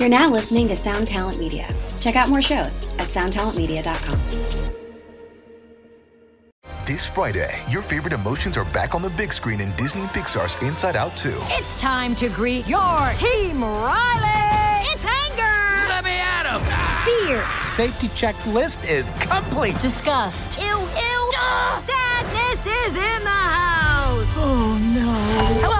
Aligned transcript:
You're 0.00 0.08
now 0.08 0.30
listening 0.30 0.66
to 0.68 0.76
Sound 0.76 1.08
Talent 1.08 1.38
Media. 1.38 1.68
Check 2.00 2.16
out 2.16 2.30
more 2.30 2.40
shows 2.40 2.88
at 2.98 3.08
soundtalentmedia.com. 3.08 4.18
This 6.86 7.06
Friday, 7.06 7.54
your 7.68 7.82
favorite 7.82 8.14
emotions 8.14 8.56
are 8.56 8.64
back 8.64 8.94
on 8.94 9.02
the 9.02 9.10
big 9.10 9.30
screen 9.30 9.60
in 9.60 9.70
Disney 9.76 10.00
and 10.00 10.08
Pixar's 10.08 10.56
Inside 10.62 10.96
Out 10.96 11.14
2. 11.18 11.34
It's 11.50 11.78
time 11.78 12.14
to 12.14 12.30
greet 12.30 12.66
your 12.66 13.12
team, 13.12 13.62
Riley! 13.62 14.88
It's 14.90 15.04
anger! 15.04 15.88
Let 15.90 16.02
me 16.02 16.12
at 16.12 16.46
him! 16.46 16.62
Fear! 17.04 17.44
Safety 17.60 18.08
checklist 18.08 18.82
is 18.88 19.10
complete! 19.20 19.78
Disgust! 19.80 20.58
Ew, 20.58 20.64
ew! 20.64 21.30
Sadness 21.84 22.66
is 22.66 22.96
in 22.96 23.22
the 23.22 23.28
house! 23.28 24.34
Oh 24.38 24.78
no. 24.94 25.12
Hello, 25.60 25.79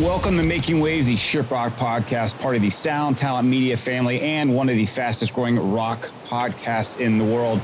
Welcome 0.00 0.36
to 0.38 0.42
Making 0.42 0.80
Waves, 0.80 1.06
the 1.06 1.14
Ship 1.14 1.48
Rock 1.52 1.72
podcast, 1.74 2.36
part 2.40 2.56
of 2.56 2.62
the 2.62 2.70
Sound 2.70 3.16
Talent 3.16 3.46
Media 3.48 3.76
family 3.76 4.20
and 4.22 4.52
one 4.52 4.68
of 4.68 4.74
the 4.74 4.86
fastest 4.86 5.32
growing 5.32 5.72
rock 5.72 6.10
podcasts 6.26 6.98
in 6.98 7.16
the 7.16 7.24
world. 7.24 7.60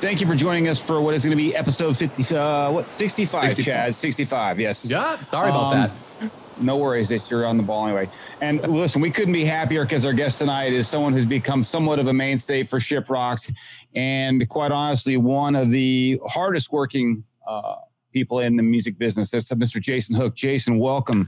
Thank 0.00 0.22
you 0.22 0.26
for 0.26 0.34
joining 0.34 0.68
us 0.68 0.80
for 0.82 1.02
what 1.02 1.12
is 1.14 1.22
going 1.22 1.36
to 1.36 1.42
be 1.42 1.54
episode 1.54 1.94
50, 1.94 2.34
uh, 2.34 2.72
what, 2.72 2.86
65, 2.86 3.42
65. 3.50 3.64
Chad? 3.64 3.94
65, 3.94 4.58
yes. 4.60 4.86
Yeah, 4.86 5.20
sorry 5.22 5.50
about 5.50 5.74
Um, 5.74 5.90
that. 6.20 6.30
No 6.58 6.78
worries, 6.78 7.10
it's, 7.10 7.30
you're 7.30 7.44
on 7.44 7.58
the 7.58 7.62
ball 7.62 7.84
anyway. 7.86 8.08
And 8.40 8.62
listen, 8.62 9.02
we 9.02 9.10
couldn't 9.10 9.34
be 9.34 9.44
happier 9.44 9.84
because 9.84 10.06
our 10.06 10.14
guest 10.14 10.38
tonight 10.38 10.72
is 10.72 10.88
someone 10.88 11.12
who's 11.12 11.26
become 11.26 11.62
somewhat 11.62 11.98
of 11.98 12.06
a 12.06 12.12
mainstay 12.14 12.62
for 12.64 12.78
Shiprocked 12.78 13.52
and 13.94 14.48
quite 14.48 14.72
honestly, 14.72 15.18
one 15.18 15.54
of 15.54 15.70
the 15.70 16.18
hardest 16.26 16.72
working 16.72 17.22
uh, 17.46 17.74
people 18.14 18.38
in 18.40 18.56
the 18.56 18.62
music 18.62 18.96
business. 18.96 19.28
That's 19.30 19.50
Mr. 19.50 19.78
Jason 19.78 20.14
Hook. 20.14 20.34
Jason, 20.34 20.78
welcome. 20.78 21.26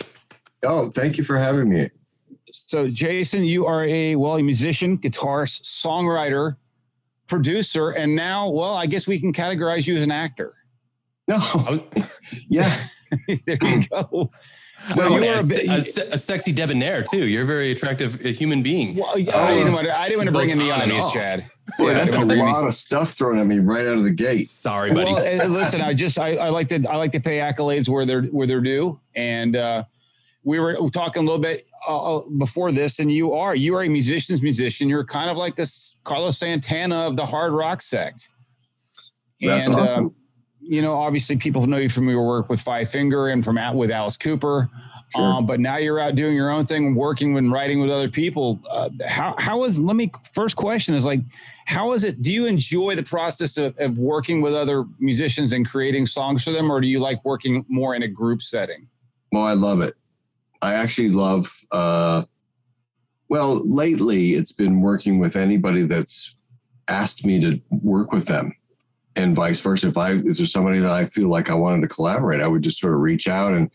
Oh, 0.63 0.91
thank 0.91 1.19
you 1.19 1.25
for 1.25 1.39
having 1.39 1.69
me. 1.69 1.91
So, 2.51 2.89
Jason, 2.89 3.45
you 3.45 3.67
are 3.67 3.85
a 3.85 4.17
well, 4.17 4.37
a 4.37 4.43
musician, 4.43 4.99
guitarist, 4.99 5.63
songwriter, 5.65 6.57
producer, 7.27 7.91
and 7.91 8.17
now, 8.17 8.49
well, 8.49 8.75
I 8.75 8.87
guess 8.87 9.07
we 9.07 9.21
can 9.21 9.33
categorize 9.33 9.87
you 9.87 9.97
as 9.97 10.03
an 10.03 10.11
actor. 10.11 10.55
No, 11.29 11.85
yeah, 12.49 12.85
there 13.47 13.59
you 13.63 13.83
go. 13.89 14.31
Well, 14.97 15.13
you 15.13 15.25
a, 15.25 15.35
are 15.35 15.41
a 15.41 15.75
a 15.75 16.15
a 16.15 16.19
sexy 16.19 16.53
debonair 16.53 17.03
too. 17.03 17.27
You're 17.27 17.43
a 17.43 17.47
very 17.47 17.71
attractive 17.71 18.25
uh, 18.25 18.29
human 18.29 18.63
being. 18.63 18.95
Well, 18.95 19.19
yeah, 19.19 19.37
I, 19.37 19.55
didn't 19.55 19.75
want 19.75 19.87
to, 19.87 19.99
I 19.99 20.05
didn't 20.09 20.19
want 20.19 20.27
to 20.29 20.33
bring 20.33 20.51
in 20.51 20.59
the 20.59 20.69
Both 20.69 20.75
on 20.77 20.83
and 20.83 20.93
onions. 20.93 21.13
Chad. 21.13 21.45
boy, 21.77 21.89
Yeah, 21.89 21.95
that's 21.95 22.15
a 22.15 22.19
bring 22.25 22.29
me- 22.29 22.37
lot 22.43 22.65
of 22.65 22.73
stuff 22.75 23.13
thrown 23.13 23.39
at 23.39 23.47
me 23.47 23.59
right 23.59 23.87
out 23.87 23.99
of 23.99 24.05
the 24.05 24.11
gate. 24.11 24.49
Sorry, 24.49 24.93
buddy. 24.95 25.13
Well, 25.13 25.43
uh, 25.43 25.47
listen, 25.49 25.83
I 25.83 25.93
just 25.93 26.19
I, 26.19 26.37
I 26.37 26.49
like 26.49 26.69
to 26.71 26.83
I 26.87 26.97
like 26.97 27.13
to 27.13 27.21
pay 27.21 27.39
accolades 27.41 27.89
where 27.91 28.07
they're 28.07 28.23
where 28.23 28.47
they're 28.47 28.63
due, 28.63 28.99
and 29.15 29.55
uh, 29.57 29.85
we 30.49 30.59
were 30.59 30.79
talking 30.91 31.23
a 31.23 31.27
little 31.27 31.39
bit 31.39 31.67
uh, 31.87 32.21
before 32.39 32.73
this, 32.73 33.01
and 33.01 33.13
you 33.13 33.35
are 33.35 33.55
you 33.55 33.77
are 33.77 33.83
a 33.83 33.89
musician's 33.89 34.43
musician. 34.43 34.89
You're 34.89 35.05
kind 35.05 35.29
of 35.29 35.37
like 35.37 35.57
this 35.57 35.95
Carlos 36.05 36.39
Santana 36.39 37.07
of 37.07 37.17
the 37.17 37.27
hard 37.27 37.53
rock 37.53 37.83
sect. 37.83 38.29
That's 39.43 39.67
And, 39.67 39.77
uh, 39.77 39.81
awesome. 39.81 40.15
you 40.59 40.81
know, 40.81 40.95
obviously, 40.95 41.37
people 41.37 41.67
know 41.67 41.77
you 41.77 41.91
from 41.91 42.09
your 42.09 42.27
work 42.27 42.49
with 42.49 42.63
Five 42.63 42.89
Finger 42.89 43.29
and 43.29 43.45
from 43.45 43.59
out 43.59 43.77
with 43.77 43.91
Alice 43.91 44.17
Cooper. 44.17 44.71
Sure. 45.15 45.23
Um, 45.23 45.45
but 45.45 45.61
now 45.61 45.77
you're 45.77 46.01
out 46.01 46.15
doing 46.15 46.35
your 46.35 46.51
own 46.51 46.65
thing, 46.65 46.95
working 46.95 47.37
and 47.37 47.53
writing 47.53 47.81
with 47.81 47.91
other 47.91 48.09
people. 48.09 48.59
Uh, 48.71 48.89
how 49.07 49.35
how 49.39 49.65
is? 49.65 49.79
Let 49.79 49.97
me 49.97 50.11
first 50.33 50.57
question 50.57 50.95
is 50.95 51.05
like, 51.05 51.21
how 51.67 51.93
is 51.93 52.05
it? 52.05 52.23
Do 52.23 52.33
you 52.33 52.47
enjoy 52.47 52.95
the 52.95 53.03
process 53.03 53.59
of, 53.59 53.77
of 53.79 53.99
working 53.99 54.41
with 54.41 54.55
other 54.55 54.87
musicians 54.99 55.53
and 55.53 55.69
creating 55.69 56.07
songs 56.07 56.43
for 56.43 56.53
them, 56.53 56.73
or 56.73 56.81
do 56.81 56.87
you 56.87 57.01
like 57.01 57.23
working 57.23 57.67
more 57.69 57.95
in 57.95 58.03
a 58.03 58.09
group 58.09 58.41
setting? 58.41 58.89
well, 59.31 59.43
I 59.43 59.53
love 59.53 59.83
it. 59.83 59.95
I 60.63 60.75
actually 60.75 61.11
love. 61.11 61.53
uh 61.71 62.25
Well, 63.29 63.63
lately 63.69 64.35
it's 64.35 64.53
been 64.53 64.81
working 64.81 65.19
with 65.19 65.37
anybody 65.37 65.83
that's 65.83 66.35
asked 66.89 67.25
me 67.25 67.41
to 67.41 67.61
work 67.71 68.13
with 68.13 68.27
them, 68.27 68.55
and 69.17 69.37
vice 69.37 69.61
versa. 69.61 69.89
If 69.89 69.97
I 69.97 70.13
if 70.13 70.37
there's 70.39 70.53
somebody 70.53 70.79
that 70.81 70.91
I 70.91 71.05
feel 71.05 71.29
like 71.29 71.51
I 71.51 71.55
wanted 71.55 71.83
to 71.83 71.89
collaborate, 71.95 72.41
I 72.41 72.49
would 72.49 72.63
just 72.63 72.79
sort 72.79 72.95
of 72.95 73.01
reach 73.01 73.29
out 73.29 73.53
and. 73.55 73.71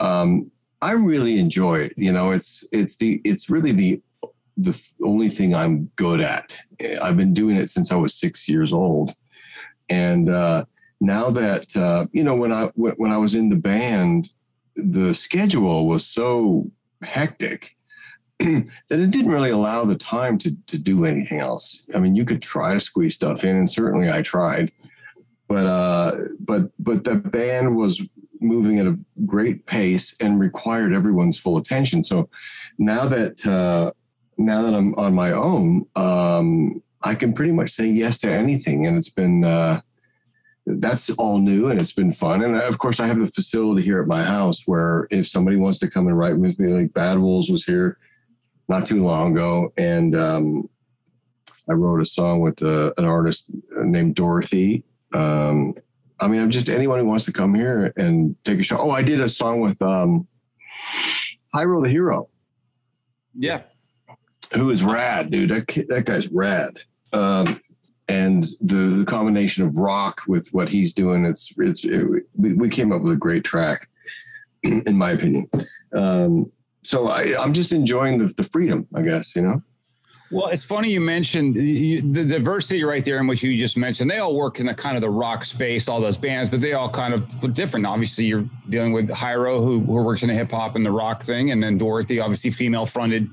um 0.00 0.50
I 0.80 0.92
really 0.92 1.40
enjoy 1.40 1.80
it. 1.80 1.94
You 1.96 2.12
know, 2.12 2.30
it's 2.30 2.64
it's 2.70 2.94
the 2.98 3.20
it's 3.24 3.50
really 3.50 3.72
the 3.72 4.00
the 4.56 4.80
only 5.04 5.28
thing 5.28 5.52
I'm 5.52 5.90
good 5.96 6.20
at. 6.20 6.56
I've 7.02 7.16
been 7.16 7.32
doing 7.32 7.56
it 7.56 7.68
since 7.68 7.90
I 7.90 7.96
was 7.96 8.14
six 8.14 8.48
years 8.48 8.72
old, 8.72 9.14
and 9.88 10.28
uh, 10.30 10.66
now 11.00 11.30
that 11.30 11.76
uh, 11.76 12.06
you 12.12 12.22
know, 12.22 12.36
when 12.36 12.52
I 12.52 12.70
when 12.76 12.92
when 12.92 13.10
I 13.10 13.18
was 13.18 13.34
in 13.34 13.48
the 13.48 13.56
band, 13.56 14.28
the 14.78 15.14
schedule 15.14 15.86
was 15.86 16.06
so 16.06 16.70
hectic 17.02 17.76
that 18.38 18.68
it 18.90 19.10
didn't 19.10 19.32
really 19.32 19.50
allow 19.50 19.84
the 19.84 19.96
time 19.96 20.38
to 20.38 20.56
to 20.68 20.78
do 20.78 21.04
anything 21.04 21.40
else. 21.40 21.82
I 21.94 21.98
mean, 21.98 22.14
you 22.14 22.24
could 22.24 22.40
try 22.40 22.74
to 22.74 22.80
squeeze 22.80 23.14
stuff 23.14 23.44
in, 23.44 23.56
and 23.56 23.68
certainly 23.68 24.10
I 24.10 24.22
tried, 24.22 24.72
but 25.48 25.66
uh, 25.66 26.12
but 26.40 26.70
but 26.78 27.04
the 27.04 27.16
band 27.16 27.76
was 27.76 28.02
moving 28.40 28.78
at 28.78 28.86
a 28.86 28.96
great 29.26 29.66
pace 29.66 30.14
and 30.20 30.38
required 30.38 30.94
everyone's 30.94 31.36
full 31.36 31.56
attention. 31.56 32.04
So 32.04 32.30
now 32.78 33.06
that 33.08 33.44
uh, 33.44 33.92
now 34.36 34.62
that 34.62 34.74
I'm 34.74 34.94
on 34.94 35.14
my 35.14 35.32
own, 35.32 35.86
um, 35.96 36.80
I 37.02 37.16
can 37.16 37.32
pretty 37.32 37.52
much 37.52 37.70
say 37.70 37.86
yes 37.86 38.18
to 38.18 38.32
anything, 38.32 38.86
and 38.86 38.96
it's 38.96 39.10
been 39.10 39.44
uh, 39.44 39.80
that's 40.76 41.10
all 41.10 41.38
new 41.38 41.68
and 41.68 41.80
it's 41.80 41.92
been 41.92 42.12
fun. 42.12 42.42
And 42.42 42.56
of 42.56 42.78
course, 42.78 43.00
I 43.00 43.06
have 43.06 43.18
the 43.18 43.26
facility 43.26 43.82
here 43.82 44.00
at 44.00 44.06
my 44.06 44.22
house 44.22 44.62
where 44.66 45.08
if 45.10 45.26
somebody 45.26 45.56
wants 45.56 45.78
to 45.80 45.90
come 45.90 46.06
and 46.06 46.18
write 46.18 46.36
with 46.36 46.58
me, 46.58 46.72
like 46.72 46.92
Bad 46.92 47.18
Wolves 47.18 47.50
was 47.50 47.64
here 47.64 47.98
not 48.68 48.86
too 48.86 49.02
long 49.02 49.32
ago, 49.32 49.72
and 49.78 50.14
um, 50.14 50.68
I 51.70 51.72
wrote 51.72 52.02
a 52.02 52.04
song 52.04 52.40
with 52.40 52.62
uh, 52.62 52.92
an 52.98 53.06
artist 53.06 53.46
named 53.76 54.14
Dorothy. 54.14 54.84
Um, 55.14 55.74
I 56.20 56.28
mean, 56.28 56.42
I'm 56.42 56.50
just 56.50 56.68
anyone 56.68 56.98
who 56.98 57.06
wants 57.06 57.24
to 57.26 57.32
come 57.32 57.54
here 57.54 57.92
and 57.96 58.36
take 58.44 58.60
a 58.60 58.62
shot. 58.62 58.80
Oh, 58.80 58.90
I 58.90 59.02
did 59.02 59.20
a 59.20 59.28
song 59.28 59.60
with 59.60 59.80
um, 59.80 60.26
Hyro 61.54 61.82
the 61.82 61.88
Hero 61.88 62.28
Yeah, 63.34 63.62
who 64.54 64.70
is 64.70 64.82
rad, 64.82 65.30
dude. 65.30 65.50
That 65.50 65.86
that 65.88 66.04
guy's 66.04 66.28
rad. 66.28 66.82
Um, 67.14 67.58
and 68.08 68.46
the, 68.60 68.96
the 68.98 69.04
combination 69.04 69.64
of 69.64 69.76
rock 69.76 70.22
with 70.26 70.48
what 70.48 70.68
he's 70.68 70.92
doing, 70.92 71.24
it's 71.24 71.52
it's 71.58 71.84
it, 71.84 72.24
we, 72.36 72.68
came 72.68 72.92
up 72.92 73.02
with 73.02 73.12
a 73.12 73.16
great 73.16 73.44
track, 73.44 73.88
in 74.62 74.96
my 74.96 75.12
opinion. 75.12 75.48
Um, 75.92 76.50
so 76.82 77.08
I, 77.08 77.34
I'm 77.38 77.52
just 77.52 77.72
enjoying 77.72 78.18
the, 78.18 78.32
the 78.34 78.44
freedom, 78.44 78.86
I 78.94 79.02
guess. 79.02 79.36
You 79.36 79.42
know. 79.42 79.62
Well, 80.30 80.48
it's 80.48 80.62
funny 80.62 80.90
you 80.90 81.00
mentioned 81.00 81.54
you, 81.54 82.02
the 82.02 82.24
diversity 82.24 82.84
right 82.84 83.02
there 83.02 83.18
in 83.18 83.26
what 83.26 83.42
you 83.42 83.56
just 83.58 83.78
mentioned. 83.78 84.10
They 84.10 84.18
all 84.18 84.34
work 84.34 84.60
in 84.60 84.66
the 84.66 84.74
kind 84.74 84.96
of 84.96 85.00
the 85.00 85.08
rock 85.08 85.44
space, 85.44 85.88
all 85.88 86.00
those 86.00 86.18
bands, 86.18 86.50
but 86.50 86.60
they 86.60 86.74
all 86.74 86.90
kind 86.90 87.14
of 87.14 87.42
look 87.42 87.54
different. 87.54 87.86
Obviously, 87.86 88.26
you're 88.26 88.44
dealing 88.68 88.92
with 88.92 89.08
Hyro, 89.08 89.58
who, 89.64 89.80
who 89.80 90.02
works 90.02 90.22
in 90.22 90.28
the 90.28 90.34
hip 90.34 90.50
hop 90.50 90.76
and 90.76 90.84
the 90.84 90.90
rock 90.90 91.22
thing, 91.22 91.50
and 91.50 91.62
then 91.62 91.78
Dorothy, 91.78 92.20
obviously 92.20 92.50
female 92.50 92.84
fronted 92.84 93.30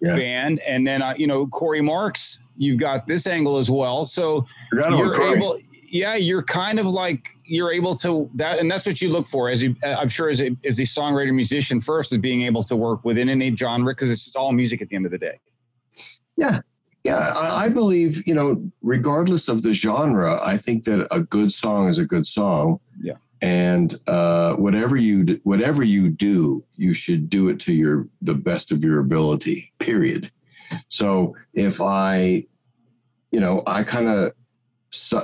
Yeah. 0.00 0.16
band, 0.16 0.60
and 0.60 0.86
then 0.86 1.02
uh, 1.02 1.14
you 1.16 1.26
know 1.26 1.46
Cory 1.46 1.80
Marks. 1.80 2.38
You've 2.56 2.78
got 2.78 3.06
this 3.06 3.26
angle 3.26 3.58
as 3.58 3.70
well. 3.70 4.04
So 4.04 4.46
you're 4.72 5.22
able, 5.36 5.58
yeah, 5.90 6.14
you're 6.16 6.42
kind 6.42 6.78
of 6.78 6.86
like 6.86 7.28
you're 7.44 7.72
able 7.72 7.94
to 7.96 8.30
that, 8.34 8.58
and 8.58 8.70
that's 8.70 8.86
what 8.86 9.00
you 9.00 9.10
look 9.10 9.26
for 9.26 9.48
as 9.48 9.62
you, 9.62 9.74
I'm 9.82 10.08
sure 10.08 10.28
as 10.28 10.40
a 10.40 10.56
as 10.64 10.78
a 10.78 10.82
songwriter 10.82 11.34
musician 11.34 11.80
first 11.80 12.12
is 12.12 12.18
being 12.18 12.42
able 12.42 12.62
to 12.64 12.76
work 12.76 13.04
within 13.04 13.28
any 13.28 13.54
genre 13.56 13.92
because 13.92 14.10
it's 14.10 14.24
just 14.24 14.36
all 14.36 14.52
music 14.52 14.82
at 14.82 14.88
the 14.88 14.96
end 14.96 15.06
of 15.06 15.12
the 15.12 15.18
day. 15.18 15.40
Yeah. 16.36 16.60
Yeah, 17.04 17.32
I 17.36 17.68
believe 17.68 18.26
you 18.26 18.34
know, 18.34 18.70
regardless 18.82 19.48
of 19.48 19.62
the 19.62 19.72
genre, 19.72 20.40
I 20.42 20.58
think 20.58 20.84
that 20.84 21.06
a 21.10 21.20
good 21.20 21.52
song 21.52 21.88
is 21.88 21.98
a 21.98 22.04
good 22.04 22.26
song. 22.26 22.80
Yeah. 23.00 23.14
And 23.40 23.94
uh, 24.06 24.54
whatever 24.56 24.96
you 24.96 25.40
whatever 25.44 25.84
you 25.84 26.10
do, 26.10 26.64
you 26.76 26.92
should 26.92 27.30
do 27.30 27.48
it 27.48 27.60
to 27.60 27.72
your 27.72 28.08
the 28.20 28.34
best 28.34 28.72
of 28.72 28.82
your 28.82 28.98
ability. 28.98 29.72
Period. 29.78 30.30
So 30.88 31.36
if 31.54 31.80
I, 31.80 32.46
you 33.30 33.40
know, 33.40 33.62
I 33.66 33.84
kind 33.84 34.08
of 34.08 34.32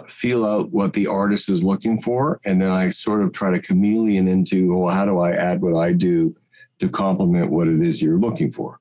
feel 0.08 0.44
out 0.44 0.70
what 0.70 0.92
the 0.92 1.06
artist 1.06 1.48
is 1.48 1.64
looking 1.64 1.98
for, 1.98 2.40
and 2.44 2.62
then 2.62 2.70
I 2.70 2.90
sort 2.90 3.22
of 3.22 3.32
try 3.32 3.50
to 3.50 3.60
chameleon 3.60 4.28
into, 4.28 4.76
well, 4.76 4.94
how 4.94 5.04
do 5.04 5.18
I 5.18 5.32
add 5.32 5.60
what 5.60 5.76
I 5.76 5.92
do 5.92 6.36
to 6.78 6.88
complement 6.88 7.50
what 7.50 7.68
it 7.68 7.82
is 7.82 8.00
you're 8.00 8.18
looking 8.18 8.50
for? 8.50 8.78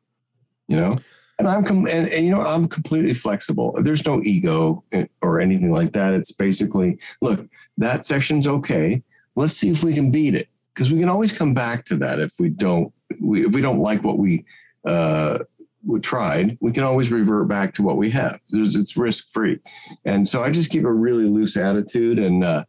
You 0.68 0.78
know. 0.78 0.98
and 1.40 1.48
I'm 1.48 1.64
com- 1.64 1.88
and, 1.88 2.08
and 2.10 2.26
you 2.26 2.32
know 2.32 2.42
I'm 2.42 2.68
completely 2.68 3.14
flexible. 3.14 3.78
There's 3.82 4.06
no 4.06 4.22
ego 4.24 4.84
or 5.22 5.40
anything 5.40 5.72
like 5.72 5.94
that. 5.94 6.14
It's 6.14 6.32
basically 6.32 7.00
look 7.22 7.48
that 7.78 8.06
section's 8.06 8.48
okay. 8.48 9.04
Let's 9.36 9.54
see 9.54 9.70
if 9.70 9.84
we 9.84 9.94
can 9.94 10.12
beat 10.12 10.36
it 10.36 10.48
because 10.74 10.92
we 10.92 11.00
can 11.00 11.10
always 11.10 11.32
come 11.32 11.54
back 11.54 11.86
to 11.86 11.98
that 11.98 12.20
if 12.20 12.34
we 12.40 12.50
don't 12.50 12.94
we, 13.20 13.46
if 13.46 13.54
we 13.54 13.62
don't 13.62 13.80
like 13.80 14.04
what 14.04 14.18
we 14.18 14.46
uh, 14.86 15.40
we 15.86 16.00
tried. 16.00 16.58
We 16.62 16.72
can 16.72 16.84
always 16.84 17.12
revert 17.12 17.48
back 17.48 17.74
to 17.76 17.84
what 17.84 17.98
we 17.98 18.10
have. 18.12 18.40
There's, 18.50 18.76
it's 18.76 18.96
risk 18.96 19.30
free, 19.30 19.60
and 20.06 20.28
so 20.28 20.44
I 20.44 20.52
just 20.52 20.72
keep 20.72 20.84
a 20.84 20.92
really 20.92 21.26
loose 21.26 21.58
attitude 21.58 22.20
and. 22.20 22.44
Uh, 22.44 22.66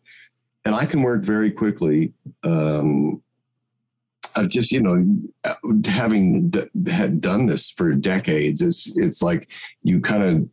and 0.67 0.75
I 0.75 0.87
can 0.87 1.03
work 1.03 1.23
very 1.23 1.51
quickly. 1.51 2.15
Um, 2.43 3.23
I've 4.37 4.49
just 4.49 4.73
you 4.73 4.81
know 4.81 5.05
having 5.87 6.51
d- 6.51 6.91
had 6.91 7.21
done 7.21 7.47
this 7.47 7.71
for 7.71 7.93
decades 7.93 8.63
it's 8.63 8.91
it's 8.97 9.23
like 9.23 9.49
you 9.83 10.01
kind 10.01 10.23
of 10.23 10.49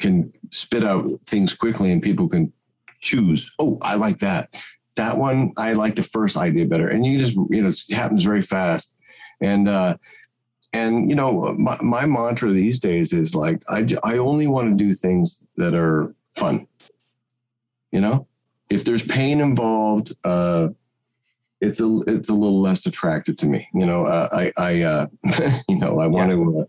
can 0.00 0.32
spit 0.50 0.84
out 0.84 1.04
things 1.26 1.54
quickly 1.54 1.90
and 1.90 2.02
people 2.02 2.28
can 2.28 2.52
choose 3.00 3.52
oh 3.58 3.78
i 3.82 3.94
like 3.94 4.18
that 4.18 4.50
that 4.96 5.16
one 5.16 5.52
i 5.56 5.72
like 5.72 5.96
the 5.96 6.02
first 6.02 6.36
idea 6.36 6.64
better 6.66 6.88
and 6.88 7.04
you 7.04 7.18
just 7.18 7.36
you 7.50 7.62
know 7.62 7.68
it 7.68 7.94
happens 7.94 8.22
very 8.22 8.42
fast 8.42 8.96
and 9.40 9.68
uh 9.68 9.96
and 10.72 11.08
you 11.08 11.16
know 11.16 11.54
my, 11.58 11.78
my 11.80 12.06
mantra 12.06 12.52
these 12.52 12.80
days 12.80 13.12
is 13.12 13.34
like 13.34 13.62
i 13.68 13.86
i 14.02 14.18
only 14.18 14.46
want 14.46 14.70
to 14.70 14.84
do 14.84 14.94
things 14.94 15.46
that 15.56 15.74
are 15.74 16.14
fun 16.36 16.66
you 17.90 18.00
know 18.00 18.26
if 18.70 18.84
there's 18.84 19.06
pain 19.06 19.40
involved 19.40 20.12
uh 20.24 20.68
it's 21.64 21.80
a 21.80 22.00
it's 22.06 22.28
a 22.28 22.34
little 22.34 22.60
less 22.60 22.86
attractive 22.86 23.36
to 23.38 23.46
me. 23.46 23.68
You 23.74 23.86
know, 23.86 24.06
uh, 24.06 24.28
I 24.32 24.52
I 24.56 24.82
uh, 24.82 25.06
you 25.68 25.78
know 25.78 25.98
I 25.98 26.06
want 26.06 26.30
yeah. 26.30 26.36
to. 26.36 26.60
Uh, 26.60 26.64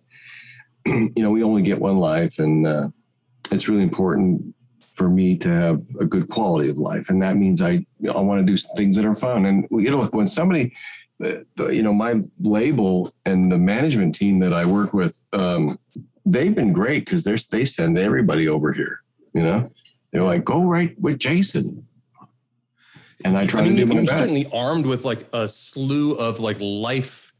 you 1.15 1.23
know, 1.23 1.31
we 1.31 1.43
only 1.43 1.63
get 1.63 1.79
one 1.79 1.97
life, 1.97 2.39
and 2.39 2.65
uh, 2.65 2.89
it's 3.51 3.67
really 3.67 3.83
important 3.83 4.54
for 4.95 5.09
me 5.09 5.37
to 5.37 5.49
have 5.49 5.83
a 5.99 6.05
good 6.05 6.29
quality 6.29 6.69
of 6.69 6.77
life, 6.77 7.09
and 7.09 7.21
that 7.21 7.37
means 7.37 7.61
I 7.61 7.85
I 8.13 8.19
want 8.19 8.45
to 8.45 8.51
do 8.51 8.57
things 8.75 8.95
that 8.95 9.05
are 9.05 9.15
fun. 9.15 9.45
And 9.45 9.67
you 9.71 9.91
know, 9.91 10.05
when 10.05 10.27
somebody, 10.27 10.73
uh, 11.23 11.69
you 11.69 11.83
know, 11.83 11.93
my 11.93 12.21
label 12.39 13.13
and 13.25 13.51
the 13.51 13.59
management 13.59 14.15
team 14.15 14.39
that 14.39 14.53
I 14.53 14.65
work 14.65 14.93
with, 14.93 15.23
um, 15.33 15.79
they've 16.25 16.55
been 16.55 16.73
great 16.73 17.05
because 17.05 17.23
they're 17.23 17.37
they 17.51 17.65
send 17.65 17.97
everybody 17.97 18.47
over 18.47 18.73
here. 18.73 19.01
You 19.33 19.43
know, 19.43 19.71
they're 20.11 20.23
like, 20.23 20.45
go 20.45 20.63
right 20.63 20.99
with 20.99 21.19
Jason 21.19 21.85
and 23.25 23.37
I 23.37 23.45
try 23.45 23.61
I 23.61 23.63
mean, 23.63 23.75
to 23.75 23.85
do 23.85 23.93
my 23.93 24.01
best. 24.01 24.19
Certainly 24.19 24.49
armed 24.51 24.85
with 24.85 25.05
like 25.05 25.27
a 25.33 25.47
slew 25.47 26.13
of 26.13 26.39
like 26.39 26.57
life 26.59 27.33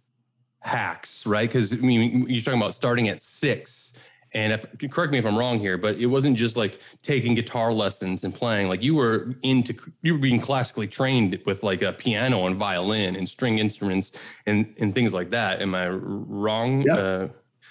hacks, 0.60 1.26
right? 1.26 1.48
Because 1.48 1.74
I 1.74 1.78
mean, 1.78 2.28
you're 2.28 2.42
talking 2.42 2.60
about 2.60 2.74
starting 2.74 3.10
at 3.10 3.22
six. 3.22 3.94
And 4.36 4.52
if 4.52 4.66
correct 4.92 5.14
me 5.14 5.18
if 5.18 5.26
I'm 5.26 5.38
wrong 5.38 5.60
here, 5.60 5.78
but 5.78 5.96
it 5.96 6.08
wasn't 6.08 6.36
just 6.36 6.58
like 6.58 6.82
taking 7.02 7.36
guitar 7.36 7.72
lessons 7.72 8.26
and 8.26 8.36
playing. 8.36 8.68
Like 8.68 8.84
you 8.84 8.94
were 8.94 9.34
into 9.44 9.74
you 10.02 10.14
were 10.14 10.20
being 10.20 10.42
classically 10.42 10.88
trained 10.88 11.40
with 11.46 11.64
like 11.64 11.82
a 11.82 11.94
piano 11.94 12.46
and 12.46 12.58
violin 12.58 13.16
and 13.16 13.28
string 13.28 13.60
instruments 13.60 14.12
and 14.46 14.76
and 14.78 14.94
things 14.94 15.14
like 15.14 15.30
that. 15.30 15.62
Am 15.62 15.74
I 15.74 15.88
wrong? 15.88 16.82
Yeah, 16.82 16.96
uh, 16.96 17.28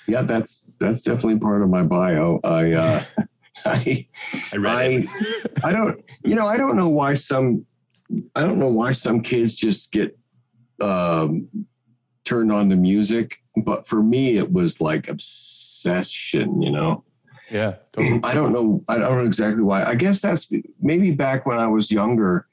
yeah, 0.07 0.23
that's 0.23 0.65
that's 0.81 1.03
definitely 1.03 1.39
part 1.39 1.61
of 1.61 1.69
my 1.69 1.83
bio. 1.83 2.41
I 2.43 2.73
uh, 2.73 3.05
I 3.67 4.07
I, 4.53 4.57
I, 4.67 5.09
I 5.65 5.73
don't 5.73 6.03
you 6.25 6.35
know 6.35 6.47
I 6.47 6.57
don't 6.57 6.77
know 6.77 6.89
why 6.89 7.13
some 7.13 7.67
I 8.35 8.41
don't 8.41 8.59
know 8.59 8.71
why 8.71 8.93
some 8.93 9.21
kids 9.21 9.55
just 9.55 9.93
get 9.93 10.19
um, 10.81 11.49
turned 12.25 12.51
on 12.51 12.71
to 12.71 12.77
music, 12.77 13.43
but 13.55 13.87
for 13.87 14.03
me, 14.03 14.39
it 14.39 14.51
was 14.51 14.81
like 14.81 15.11
obsession, 15.85 16.63
you 16.63 16.71
know? 16.71 17.05
Yeah. 17.51 17.75
Totally. 17.93 18.21
I 18.23 18.35
don't 18.35 18.53
know. 18.53 18.83
I 18.89 18.99
don't 18.99 19.19
know 19.19 19.27
exactly 19.27 19.63
why. 19.63 19.85
I 19.85 19.95
guess 19.95 20.21
that's 20.21 20.51
maybe 20.81 21.11
back 21.11 21.47
when 21.47 21.59
I 21.59 21.67
was 21.67 21.91
younger. 21.91 22.47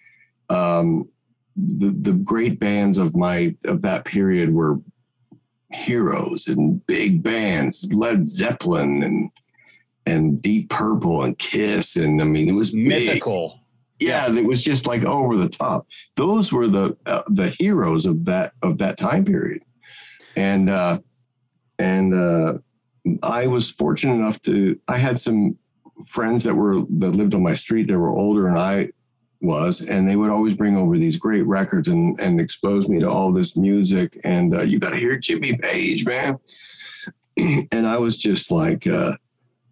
Um, 0.50 1.08
the 1.56 1.90
the 1.90 2.14
great 2.14 2.60
bands 2.60 2.98
of 2.98 3.16
my 3.16 3.56
of 3.66 3.82
that 3.84 4.06
period 4.06 4.54
were 4.54 4.80
heroes 5.72 6.48
and 6.48 6.86
big 6.88 7.24
bands, 7.24 7.88
Led 7.92 8.28
Zeppelin 8.28 9.04
and 9.04 9.30
and 10.06 10.42
Deep 10.42 10.70
Purple 10.70 11.24
and 11.24 11.38
Kiss, 11.38 11.96
and 11.96 12.22
I 12.22 12.26
mean 12.26 12.50
it 12.50 12.56
was 12.56 12.74
mythical. 12.74 13.62
Big 14.00 14.10
yeah, 14.10 14.34
it 14.34 14.46
was 14.46 14.62
just 14.62 14.88
like 14.88 15.06
over 15.06 15.38
the 15.38 15.50
top. 15.50 15.88
Those 16.16 16.52
were 16.52 16.68
the 16.68 16.98
uh, 17.06 17.24
the 17.28 17.50
heroes 17.50 18.06
of 18.06 18.26
that 18.26 18.54
of 18.62 18.78
that 18.80 18.98
time 18.98 19.24
period, 19.24 19.62
and 20.36 20.70
uh, 20.70 21.00
and 21.80 22.14
uh, 22.14 22.58
I 23.24 23.48
was 23.48 23.70
fortunate 23.70 24.16
enough 24.16 24.42
to. 24.44 24.80
I 24.88 24.98
had 24.98 25.20
some 25.20 25.58
friends 26.08 26.44
that 26.44 26.56
were 26.56 26.82
that 27.00 27.12
lived 27.12 27.34
on 27.34 27.44
my 27.44 27.56
street 27.56 27.88
that 27.88 28.00
were 28.00 28.10
older 28.10 28.44
than 28.44 28.58
I 28.58 28.90
was, 29.42 29.82
and 29.82 30.08
they 30.08 30.16
would 30.16 30.30
always 30.30 30.56
bring 30.56 30.78
over 30.78 30.98
these 30.98 31.18
great 31.18 31.46
records 31.46 31.88
and 31.88 32.20
and 32.20 32.40
expose 32.40 32.88
me 32.88 33.00
to 33.00 33.10
all 33.10 33.32
this 33.32 33.58
music. 33.58 34.20
And 34.24 34.56
uh, 34.56 34.62
you 34.62 34.80
got 34.80 34.92
to 34.92 34.98
hear 34.98 35.18
Jimmy 35.18 35.58
Page, 35.58 36.06
man. 36.06 36.38
and 37.38 37.88
I 37.88 37.98
was 37.98 38.18
just 38.18 38.52
like. 38.52 38.88
Uh, 38.88 39.16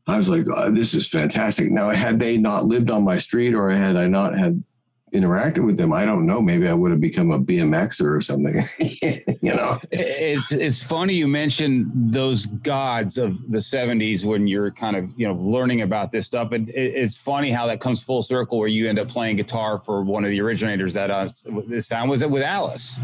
I 0.07 0.17
was 0.17 0.27
like, 0.27 0.45
oh, 0.51 0.71
this 0.71 0.95
is 0.95 1.07
fantastic. 1.07 1.69
Now, 1.69 1.91
had 1.91 2.19
they 2.19 2.35
not 2.35 2.65
lived 2.65 2.89
on 2.89 3.03
my 3.03 3.19
street 3.19 3.53
or 3.53 3.69
had 3.69 3.95
I 3.95 4.07
not 4.07 4.35
had 4.35 4.63
interacted 5.11 5.65
with 5.65 5.77
them, 5.77 5.93
I 5.93 6.05
don't 6.05 6.25
know. 6.25 6.41
Maybe 6.41 6.67
I 6.67 6.73
would 6.73 6.91
have 6.91 7.01
become 7.01 7.31
a 7.31 7.39
BMXer 7.39 8.15
or 8.15 8.21
something. 8.21 8.67
you 8.79 9.55
know, 9.55 9.79
it's 9.91 10.51
it's 10.51 10.81
funny 10.81 11.13
you 11.13 11.27
mentioned 11.27 11.91
those 11.93 12.45
gods 12.45 13.17
of 13.17 13.49
the 13.51 13.57
'70s 13.57 14.23
when 14.23 14.47
you're 14.47 14.71
kind 14.71 14.95
of 14.95 15.11
you 15.17 15.27
know 15.27 15.33
learning 15.35 15.81
about 15.81 16.11
this 16.11 16.25
stuff. 16.25 16.51
And 16.51 16.69
it's 16.69 17.15
funny 17.15 17.51
how 17.51 17.67
that 17.67 17.79
comes 17.79 18.01
full 18.01 18.21
circle 18.21 18.57
where 18.59 18.67
you 18.67 18.89
end 18.89 18.99
up 18.99 19.07
playing 19.07 19.37
guitar 19.37 19.79
for 19.79 20.03
one 20.03 20.23
of 20.23 20.29
the 20.29 20.41
originators 20.41 20.93
that 20.93 21.11
uh, 21.11 21.27
this 21.67 21.87
time 21.87 22.09
was 22.09 22.21
it 22.21 22.29
with 22.29 22.43
Alice. 22.43 22.97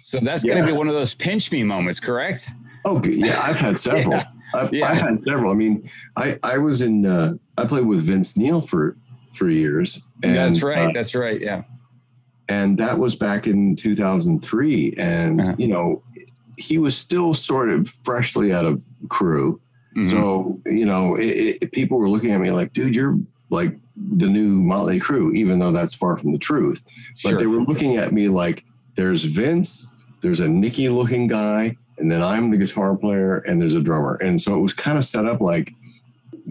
So 0.00 0.18
that's 0.20 0.44
yeah. 0.44 0.54
going 0.54 0.66
to 0.66 0.72
be 0.72 0.76
one 0.76 0.88
of 0.88 0.94
those 0.94 1.14
pinch 1.14 1.50
me 1.50 1.62
moments, 1.62 1.98
correct? 1.98 2.50
Oh, 2.84 3.02
yeah, 3.04 3.40
I've 3.42 3.58
had 3.58 3.78
several. 3.78 4.16
yeah. 4.16 4.26
I've, 4.54 4.74
yeah. 4.74 4.90
I've, 4.90 4.98
had 5.00 5.20
several. 5.20 5.50
I 5.50 5.54
mean, 5.54 5.90
I 6.16 6.38
I 6.42 6.58
was 6.58 6.82
in 6.82 7.06
uh, 7.06 7.34
I 7.56 7.64
played 7.64 7.86
with 7.86 8.00
Vince 8.00 8.36
Neil 8.36 8.60
for 8.60 8.96
three 9.34 9.58
years. 9.58 10.00
And, 10.22 10.36
that's 10.36 10.62
right. 10.62 10.90
Uh, 10.90 10.92
that's 10.94 11.14
right. 11.14 11.40
Yeah. 11.40 11.62
And 12.48 12.78
that 12.78 12.98
was 12.98 13.14
back 13.14 13.46
in 13.46 13.76
2003, 13.76 14.94
and 14.98 15.40
uh-huh. 15.40 15.54
you 15.58 15.68
know, 15.68 16.02
he 16.58 16.78
was 16.78 16.96
still 16.96 17.34
sort 17.34 17.70
of 17.70 17.88
freshly 17.88 18.52
out 18.52 18.64
of 18.64 18.82
Crue. 19.06 19.58
Mm-hmm. 19.96 20.10
So 20.10 20.60
you 20.66 20.84
know, 20.84 21.16
it, 21.16 21.58
it, 21.62 21.72
people 21.72 21.98
were 21.98 22.10
looking 22.10 22.32
at 22.32 22.40
me 22.40 22.50
like, 22.50 22.72
"Dude, 22.72 22.94
you're 22.94 23.18
like 23.50 23.78
the 23.96 24.26
new 24.26 24.62
Motley 24.62 25.00
Crue," 25.00 25.34
even 25.34 25.60
though 25.60 25.72
that's 25.72 25.94
far 25.94 26.16
from 26.16 26.32
the 26.32 26.38
truth. 26.38 26.84
But 27.22 27.38
they 27.38 27.46
were 27.46 27.62
looking 27.62 27.96
at 27.96 28.12
me 28.12 28.28
like, 28.28 28.64
"There's 28.96 29.24
Vince, 29.24 29.86
there's 30.20 30.40
a 30.40 30.48
Nikki 30.48 30.88
looking 30.88 31.28
guy, 31.28 31.76
and 31.98 32.10
then 32.10 32.22
I'm 32.22 32.50
the 32.50 32.56
guitar 32.56 32.96
player 32.96 33.38
and 33.38 33.60
there's 33.60 33.74
a 33.74 33.80
drummer. 33.80 34.16
And 34.16 34.40
so 34.40 34.54
it 34.54 34.60
was 34.60 34.72
kind 34.72 34.98
of 34.98 35.04
set 35.04 35.26
up 35.26 35.40
like, 35.40 35.72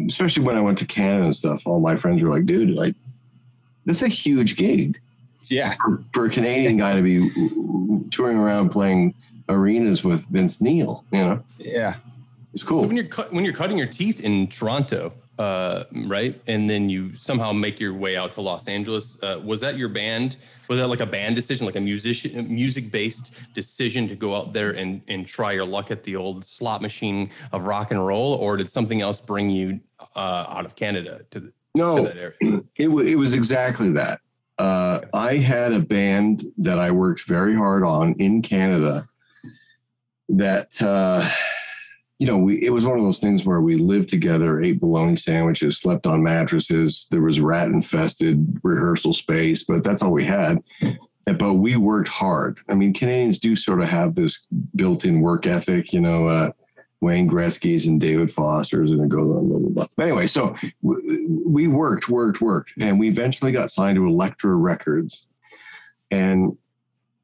especially 0.07 0.43
when 0.43 0.57
I 0.57 0.62
went 0.62 0.77
to 0.79 0.86
Canada 0.86 1.25
and 1.25 1.36
stuff, 1.36 1.65
all 1.65 1.79
my 1.79 1.95
friends 1.95 2.24
were 2.24 2.29
like, 2.29 2.45
dude, 2.45 2.77
like, 2.77 2.95
that's 3.86 4.01
a 4.01 4.07
huge 4.07 4.55
gig. 4.55 5.00
Yeah. 5.45 5.75
For, 5.83 6.03
for 6.13 6.25
a 6.25 6.29
Canadian 6.29 6.77
guy 6.77 6.95
to 6.95 7.01
be 7.01 7.29
touring 8.10 8.38
around 8.38 8.69
playing 8.69 9.15
arenas 9.50 10.03
with 10.03 10.25
Vince 10.27 10.62
Neil, 10.62 11.03
you 11.12 11.19
know? 11.19 11.43
Yeah. 11.57 11.95
It's 12.53 12.63
cool. 12.63 12.81
So 12.81 12.88
when 12.88 12.98
you're 12.98 13.05
cu- 13.05 13.33
when 13.33 13.45
you're 13.45 13.53
cutting 13.53 13.77
your 13.77 13.88
teeth 13.88 14.21
in 14.21 14.48
Toronto, 14.48 15.13
uh, 15.41 15.86
right, 16.05 16.39
and 16.45 16.69
then 16.69 16.88
you 16.88 17.15
somehow 17.15 17.51
make 17.51 17.79
your 17.79 17.95
way 17.95 18.15
out 18.15 18.31
to 18.33 18.41
Los 18.41 18.67
Angeles, 18.67 19.17
uh, 19.24 19.41
was 19.43 19.60
that 19.62 19.75
your 19.75 19.89
band? 19.89 20.38
Was 20.67 20.77
that 20.77 20.88
like 20.88 21.00
a 21.00 21.05
band 21.05 21.36
decision, 21.36 21.65
like 21.65 21.75
a 21.75 21.81
musician, 21.81 22.53
music 22.53 22.91
based 22.91 23.31
decision 23.55 24.07
to 24.07 24.15
go 24.15 24.36
out 24.36 24.53
there 24.53 24.71
and 24.71 25.01
and 25.07 25.25
try 25.25 25.51
your 25.53 25.65
luck 25.65 25.89
at 25.89 26.03
the 26.03 26.15
old 26.15 26.45
slot 26.45 26.83
machine 26.83 27.31
of 27.51 27.63
rock 27.63 27.89
and 27.89 28.05
roll, 28.05 28.36
or 28.36 28.55
did 28.55 28.69
something 28.69 29.01
else 29.01 29.19
bring 29.19 29.50
you 29.50 29.79
uh, 30.15 30.45
out 30.48 30.65
of 30.65 30.75
Canada 30.75 31.21
to, 31.31 31.39
the, 31.39 31.53
no, 31.74 31.98
to 31.98 32.03
that 32.03 32.17
area? 32.17 32.62
It, 32.75 32.86
w- 32.86 33.07
it 33.07 33.15
was 33.15 33.33
exactly 33.33 33.91
that. 33.93 34.21
Uh, 34.60 35.01
I 35.13 35.38
had 35.38 35.74
a 35.74 35.79
band 35.79 36.45
that 36.60 36.77
I 36.77 36.91
worked 36.91 37.24
very 37.24 37.55
hard 37.55 37.83
on 37.83 38.13
in 38.19 38.43
Canada 38.43 39.07
that 40.29 40.79
uh, 40.81 41.27
you 42.22 42.28
know, 42.28 42.38
we 42.38 42.63
it 42.63 42.70
was 42.70 42.86
one 42.86 43.00
of 43.00 43.04
those 43.04 43.20
things 43.20 43.48
where 43.48 43.62
we 43.62 43.78
lived 43.78 44.08
together, 44.08 44.62
ate 44.62 44.80
bologna 44.80 45.16
sandwiches, 45.16 45.80
slept 45.80 46.06
on 46.06 46.22
mattresses. 46.22 47.08
There 47.10 47.24
was 47.24 47.40
rat 47.40 47.70
infested 47.70 48.60
rehearsal 48.62 49.16
space, 49.16 49.63
but 49.63 49.84
that's 49.84 50.04
all 50.04 50.12
we 50.12 50.24
had. 50.24 50.62
But 51.25 51.56
we 51.56 51.78
worked 51.78 52.10
hard. 52.10 52.60
I 52.70 52.75
mean, 52.75 52.94
Canadians 52.94 53.40
do 53.40 53.56
sort 53.56 53.82
of 53.82 53.88
have 53.88 54.13
this 54.13 54.38
built-in 54.75 55.22
work 55.22 55.48
ethic, 55.48 55.94
you 55.94 56.00
know. 56.00 56.28
Uh, 56.28 56.51
Wayne 57.00 57.28
Gretzky's 57.28 57.88
and 57.88 58.00
David 58.00 58.30
Foster's, 58.30 58.92
and 58.92 59.01
it 59.01 59.10
goes 59.10 59.36
on, 59.36 59.50
blah, 59.50 59.58
blah, 59.58 59.70
blah. 59.70 59.88
But 59.98 60.04
anyway, 60.04 60.28
so 60.28 60.56
we 60.84 61.68
worked, 61.68 62.08
worked, 62.08 62.40
worked, 62.40 62.74
and 62.80 63.00
we 63.00 63.10
eventually 63.10 63.51
got 63.51 63.72
signed 63.72 63.96
to 63.96 64.06
Elektra 64.06 64.54
Records 64.54 65.25
and 66.12 66.56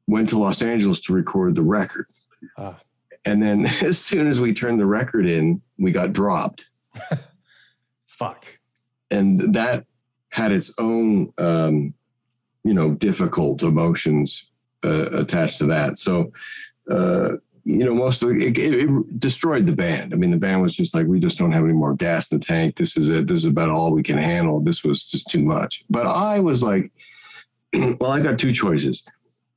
went 0.08 0.28
to 0.30 0.38
Los 0.38 0.60
Angeles 0.60 1.00
to 1.02 1.12
record 1.12 1.54
the 1.54 1.62
record. 1.62 2.06
Uh 2.56 2.74
And 3.28 3.42
then 3.42 3.66
as 3.82 3.98
soon 3.98 4.26
as 4.26 4.40
we 4.40 4.54
turned 4.54 4.80
the 4.80 4.86
record 4.86 5.28
in, 5.28 5.60
we 5.78 5.92
got 5.92 6.12
dropped. 6.12 6.66
Fuck. 8.06 8.58
And 9.10 9.54
that 9.54 9.86
had 10.30 10.50
its 10.50 10.72
own, 10.78 11.32
um, 11.38 11.94
you 12.64 12.74
know, 12.74 12.92
difficult 12.92 13.62
emotions 13.62 14.46
uh, 14.84 15.10
attached 15.10 15.58
to 15.58 15.66
that. 15.66 15.98
So, 15.98 16.32
uh, 16.90 17.36
you 17.64 17.84
know, 17.84 17.94
most 17.94 18.22
of 18.22 18.30
it, 18.30 18.58
it, 18.58 18.58
it 18.58 19.20
destroyed 19.20 19.66
the 19.66 19.72
band. 19.72 20.14
I 20.14 20.16
mean, 20.16 20.30
the 20.30 20.36
band 20.38 20.62
was 20.62 20.74
just 20.74 20.94
like, 20.94 21.06
we 21.06 21.20
just 21.20 21.38
don't 21.38 21.52
have 21.52 21.64
any 21.64 21.74
more 21.74 21.94
gas 21.94 22.30
in 22.32 22.38
the 22.38 22.44
tank. 22.44 22.76
This 22.76 22.96
is 22.96 23.08
it. 23.08 23.26
This 23.26 23.40
is 23.40 23.46
about 23.46 23.68
all 23.68 23.92
we 23.92 24.02
can 24.02 24.18
handle. 24.18 24.60
This 24.60 24.82
was 24.82 25.04
just 25.04 25.28
too 25.28 25.42
much. 25.42 25.84
But 25.90 26.06
I 26.06 26.40
was 26.40 26.62
like, 26.62 26.90
well, 27.74 28.10
I 28.10 28.20
got 28.20 28.38
two 28.38 28.52
choices. 28.52 29.02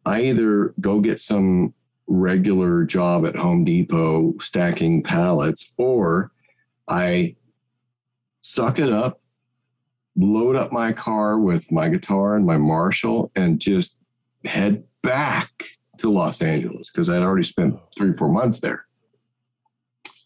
I 0.05 0.23
either 0.23 0.73
go 0.81 0.99
get 0.99 1.19
some 1.19 1.73
regular 2.07 2.83
job 2.83 3.25
at 3.25 3.35
Home 3.35 3.63
Depot 3.63 4.35
stacking 4.39 5.03
pallets, 5.03 5.71
or 5.77 6.31
I 6.87 7.35
suck 8.41 8.79
it 8.79 8.91
up, 8.91 9.21
load 10.15 10.55
up 10.55 10.71
my 10.71 10.91
car 10.91 11.39
with 11.39 11.71
my 11.71 11.89
guitar 11.89 12.35
and 12.35 12.45
my 12.45 12.57
Marshall, 12.57 13.31
and 13.35 13.59
just 13.59 13.97
head 14.45 14.83
back 15.01 15.65
to 15.97 16.09
Los 16.11 16.41
Angeles 16.41 16.89
because 16.89 17.09
I'd 17.09 17.21
already 17.21 17.43
spent 17.43 17.79
three, 17.95 18.13
four 18.13 18.29
months 18.29 18.59
there. 18.59 18.85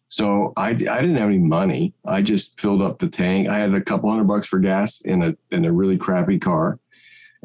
So 0.07 0.53
I, 0.55 0.69
I 0.69 0.73
didn't 0.73 1.17
have 1.17 1.27
any 1.27 1.39
money. 1.39 1.93
I 2.05 2.21
just 2.21 2.59
filled 2.59 2.81
up 2.81 2.99
the 2.99 3.09
tank. 3.09 3.49
I 3.49 3.59
had 3.59 3.73
a 3.73 3.81
couple 3.81 4.09
hundred 4.09 4.27
bucks 4.27 4.47
for 4.47 4.59
gas 4.59 5.01
in 5.01 5.21
a 5.21 5.35
in 5.51 5.65
a 5.65 5.73
really 5.73 5.97
crappy 5.97 6.39
car. 6.39 6.79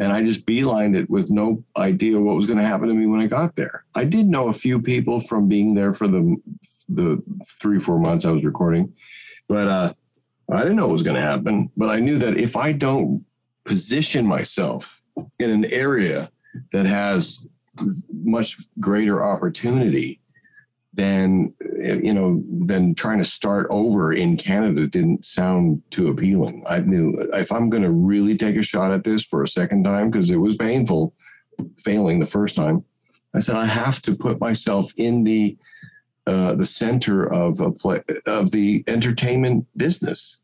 And 0.01 0.13
I 0.13 0.23
just 0.23 0.47
beelined 0.47 0.97
it 0.97 1.11
with 1.11 1.31
no 1.31 1.63
idea 1.77 2.19
what 2.19 2.35
was 2.35 2.47
going 2.47 2.59
to 2.59 2.65
happen 2.65 2.89
to 2.89 2.95
me 2.95 3.07
when 3.07 3.21
I 3.21 3.27
got 3.27 3.55
there. 3.55 3.85
I 3.95 4.05
did 4.05 4.27
know 4.27 4.49
a 4.49 4.55
few 4.55 4.81
people 4.81 5.21
from 5.21 5.47
being 5.47 5.75
there 5.75 5.93
for 5.93 6.09
the 6.09 6.37
the 6.89 7.23
three, 7.61 7.79
four 7.79 8.01
months 8.01 8.25
I 8.25 8.33
was 8.33 8.43
recording, 8.43 8.93
but 9.47 9.69
uh, 9.69 9.93
I 10.51 10.63
didn't 10.63 10.77
know 10.77 10.87
what 10.87 10.95
was 10.95 11.03
going 11.03 11.17
to 11.17 11.23
happen. 11.23 11.71
But 11.77 11.91
I 11.91 12.01
knew 12.01 12.19
that 12.19 12.39
if 12.39 12.57
I 12.57 12.73
don't 12.73 13.25
position 13.65 14.27
myself 14.27 15.03
in 15.39 15.51
an 15.51 15.73
area 15.73 16.31
that 16.73 16.87
has 16.87 17.39
much 18.13 18.57
greater 18.81 19.23
opportunity 19.23 20.21
then 20.93 21.55
you 21.79 22.13
know 22.13 22.43
then 22.49 22.95
trying 22.95 23.19
to 23.19 23.25
start 23.25 23.67
over 23.71 24.13
in 24.13 24.37
canada 24.37 24.87
didn't 24.87 25.25
sound 25.25 25.81
too 25.91 26.09
appealing. 26.09 26.65
I 26.67 26.81
knew 26.81 27.17
if 27.33 27.53
i'm 27.53 27.71
going 27.71 27.85
to 27.85 27.91
really 27.91 28.37
take 28.37 28.57
a 28.57 28.63
shot 28.63 28.91
at 28.91 29.05
this 29.05 29.25
for 29.25 29.43
a 29.43 29.49
second 29.49 29.85
time 29.85 30.11
because 30.11 30.31
it 30.31 30.37
was 30.37 30.57
painful 30.57 31.15
failing 31.79 32.19
the 32.19 32.27
first 32.27 32.57
time 32.57 32.85
i 33.35 33.41
said 33.41 33.57
i 33.57 33.67
have 33.67 34.03
to 34.03 34.17
put 34.17 34.41
myself 34.41 34.93
in 34.97 35.25
the 35.25 35.57
uh, 36.27 36.55
the 36.55 36.67
center 36.67 37.33
of 37.33 37.61
a 37.61 37.73
play 37.73 38.03
of 38.27 38.51
the 38.51 38.85
entertainment 38.87 39.67
business 39.77 40.40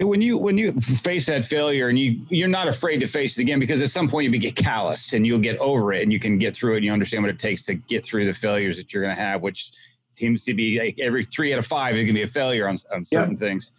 when 0.00 0.22
you 0.22 0.38
when 0.38 0.56
you 0.56 0.72
face 0.72 1.26
that 1.26 1.44
failure 1.44 1.88
and 1.88 1.98
you 1.98 2.20
you're 2.28 2.48
not 2.48 2.68
afraid 2.68 2.98
to 2.98 3.06
face 3.06 3.36
it 3.36 3.42
again 3.42 3.58
because 3.58 3.82
at 3.82 3.90
some 3.90 4.08
point 4.08 4.32
you 4.32 4.38
get 4.38 4.56
calloused 4.56 5.12
and 5.12 5.26
you'll 5.26 5.38
get 5.38 5.58
over 5.58 5.92
it 5.92 6.02
and 6.02 6.12
you 6.12 6.18
can 6.18 6.38
get 6.38 6.56
through 6.56 6.74
it 6.74 6.76
and 6.78 6.86
you 6.86 6.92
understand 6.92 7.22
what 7.22 7.30
it 7.30 7.38
takes 7.38 7.62
to 7.62 7.74
get 7.74 8.04
through 8.04 8.24
the 8.24 8.32
failures 8.32 8.76
that 8.76 8.92
you're 8.92 9.02
going 9.02 9.14
to 9.14 9.20
have 9.20 9.42
which 9.42 9.72
seems 10.14 10.44
to 10.44 10.54
be 10.54 10.78
like 10.78 10.98
every 10.98 11.24
three 11.24 11.52
out 11.52 11.58
of 11.58 11.66
five 11.66 11.96
it 11.96 12.04
can 12.04 12.14
be 12.14 12.22
a 12.22 12.26
failure 12.26 12.68
on, 12.68 12.76
on 12.92 13.04
certain 13.04 13.32
yeah. 13.32 13.38
things. 13.38 13.72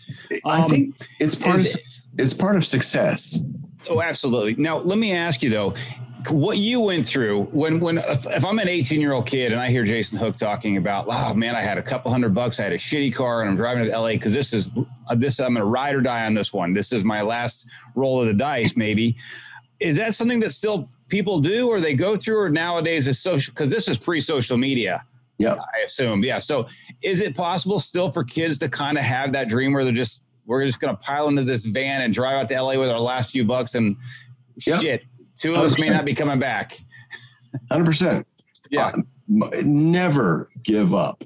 I 0.46 0.62
um, 0.62 0.70
think 0.70 0.96
it's 1.20 1.36
part 1.36 1.60
is, 1.60 1.75
of 1.75 1.82
it's 2.18 2.34
part 2.34 2.56
of 2.56 2.66
success. 2.66 3.40
Oh 3.90 4.01
absolutely. 4.01 4.62
Now 4.62 4.78
let 4.78 4.98
me 4.98 5.13
ask 5.13 5.42
you 5.42 5.50
though 5.50 5.74
what 6.30 6.58
you 6.58 6.82
went 6.82 7.08
through 7.08 7.44
when 7.46 7.80
when 7.80 7.98
if, 7.98 8.25
if 8.28 8.46
I'm 8.46 8.60
an 8.60 8.68
18 8.68 9.00
year 9.00 9.13
old 9.13 9.25
kid 9.25 9.51
and 9.51 9.60
I 9.60 9.70
hear 9.70 9.84
Jason 9.84 10.18
Hook 10.18 10.36
talking 10.36 10.78
about, 10.78 11.06
oh 11.08 11.34
man, 11.34 11.56
I 11.56 11.62
had 11.62 11.78
a 11.78 11.82
couple 11.82 12.12
hundred 12.12 12.34
bucks, 12.34 12.60
I 12.60 12.63
had 12.63 12.74
a 12.74 12.78
shitty 12.78 13.13
car, 13.13 13.42
and 13.42 13.50
I'm 13.50 13.56
driving 13.56 13.86
to 13.86 13.98
LA 13.98 14.10
because 14.10 14.34
this 14.34 14.54
is 14.54 14.72
uh, 15.08 15.16
this 15.16 15.40
I'm 15.40 15.54
gonna 15.54 15.66
ride 15.66 15.96
or 15.96 16.01
die 16.01 16.25
on 16.25 16.34
this 16.34 16.54
one. 16.54 16.74
This 16.74 16.92
is 16.92 17.04
my 17.04 17.22
last 17.22 17.66
roll 17.96 18.22
of 18.22 18.28
the 18.28 18.34
dice, 18.34 18.75
maybe. 18.75 19.16
Is 19.80 19.96
that 19.98 20.13
something 20.13 20.40
that 20.42 20.51
still 20.51 20.90
people 21.08 21.40
do 21.40 21.70
or 21.70 21.80
they 21.82 21.94
go 21.94 22.16
through, 22.16 22.40
or 22.40 22.50
nowadays 22.50 23.08
is 23.08 23.20
social? 23.20 23.51
Because 23.51 23.72
this 23.72 23.88
is 23.88 23.98
pre-social 23.98 24.58
media. 24.58 25.06
Yeah, 25.38 25.56
I 25.56 25.84
assume. 25.86 26.24
Yeah. 26.24 26.40
So 26.40 26.68
is 27.01 27.22
it 27.22 27.36
possible 27.36 27.80
still 27.80 28.12
for 28.12 28.24
kids 28.24 28.58
to 28.60 28.70
kind 28.70 28.98
of 28.98 29.04
have 29.04 29.34
that 29.34 29.48
dream 29.50 29.74
where 29.74 29.84
they're 29.84 29.94
just 29.94 30.22
we're 30.46 30.66
just 30.66 30.80
gonna 30.80 30.98
pile 30.98 31.30
into 31.30 31.44
this 31.44 31.66
van 31.66 32.01
and 32.01 32.13
drive 32.13 32.42
out 32.42 32.50
to 32.50 32.62
LA 32.62 32.78
with 32.78 32.90
our 32.90 33.00
last 33.00 33.32
few 33.32 33.44
bucks 33.44 33.75
and 33.75 33.96
yep. 34.66 34.82
shit 34.82 35.04
Two 35.42 35.56
of 35.56 35.62
us 35.62 35.80
may 35.80 35.90
not 35.90 36.06
be 36.06 36.14
coming 36.14 36.40
back. 36.40 36.78
Hundred 37.72 37.86
percent. 37.86 38.28
Yeah. 38.70 38.96
Uh, 39.42 39.50
never 39.64 40.50
give 40.64 40.94
up. 40.94 41.24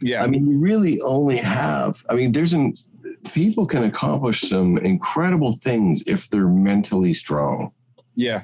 Yeah. 0.00 0.22
I 0.22 0.26
mean, 0.26 0.46
you 0.46 0.58
really 0.58 1.00
only 1.00 1.38
have. 1.38 2.04
I 2.10 2.14
mean, 2.14 2.32
there's 2.32 2.52
an 2.52 2.74
people 3.32 3.66
can 3.66 3.84
accomplish 3.84 4.42
some 4.42 4.76
incredible 4.78 5.52
things 5.52 6.02
if 6.06 6.28
they're 6.28 6.48
mentally 6.48 7.14
strong. 7.14 7.72
Yeah. 8.14 8.42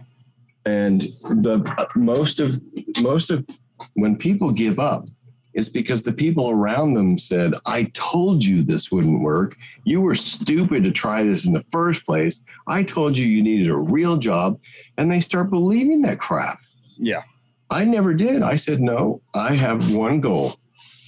And 0.64 1.00
the 1.22 1.88
most 1.94 2.40
of 2.40 2.60
most 3.00 3.30
of 3.30 3.46
when 3.94 4.16
people 4.16 4.50
give 4.50 4.78
up, 4.78 5.08
it's 5.52 5.68
because 5.68 6.02
the 6.02 6.12
people 6.12 6.50
around 6.50 6.94
them 6.94 7.18
said, 7.18 7.54
I 7.66 7.84
told 7.94 8.44
you 8.44 8.62
this 8.62 8.92
wouldn't 8.92 9.20
work. 9.20 9.56
You 9.84 10.00
were 10.00 10.14
stupid 10.14 10.84
to 10.84 10.90
try 10.90 11.24
this 11.24 11.46
in 11.46 11.52
the 11.52 11.64
first 11.72 12.06
place. 12.06 12.42
I 12.66 12.82
told 12.82 13.16
you 13.16 13.26
you 13.26 13.42
needed 13.42 13.68
a 13.68 13.76
real 13.76 14.16
job. 14.16 14.60
And 15.00 15.10
they 15.10 15.20
start 15.20 15.48
believing 15.48 16.02
that 16.02 16.18
crap. 16.18 16.60
Yeah. 16.98 17.22
I 17.70 17.84
never 17.84 18.12
did. 18.12 18.42
I 18.42 18.56
said, 18.56 18.82
no, 18.82 19.22
I 19.32 19.54
have 19.54 19.94
one 19.94 20.20
goal. 20.20 20.56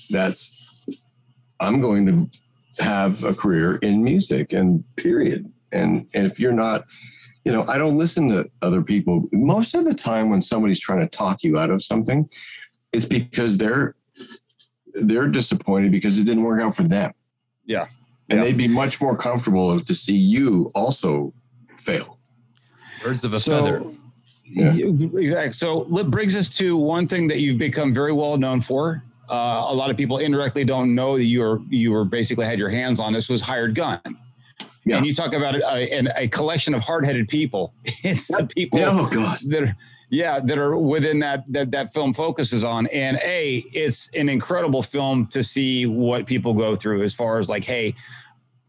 That's 0.09 0.87
I'm 1.61 1.83
going 1.83 2.07
to 2.07 2.83
have 2.83 3.23
a 3.23 3.35
career 3.35 3.77
in 3.77 4.03
music 4.03 4.55
and 4.55 4.83
period. 4.97 5.53
And, 5.73 6.07
and 6.15 6.25
if 6.25 6.41
you're 6.41 6.53
not, 6.53 6.87
you 7.45 7.53
know, 7.53 7.67
I 7.69 7.77
don't 7.77 7.99
listen 7.99 8.31
to 8.31 8.51
other 8.63 8.81
people. 8.81 9.29
Most 9.31 9.75
of 9.75 9.85
the 9.85 9.93
time 9.93 10.31
when 10.31 10.41
somebody's 10.41 10.81
trying 10.81 11.01
to 11.01 11.07
talk 11.07 11.43
you 11.43 11.59
out 11.59 11.69
of 11.69 11.85
something, 11.85 12.31
it's 12.95 13.05
because 13.05 13.59
they're 13.59 13.95
they're 14.95 15.29
disappointed 15.29 15.93
because 15.93 16.19
it 16.19 16.25
didn't 16.25 16.45
work 16.45 16.63
out 16.63 16.75
for 16.75 16.85
them. 16.85 17.13
Yeah. 17.67 17.89
And 18.31 18.39
yeah. 18.39 18.45
they'd 18.45 18.57
be 18.57 18.69
much 18.69 19.03
more 19.03 19.19
comfortable 19.19 19.79
to 19.79 19.95
see 19.95 20.17
you 20.17 20.71
also 20.75 21.35
fail. 21.77 22.19
Birds 23.03 23.25
of 23.25 23.33
a 23.33 23.41
so, 23.41 23.65
feather. 23.65 23.83
Yeah. 24.45 24.75
Exactly. 24.75 25.53
So 25.53 25.99
it 25.99 26.11
brings 26.11 26.37
us 26.37 26.49
to 26.51 26.77
one 26.77 27.09
thing 27.09 27.27
that 27.29 27.41
you've 27.41 27.59
become 27.59 27.95
very 27.95 28.13
well 28.13 28.37
known 28.37 28.61
for. 28.61 29.03
Uh, 29.31 29.67
a 29.69 29.75
lot 29.75 29.91
of 29.91 29.97
people 29.97 30.19
indirectly 30.19 30.65
don't 30.65 30.95
know 30.95 31.17
that 31.17 31.25
you 31.25 31.41
were 31.41 31.61
you 31.71 31.91
were 31.91 32.05
basically 32.05 32.45
had 32.45 32.59
your 32.59 32.69
hands 32.69 33.01
on 33.01 33.13
this 33.13 33.29
was 33.29 33.41
hired 33.41 33.75
gun. 33.75 34.01
Yeah. 34.85 34.97
And 34.97 35.07
you 35.07 35.15
talk 35.15 35.33
about 35.33 35.55
a, 35.55 35.65
a, 35.65 36.25
a 36.25 36.29
collection 36.29 36.75
of 36.75 36.83
hard-headed 36.83 37.29
people. 37.29 37.73
it's 37.85 38.27
the 38.27 38.49
people 38.53 38.81
yeah, 38.81 38.91
oh 38.91 39.09
God. 39.09 39.39
that 39.47 39.63
are, 39.63 39.77
yeah, 40.11 40.41
that 40.41 40.59
are 40.59 40.77
within 40.77 41.21
that, 41.21 41.45
that 41.53 41.71
that 41.71 41.93
film 41.93 42.13
focuses 42.13 42.65
on. 42.65 42.87
And 42.89 43.19
a, 43.23 43.65
it's 43.73 44.09
an 44.15 44.29
incredible 44.29 44.83
film 44.83 45.27
to 45.29 45.43
see 45.45 45.87
what 45.87 46.27
people 46.27 46.53
go 46.53 46.75
through 46.75 47.03
as 47.03 47.15
far 47.15 47.39
as 47.39 47.49
like, 47.49 47.65
hey, 47.65 47.95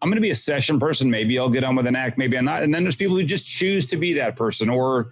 I'm 0.03 0.09
going 0.09 0.17
to 0.17 0.21
be 0.21 0.31
a 0.31 0.35
session 0.35 0.81
person. 0.81 1.09
Maybe 1.09 1.39
I'll 1.39 1.47
get 1.47 1.63
on 1.63 1.77
with 1.77 1.87
an 1.87 1.95
act. 1.95 2.17
Maybe 2.17 2.37
I'm 2.37 2.43
not. 2.43 2.61
And 2.61 2.73
then 2.73 2.83
there's 2.83 2.97
people 2.97 3.15
who 3.15 3.23
just 3.23 3.47
choose 3.47 3.85
to 3.85 3.95
be 3.95 4.11
that 4.15 4.35
person, 4.35 4.67
or 4.69 5.11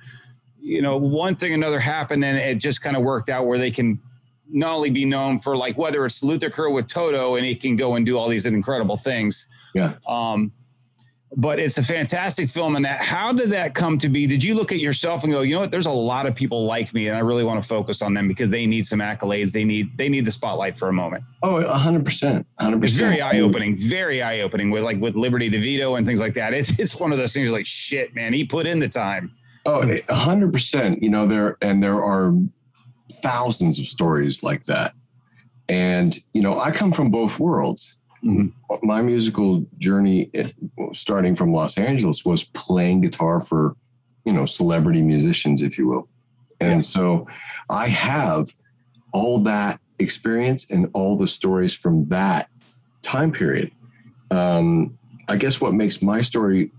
you 0.59 0.81
know, 0.81 0.97
one 0.97 1.33
thing 1.33 1.53
another 1.53 1.79
happened, 1.79 2.25
and 2.25 2.37
it 2.37 2.55
just 2.55 2.81
kind 2.81 2.97
of 2.97 3.01
worked 3.01 3.29
out 3.29 3.45
where 3.45 3.57
they 3.57 3.71
can 3.71 4.01
not 4.49 4.75
only 4.75 4.89
be 4.89 5.05
known 5.05 5.39
for 5.39 5.55
like 5.55 5.77
whether 5.77 6.05
it's 6.05 6.21
Lukather 6.21 6.73
with 6.73 6.89
Toto, 6.89 7.35
and 7.35 7.45
he 7.45 7.55
can 7.55 7.77
go 7.77 7.95
and 7.95 8.05
do 8.05 8.17
all 8.17 8.27
these 8.27 8.45
incredible 8.45 8.97
things. 8.97 9.47
Yeah. 9.73 9.93
Um, 10.09 10.51
but 11.37 11.59
it's 11.59 11.77
a 11.77 11.83
fantastic 11.83 12.49
film 12.49 12.75
and 12.75 12.83
that 12.83 13.01
how 13.01 13.31
did 13.31 13.49
that 13.51 13.73
come 13.73 13.97
to 13.97 14.09
be? 14.09 14.27
Did 14.27 14.43
you 14.43 14.53
look 14.53 14.71
at 14.71 14.79
yourself 14.79 15.23
and 15.23 15.31
go 15.31 15.41
you 15.41 15.55
know 15.55 15.61
what? 15.61 15.71
There's 15.71 15.85
a 15.85 15.91
lot 15.91 16.25
of 16.25 16.35
people 16.35 16.65
like 16.65 16.93
me 16.93 17.07
and 17.07 17.15
i 17.15 17.19
really 17.19 17.43
want 17.43 17.61
to 17.61 17.67
focus 17.67 18.01
on 18.01 18.13
them 18.13 18.27
because 18.27 18.49
they 18.49 18.65
need 18.65 18.85
some 18.85 18.99
accolades. 18.99 19.51
They 19.51 19.63
need 19.63 19.97
they 19.97 20.09
need 20.09 20.25
the 20.25 20.31
spotlight 20.31 20.77
for 20.77 20.89
a 20.89 20.93
moment. 20.93 21.23
Oh 21.41 21.63
100% 21.63 22.45
100% 22.59 22.83
it's 22.83 22.93
very 22.95 23.21
eye-opening 23.21 23.77
very 23.77 24.21
eye-opening 24.21 24.71
with 24.71 24.83
like 24.83 24.99
with 24.99 25.15
Liberty 25.15 25.49
DeVitto 25.49 25.97
and 25.97 26.05
things 26.05 26.19
like 26.19 26.33
that. 26.33 26.53
It's 26.53 26.77
it's 26.77 26.95
one 26.97 27.11
of 27.13 27.17
those 27.17 27.33
things 27.33 27.51
like 27.51 27.65
shit 27.65 28.13
man 28.13 28.33
he 28.33 28.43
put 28.43 28.65
in 28.65 28.79
the 28.79 28.89
time. 28.89 29.31
Oh 29.65 29.81
100% 29.81 31.01
you 31.01 31.09
know 31.09 31.27
there 31.27 31.57
and 31.61 31.81
there 31.81 32.03
are 32.03 32.33
thousands 33.21 33.79
of 33.79 33.85
stories 33.85 34.43
like 34.43 34.65
that. 34.65 34.93
And 35.69 36.19
you 36.33 36.41
know 36.41 36.59
i 36.59 36.71
come 36.71 36.91
from 36.91 37.09
both 37.09 37.39
worlds. 37.39 37.95
My 38.83 39.01
musical 39.01 39.65
journey, 39.77 40.31
starting 40.93 41.35
from 41.35 41.53
Los 41.53 41.77
Angeles, 41.77 42.23
was 42.23 42.43
playing 42.43 43.01
guitar 43.01 43.39
for, 43.39 43.75
you 44.25 44.33
know, 44.33 44.45
celebrity 44.45 45.01
musicians, 45.01 45.61
if 45.61 45.77
you 45.77 45.87
will. 45.87 46.07
And 46.59 46.77
yeah. 46.77 46.81
so 46.81 47.27
I 47.69 47.87
have 47.87 48.55
all 49.13 49.39
that 49.39 49.79
experience 49.99 50.65
and 50.69 50.89
all 50.93 51.17
the 51.17 51.27
stories 51.27 51.73
from 51.73 52.07
that 52.09 52.49
time 53.01 53.31
period. 53.31 53.71
Um, 54.29 54.97
I 55.27 55.37
guess 55.37 55.59
what 55.59 55.73
makes 55.73 56.01
my 56.01 56.21
story 56.21 56.71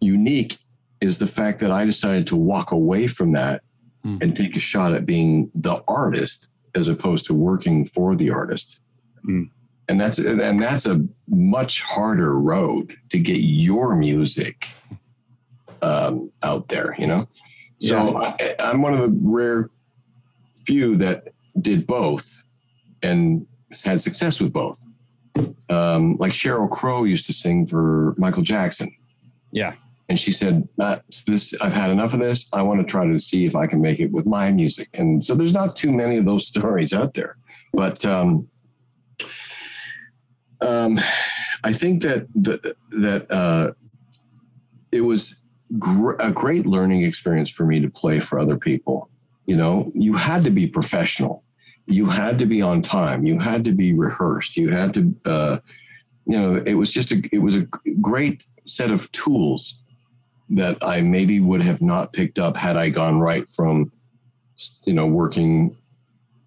unique 0.00 0.58
is 1.00 1.18
the 1.18 1.26
fact 1.26 1.60
that 1.60 1.70
I 1.70 1.84
decided 1.84 2.26
to 2.28 2.36
walk 2.36 2.72
away 2.72 3.06
from 3.06 3.32
that 3.32 3.62
mm. 4.04 4.22
and 4.22 4.34
take 4.36 4.56
a 4.56 4.60
shot 4.60 4.92
at 4.92 5.06
being 5.06 5.50
the 5.54 5.82
artist 5.86 6.48
as 6.74 6.88
opposed 6.88 7.26
to 7.26 7.34
working 7.34 7.84
for 7.84 8.16
the 8.16 8.30
artist. 8.30 8.80
Mm. 9.28 9.50
And 9.88 10.00
that's 10.00 10.18
and 10.18 10.60
that's 10.60 10.86
a 10.86 11.04
much 11.28 11.82
harder 11.82 12.38
road 12.38 12.94
to 13.08 13.18
get 13.18 13.38
your 13.38 13.96
music 13.96 14.68
um, 15.82 16.30
out 16.42 16.68
there, 16.68 16.94
you 16.98 17.06
know. 17.06 17.26
So 17.80 18.16
I, 18.18 18.54
I'm 18.58 18.82
one 18.82 18.94
of 18.94 19.00
the 19.00 19.18
rare 19.22 19.70
few 20.66 20.96
that 20.96 21.28
did 21.60 21.86
both 21.86 22.44
and 23.02 23.46
had 23.84 24.00
success 24.00 24.40
with 24.40 24.52
both. 24.52 24.84
Um, 25.70 26.16
like 26.18 26.32
Sheryl 26.32 26.68
Crow 26.70 27.04
used 27.04 27.26
to 27.26 27.32
sing 27.32 27.66
for 27.66 28.14
Michael 28.18 28.42
Jackson. 28.42 28.94
Yeah. 29.52 29.74
And 30.08 30.18
she 30.18 30.32
said, 30.32 30.66
uh, 30.78 30.96
"This 31.26 31.54
I've 31.60 31.74
had 31.74 31.90
enough 31.90 32.14
of 32.14 32.20
this. 32.20 32.46
I 32.52 32.62
want 32.62 32.80
to 32.80 32.86
try 32.86 33.06
to 33.06 33.18
see 33.18 33.44
if 33.44 33.54
I 33.54 33.66
can 33.66 33.80
make 33.80 34.00
it 34.00 34.10
with 34.10 34.24
my 34.24 34.50
music." 34.50 34.88
And 34.94 35.22
so 35.22 35.34
there's 35.34 35.52
not 35.52 35.76
too 35.76 35.92
many 35.92 36.16
of 36.16 36.24
those 36.24 36.46
stories 36.52 36.92
out 36.92 37.14
there, 37.14 37.36
but 37.72 38.04
um, 38.06 38.48
um, 40.60 40.98
I 41.64 41.72
think 41.72 42.02
that 42.02 42.26
the, 42.34 42.76
that 42.90 43.30
uh, 43.30 43.72
it 44.92 45.00
was 45.02 45.34
gr- 45.78 46.16
a 46.18 46.30
great 46.30 46.66
learning 46.66 47.02
experience 47.02 47.50
for 47.50 47.66
me 47.66 47.80
to 47.80 47.90
play 47.90 48.20
for 48.20 48.38
other 48.38 48.56
people. 48.56 49.10
You 49.46 49.56
know, 49.56 49.90
you 49.94 50.14
had 50.14 50.44
to 50.44 50.50
be 50.50 50.66
professional. 50.66 51.42
You 51.86 52.06
had 52.06 52.38
to 52.40 52.46
be 52.46 52.60
on 52.60 52.82
time. 52.82 53.24
You 53.24 53.38
had 53.38 53.64
to 53.64 53.72
be 53.72 53.94
rehearsed. 53.94 54.56
You 54.56 54.70
had 54.70 54.92
to, 54.94 55.14
uh, 55.24 55.58
you 56.26 56.38
know, 56.38 56.56
it 56.56 56.74
was 56.74 56.90
just 56.90 57.12
a, 57.12 57.22
it 57.32 57.38
was 57.38 57.54
a 57.54 57.62
great 58.00 58.44
set 58.66 58.90
of 58.90 59.10
tools 59.12 59.78
that 60.50 60.78
I 60.82 61.00
maybe 61.00 61.40
would 61.40 61.62
have 61.62 61.82
not 61.82 62.12
picked 62.12 62.38
up 62.38 62.56
had 62.56 62.76
I 62.76 62.90
gone 62.90 63.20
right 63.20 63.48
from, 63.48 63.90
you 64.84 64.92
know, 64.92 65.06
working 65.06 65.76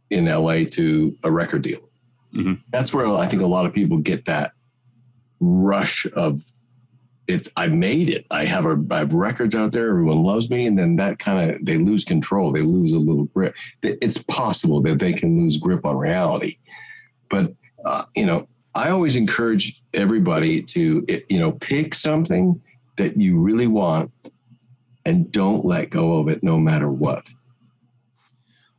in 0.09 0.25
LA 0.25 0.63
to 0.71 1.17
a 1.23 1.31
record 1.31 1.63
deal. 1.63 1.90
Mm-hmm. 2.33 2.53
That's 2.69 2.93
where 2.93 3.07
I 3.07 3.27
think 3.27 3.41
a 3.41 3.47
lot 3.47 3.65
of 3.65 3.73
people 3.73 3.97
get 3.97 4.25
that 4.25 4.53
rush 5.39 6.05
of 6.13 6.39
it. 7.27 7.47
I 7.57 7.67
made 7.67 8.09
it. 8.09 8.25
I 8.31 8.45
have 8.45 8.65
a, 8.65 8.81
I 8.89 9.00
have 9.00 9.13
records 9.13 9.55
out 9.55 9.71
there. 9.71 9.89
Everyone 9.89 10.23
loves 10.23 10.50
me, 10.50 10.65
and 10.65 10.77
then 10.77 10.95
that 10.97 11.19
kind 11.19 11.51
of 11.51 11.65
they 11.65 11.77
lose 11.77 12.05
control. 12.05 12.51
They 12.51 12.61
lose 12.61 12.93
a 12.93 13.00
little 13.00 13.25
grip. 13.25 13.55
It's 13.81 14.17
possible 14.17 14.81
that 14.83 15.00
they 15.00 15.13
can 15.13 15.39
lose 15.39 15.57
grip 15.57 15.85
on 15.85 15.97
reality, 15.97 16.57
but 17.29 17.53
uh, 17.83 18.03
you 18.15 18.25
know, 18.25 18.47
I 18.75 18.89
always 18.89 19.15
encourage 19.15 19.81
everybody 19.93 20.61
to 20.61 21.05
you 21.29 21.39
know 21.39 21.53
pick 21.53 21.95
something 21.95 22.61
that 22.97 23.17
you 23.17 23.39
really 23.39 23.67
want, 23.67 24.11
and 25.05 25.31
don't 25.31 25.65
let 25.65 25.89
go 25.89 26.19
of 26.19 26.29
it, 26.29 26.43
no 26.43 26.59
matter 26.59 26.89
what. 26.89 27.27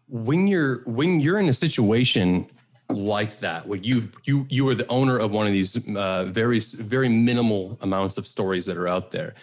When 0.08 0.46
you're 0.46 0.82
when 0.84 1.20
you're 1.20 1.38
in 1.38 1.48
a 1.48 1.54
situation 1.54 2.46
like 2.96 3.40
that 3.40 3.66
where 3.66 3.78
you 3.78 4.08
you 4.24 4.46
you 4.50 4.68
are 4.68 4.74
the 4.74 4.86
owner 4.88 5.18
of 5.18 5.30
one 5.32 5.46
of 5.46 5.52
these 5.52 5.76
uh, 5.96 6.24
very 6.26 6.58
very 6.60 7.08
minimal 7.08 7.78
amounts 7.80 8.18
of 8.18 8.26
stories 8.26 8.66
that 8.66 8.76
are 8.76 8.88
out 8.88 9.10
there. 9.10 9.34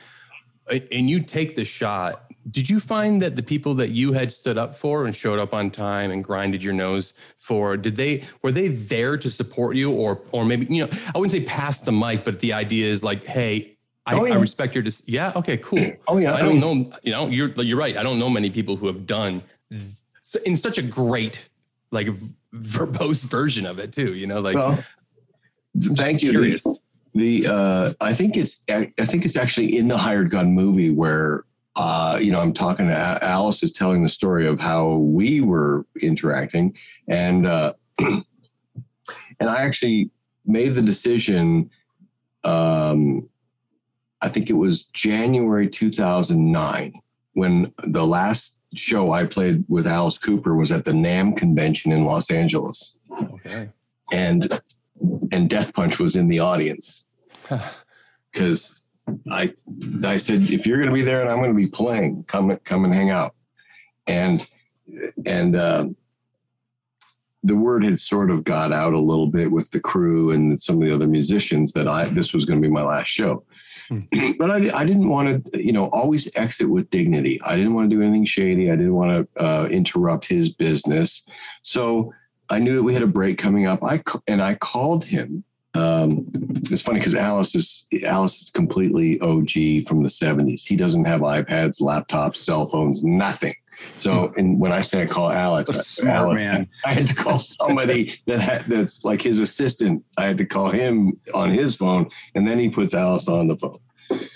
And 0.91 1.09
you 1.09 1.21
take 1.23 1.55
the 1.55 1.65
shot. 1.65 2.25
Did 2.51 2.69
you 2.69 2.79
find 2.79 3.19
that 3.23 3.35
the 3.35 3.41
people 3.43 3.73
that 3.75 3.89
you 3.89 4.13
had 4.13 4.31
stood 4.31 4.57
up 4.57 4.75
for 4.75 5.05
and 5.05 5.15
showed 5.15 5.39
up 5.39 5.53
on 5.53 5.71
time 5.71 6.11
and 6.11 6.23
grinded 6.23 6.61
your 6.63 6.73
nose 6.73 7.13
for 7.37 7.75
did 7.75 7.95
they 7.95 8.23
were 8.43 8.51
they 8.51 8.67
there 8.69 9.17
to 9.17 9.29
support 9.31 9.75
you 9.75 9.91
or 9.91 10.21
or 10.31 10.45
maybe 10.45 10.65
you 10.73 10.85
know 10.85 10.91
i 11.13 11.17
wouldn't 11.17 11.31
say 11.31 11.41
pass 11.43 11.79
the 11.79 11.91
mic 11.91 12.23
but 12.23 12.39
the 12.39 12.53
idea 12.53 12.87
is 12.89 13.03
like 13.03 13.25
hey 13.25 13.75
I, 14.05 14.15
Oh, 14.15 14.25
yeah. 14.25 14.33
I 14.35 14.37
respect 14.37 14.73
your 14.73 14.83
dis- 14.83 15.03
yeah 15.05 15.33
okay 15.35 15.57
cool. 15.57 15.91
Oh, 16.07 16.17
yeah, 16.17 16.33
i 16.33 16.37
I 16.37 16.41
don't 16.41 16.59
mean- 16.59 16.89
know 16.89 16.97
you 17.03 17.11
know 17.11 17.27
you're 17.27 17.49
you're 17.61 17.77
right. 17.77 17.95
I 17.97 18.03
don't 18.03 18.17
know 18.17 18.29
many 18.29 18.49
people 18.49 18.75
who 18.75 18.87
have 18.87 19.05
done 19.05 19.43
in 20.45 20.55
such 20.55 20.77
a 20.77 20.81
great 20.83 21.49
like 21.91 22.07
v- 22.09 22.35
verbose 22.53 23.23
version 23.23 23.65
of 23.65 23.79
it 23.79 23.91
too 23.91 24.13
you 24.13 24.27
know 24.27 24.39
like 24.39 24.55
Well, 24.55 24.83
thank 25.95 26.21
you. 26.23 26.31
curious. 26.31 26.65
The 27.15 27.47
uh, 27.47 27.93
I 28.01 28.13
think 28.13 28.37
it's 28.37 28.57
I 28.69 28.85
think 28.99 29.25
it's 29.25 29.35
actually 29.35 29.75
in 29.75 29.87
the 29.87 29.97
Hired 29.97 30.29
Gun 30.29 30.51
movie 30.53 30.91
where 30.91 31.43
uh, 31.75 32.19
you 32.21 32.31
know 32.31 32.39
I'm 32.39 32.53
talking 32.53 32.87
to 32.87 33.23
Alice 33.23 33.63
is 33.63 33.71
telling 33.71 34.03
the 34.03 34.09
story 34.09 34.47
of 34.47 34.59
how 34.59 34.97
we 34.97 35.41
were 35.41 35.87
interacting 36.01 36.77
and 37.07 37.47
uh, 37.47 37.73
and 37.99 38.23
I 39.41 39.61
actually 39.63 40.11
made 40.45 40.69
the 40.69 40.83
decision. 40.83 41.71
Um, 42.43 43.27
I 44.21 44.29
think 44.29 44.49
it 44.51 44.53
was 44.53 44.83
January 44.83 45.67
2009 45.67 46.93
when 47.33 47.73
the 47.87 48.05
last 48.05 48.58
show 48.75 49.11
I 49.11 49.25
played 49.25 49.63
with 49.67 49.87
Alice 49.87 50.17
Cooper 50.17 50.55
was 50.55 50.71
at 50.71 50.85
the 50.85 50.91
NAMM 50.91 51.37
convention 51.37 51.91
in 51.91 52.05
Los 52.05 52.29
Angeles. 52.29 52.95
Okay. 53.11 53.69
And 54.11 54.47
and 55.31 55.49
Death 55.49 55.73
Punch 55.73 55.99
was 55.99 56.15
in 56.15 56.27
the 56.27 56.39
audience. 56.39 57.05
Because 58.31 58.83
I 59.31 59.51
I 60.03 60.17
said 60.17 60.51
if 60.51 60.67
you're 60.67 60.77
going 60.77 60.89
to 60.89 60.93
be 60.93 61.01
there 61.01 61.21
and 61.21 61.31
I'm 61.31 61.39
going 61.39 61.49
to 61.49 61.55
be 61.55 61.65
playing, 61.65 62.25
come 62.27 62.55
come 62.63 62.85
and 62.85 62.93
hang 62.93 63.09
out, 63.09 63.33
and 64.05 64.47
and 65.25 65.55
uh, 65.55 65.87
the 67.43 67.55
word 67.55 67.83
had 67.83 67.99
sort 67.99 68.29
of 68.29 68.43
got 68.43 68.71
out 68.71 68.93
a 68.93 68.99
little 68.99 69.25
bit 69.25 69.51
with 69.51 69.71
the 69.71 69.79
crew 69.79 70.31
and 70.31 70.59
some 70.59 70.79
of 70.79 70.87
the 70.87 70.93
other 70.93 71.07
musicians 71.07 71.71
that 71.73 71.87
I 71.87 72.05
this 72.05 72.33
was 72.33 72.45
going 72.45 72.61
to 72.61 72.67
be 72.67 72.71
my 72.71 72.83
last 72.83 73.07
show. 73.07 73.43
but 74.39 74.51
I, 74.51 74.55
I 74.77 74.85
didn't 74.85 75.09
want 75.09 75.51
to, 75.51 75.63
you 75.63 75.71
know, 75.71 75.85
always 75.87 76.29
exit 76.35 76.69
with 76.69 76.89
dignity. 76.89 77.41
I 77.41 77.55
didn't 77.55 77.73
want 77.73 77.89
to 77.89 77.95
do 77.95 78.01
anything 78.01 78.25
shady. 78.25 78.71
I 78.71 78.75
didn't 78.75 78.93
want 78.93 79.27
to 79.35 79.43
uh, 79.43 79.67
interrupt 79.67 80.27
his 80.27 80.49
business. 80.49 81.23
So 81.63 82.13
I 82.49 82.59
knew 82.59 82.75
that 82.75 82.83
we 82.83 82.93
had 82.93 83.03
a 83.03 83.07
break 83.07 83.37
coming 83.37 83.65
up. 83.65 83.83
I 83.83 84.01
and 84.27 84.41
I 84.41 84.55
called 84.55 85.05
him. 85.05 85.43
Um, 85.75 86.25
it's 86.71 86.81
funny 86.81 86.99
because 86.99 87.15
Alice 87.15 87.55
is 87.55 87.85
Alice 88.03 88.41
is 88.41 88.49
completely 88.49 89.19
OG 89.21 89.87
from 89.87 90.03
the 90.03 90.09
'70s. 90.09 90.67
He 90.67 90.75
doesn't 90.75 91.05
have 91.05 91.21
iPads, 91.21 91.81
laptops, 91.81 92.37
cell 92.37 92.67
phones, 92.67 93.03
nothing. 93.03 93.55
So, 93.97 94.31
and 94.37 94.59
when 94.59 94.71
I 94.71 94.81
say 94.81 95.03
I 95.03 95.05
call 95.05 95.29
Alex, 95.29 95.71
Smart 95.87 96.17
Alex, 96.17 96.41
man. 96.41 96.69
I 96.85 96.93
had 96.93 97.07
to 97.07 97.15
call 97.15 97.39
somebody 97.39 98.19
that 98.27 98.39
had, 98.39 98.61
that's 98.65 99.03
like 99.03 99.21
his 99.21 99.39
assistant. 99.39 100.03
I 100.17 100.25
had 100.25 100.37
to 100.37 100.45
call 100.45 100.69
him 100.69 101.19
on 101.33 101.51
his 101.51 101.75
phone, 101.75 102.09
and 102.35 102.47
then 102.47 102.59
he 102.59 102.69
puts 102.69 102.93
Alice 102.93 103.27
on 103.27 103.47
the 103.47 103.57
phone. 103.57 103.79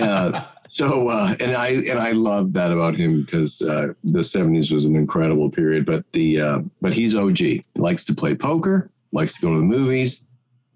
Uh, 0.00 0.46
so, 0.70 1.08
uh, 1.08 1.34
and 1.40 1.54
I 1.54 1.68
and 1.68 1.98
I 1.98 2.12
love 2.12 2.52
that 2.52 2.70
about 2.70 2.94
him 2.94 3.22
because 3.22 3.60
uh, 3.60 3.88
the 4.04 4.20
'70s 4.20 4.72
was 4.72 4.86
an 4.86 4.94
incredible 4.94 5.50
period. 5.50 5.84
But 5.84 6.10
the 6.12 6.40
uh, 6.40 6.60
but 6.80 6.94
he's 6.94 7.14
OG. 7.14 7.40
Likes 7.74 8.04
to 8.06 8.14
play 8.14 8.36
poker. 8.36 8.90
Likes 9.12 9.34
to 9.34 9.40
go 9.42 9.52
to 9.52 9.58
the 9.58 9.64
movies. 9.64 10.22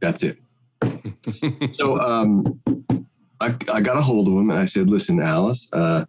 That's 0.01 0.25
it. 0.25 0.39
so 1.71 2.01
um, 2.01 2.61
I, 3.41 3.55
I 3.73 3.81
got 3.81 3.97
a 3.97 4.03
hold 4.03 4.27
of 4.27 4.35
him 4.35 4.51
and 4.51 4.59
I 4.59 4.67
said, 4.67 4.91
"Listen, 4.91 5.21
Alice, 5.21 5.69
uh, 5.73 6.07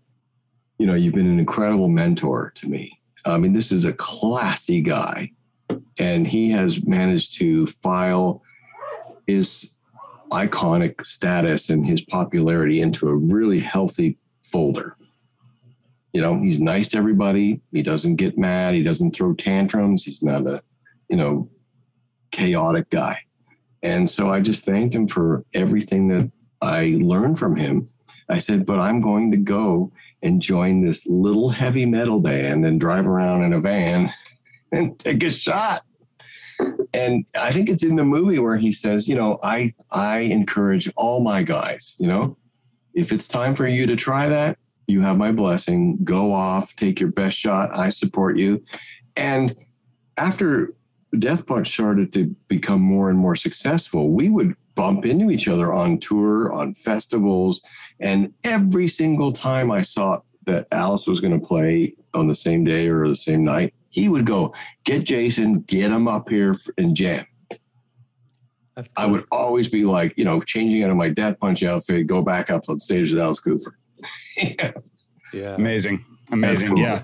you 0.78 0.86
know 0.86 0.94
you've 0.94 1.14
been 1.14 1.30
an 1.30 1.40
incredible 1.40 1.90
mentor 1.90 2.52
to 2.56 2.68
me. 2.68 3.00
I 3.26 3.38
mean, 3.38 3.54
this 3.54 3.72
is 3.72 3.86
a 3.86 3.94
classy 3.94 4.82
guy, 4.82 5.32
and 5.98 6.28
he 6.28 6.50
has 6.52 6.86
managed 6.86 7.36
to 7.40 7.68
file 7.68 8.42
his 9.28 9.72
iconic 10.32 11.06
status 11.06 11.70
and 11.70 11.86
his 11.86 12.02
popularity 12.02 12.82
into 12.82 13.08
a 13.08 13.16
really 13.16 13.60
healthy 13.60 14.18
folder. 14.44 14.96
You 16.14 16.22
know, 16.22 16.40
he's 16.40 16.62
nice 16.62 16.88
to 16.90 16.98
everybody. 16.98 17.62
He 17.72 17.82
doesn't 17.82 18.16
get 18.16 18.38
mad. 18.38 18.74
He 18.74 18.84
doesn't 18.84 19.16
throw 19.16 19.34
tantrums. 19.34 20.04
He's 20.04 20.24
not 20.24 20.48
a, 20.48 20.62
you 21.10 21.18
know, 21.18 21.50
chaotic 22.32 22.90
guy. 22.90 23.20
And 23.84 24.10
so 24.10 24.30
I 24.30 24.40
just 24.40 24.66
thanked 24.66 24.96
him 24.96 25.08
for 25.08 25.46
everything 25.54 26.08
that 26.08 26.32
I 26.62 26.98
learned 27.00 27.38
from 27.38 27.56
him. 27.56 27.90
I 28.30 28.40
said, 28.40 28.66
but 28.66 28.80
I'm 28.80 29.02
going 29.02 29.32
to 29.32 29.38
go 29.38 29.92
and 30.26 30.42
join 30.42 30.82
this 30.82 31.06
little 31.06 31.50
heavy 31.50 31.86
metal 31.86 32.20
band 32.20 32.66
and 32.66 32.80
drive 32.80 33.08
around 33.08 33.44
in 33.44 33.54
a 33.54 33.62
van 33.62 34.12
and 34.72 34.98
take 35.00 35.24
a 35.24 35.30
shot. 35.30 35.82
And 36.94 37.26
I 37.40 37.52
think 37.52 37.70
it's 37.70 37.84
in 37.84 37.96
the 37.96 38.04
movie 38.04 38.40
where 38.40 38.58
he 38.58 38.72
says, 38.72 39.08
you 39.08 39.16
know, 39.16 39.40
I 39.44 39.74
I 39.92 40.20
encourage 40.20 40.92
all 40.98 41.22
my 41.22 41.44
guys, 41.44 41.96
you 42.00 42.08
know, 42.08 42.38
if 42.94 43.12
it's 43.12 43.28
time 43.28 43.56
for 43.56 43.68
you 43.68 43.86
to 43.86 43.96
try 43.96 44.28
that, 44.30 44.58
you 44.88 45.02
have 45.02 45.18
my 45.18 45.32
blessing. 45.32 46.00
Go 46.04 46.32
off, 46.32 46.76
take 46.76 47.00
your 47.00 47.12
best 47.12 47.38
shot. 47.38 47.78
I 47.78 47.90
support 47.90 48.38
you. 48.38 48.64
And 49.16 49.56
after 50.18 50.74
Death 51.18 51.46
Punch 51.46 51.72
started 51.72 52.12
to 52.14 52.36
become 52.48 52.82
more 52.82 53.10
and 53.10 53.20
more 53.20 53.36
successful, 53.36 54.10
we 54.10 54.30
would 54.30 54.56
bump 54.76 55.06
into 55.06 55.32
each 55.32 55.48
other 55.48 55.74
on 55.74 55.98
tour, 55.98 56.52
on 56.54 56.74
festivals. 56.74 57.62
And 58.00 58.34
every 58.44 58.88
single 58.88 59.32
time 59.32 59.72
I 59.72 59.82
saw 59.82 60.22
that 60.46 60.68
Alice 60.72 61.08
was 61.08 61.20
going 61.20 61.40
to 61.40 61.46
play 61.46 61.96
on 62.14 62.28
the 62.28 62.36
same 62.36 62.64
day 62.64 62.88
or 62.88 63.08
the 63.08 63.16
same 63.16 63.44
night, 63.44 63.74
he 63.90 64.10
would 64.10 64.26
go, 64.26 64.54
Get 64.84 65.06
Jason, 65.06 65.62
get 65.62 65.92
him 65.92 66.08
up 66.08 66.30
here 66.30 66.52
f- 66.52 66.68
and 66.78 66.96
jam. 66.96 67.26
That's 68.76 68.92
I 68.98 69.06
would 69.06 69.24
always 69.32 69.70
be 69.70 69.86
like, 69.86 70.14
you 70.18 70.26
know, 70.26 70.42
changing 70.42 70.84
out 70.84 70.90
of 70.90 70.98
my 70.98 71.10
Death 71.10 71.40
Punch 71.40 71.64
outfit, 71.64 72.08
go 72.08 72.22
back 72.22 72.50
up 72.50 72.66
on 72.68 72.80
stage 72.80 73.12
with 73.12 73.22
Alice 73.22 73.40
Cooper. 73.40 73.78
yeah 75.34 75.56
Amazing. 75.56 76.04
Amazing. 76.32 76.70
cool. 76.70 76.80
Yeah. 76.80 77.04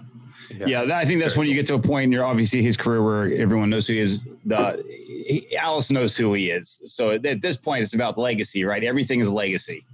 Yeah, 0.59 0.85
that, 0.85 0.91
I 0.97 1.05
think 1.05 1.21
that's 1.21 1.35
when 1.37 1.47
you 1.47 1.53
get 1.53 1.67
to 1.67 1.75
a 1.75 1.79
point 1.79 2.05
in 2.05 2.11
your 2.11 2.25
obviously 2.25 2.61
his 2.61 2.77
career 2.77 3.03
where 3.03 3.33
everyone 3.33 3.69
knows 3.69 3.87
who 3.87 3.93
he 3.93 3.99
is. 3.99 4.21
The 4.45 4.81
he, 5.27 5.55
Alice 5.57 5.91
knows 5.91 6.15
who 6.15 6.33
he 6.33 6.49
is. 6.49 6.79
So 6.87 7.11
at, 7.11 7.25
at 7.25 7.41
this 7.41 7.57
point, 7.57 7.81
it's 7.83 7.93
about 7.93 8.17
legacy, 8.17 8.63
right? 8.63 8.83
Everything 8.83 9.19
is 9.19 9.31
legacy. 9.31 9.85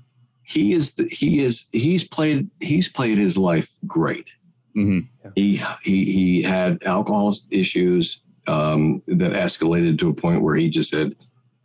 he 0.43 0.73
is 0.73 0.93
the, 0.93 1.07
he 1.09 1.43
is 1.43 1.65
he's 1.71 2.07
played 2.07 2.49
he's 2.59 2.87
played 2.89 3.17
his 3.17 3.37
life 3.37 3.69
great. 3.85 4.35
hmm 4.73 4.99
He 5.35 5.61
he 5.83 6.05
he 6.05 6.41
had 6.41 6.81
alcohol 6.83 7.35
issues 7.51 8.21
um, 8.47 9.01
that 9.07 9.33
escalated 9.33 9.99
to 9.99 10.09
a 10.09 10.13
point 10.13 10.41
where 10.41 10.55
he 10.55 10.69
just 10.69 10.89
said, 10.89 11.15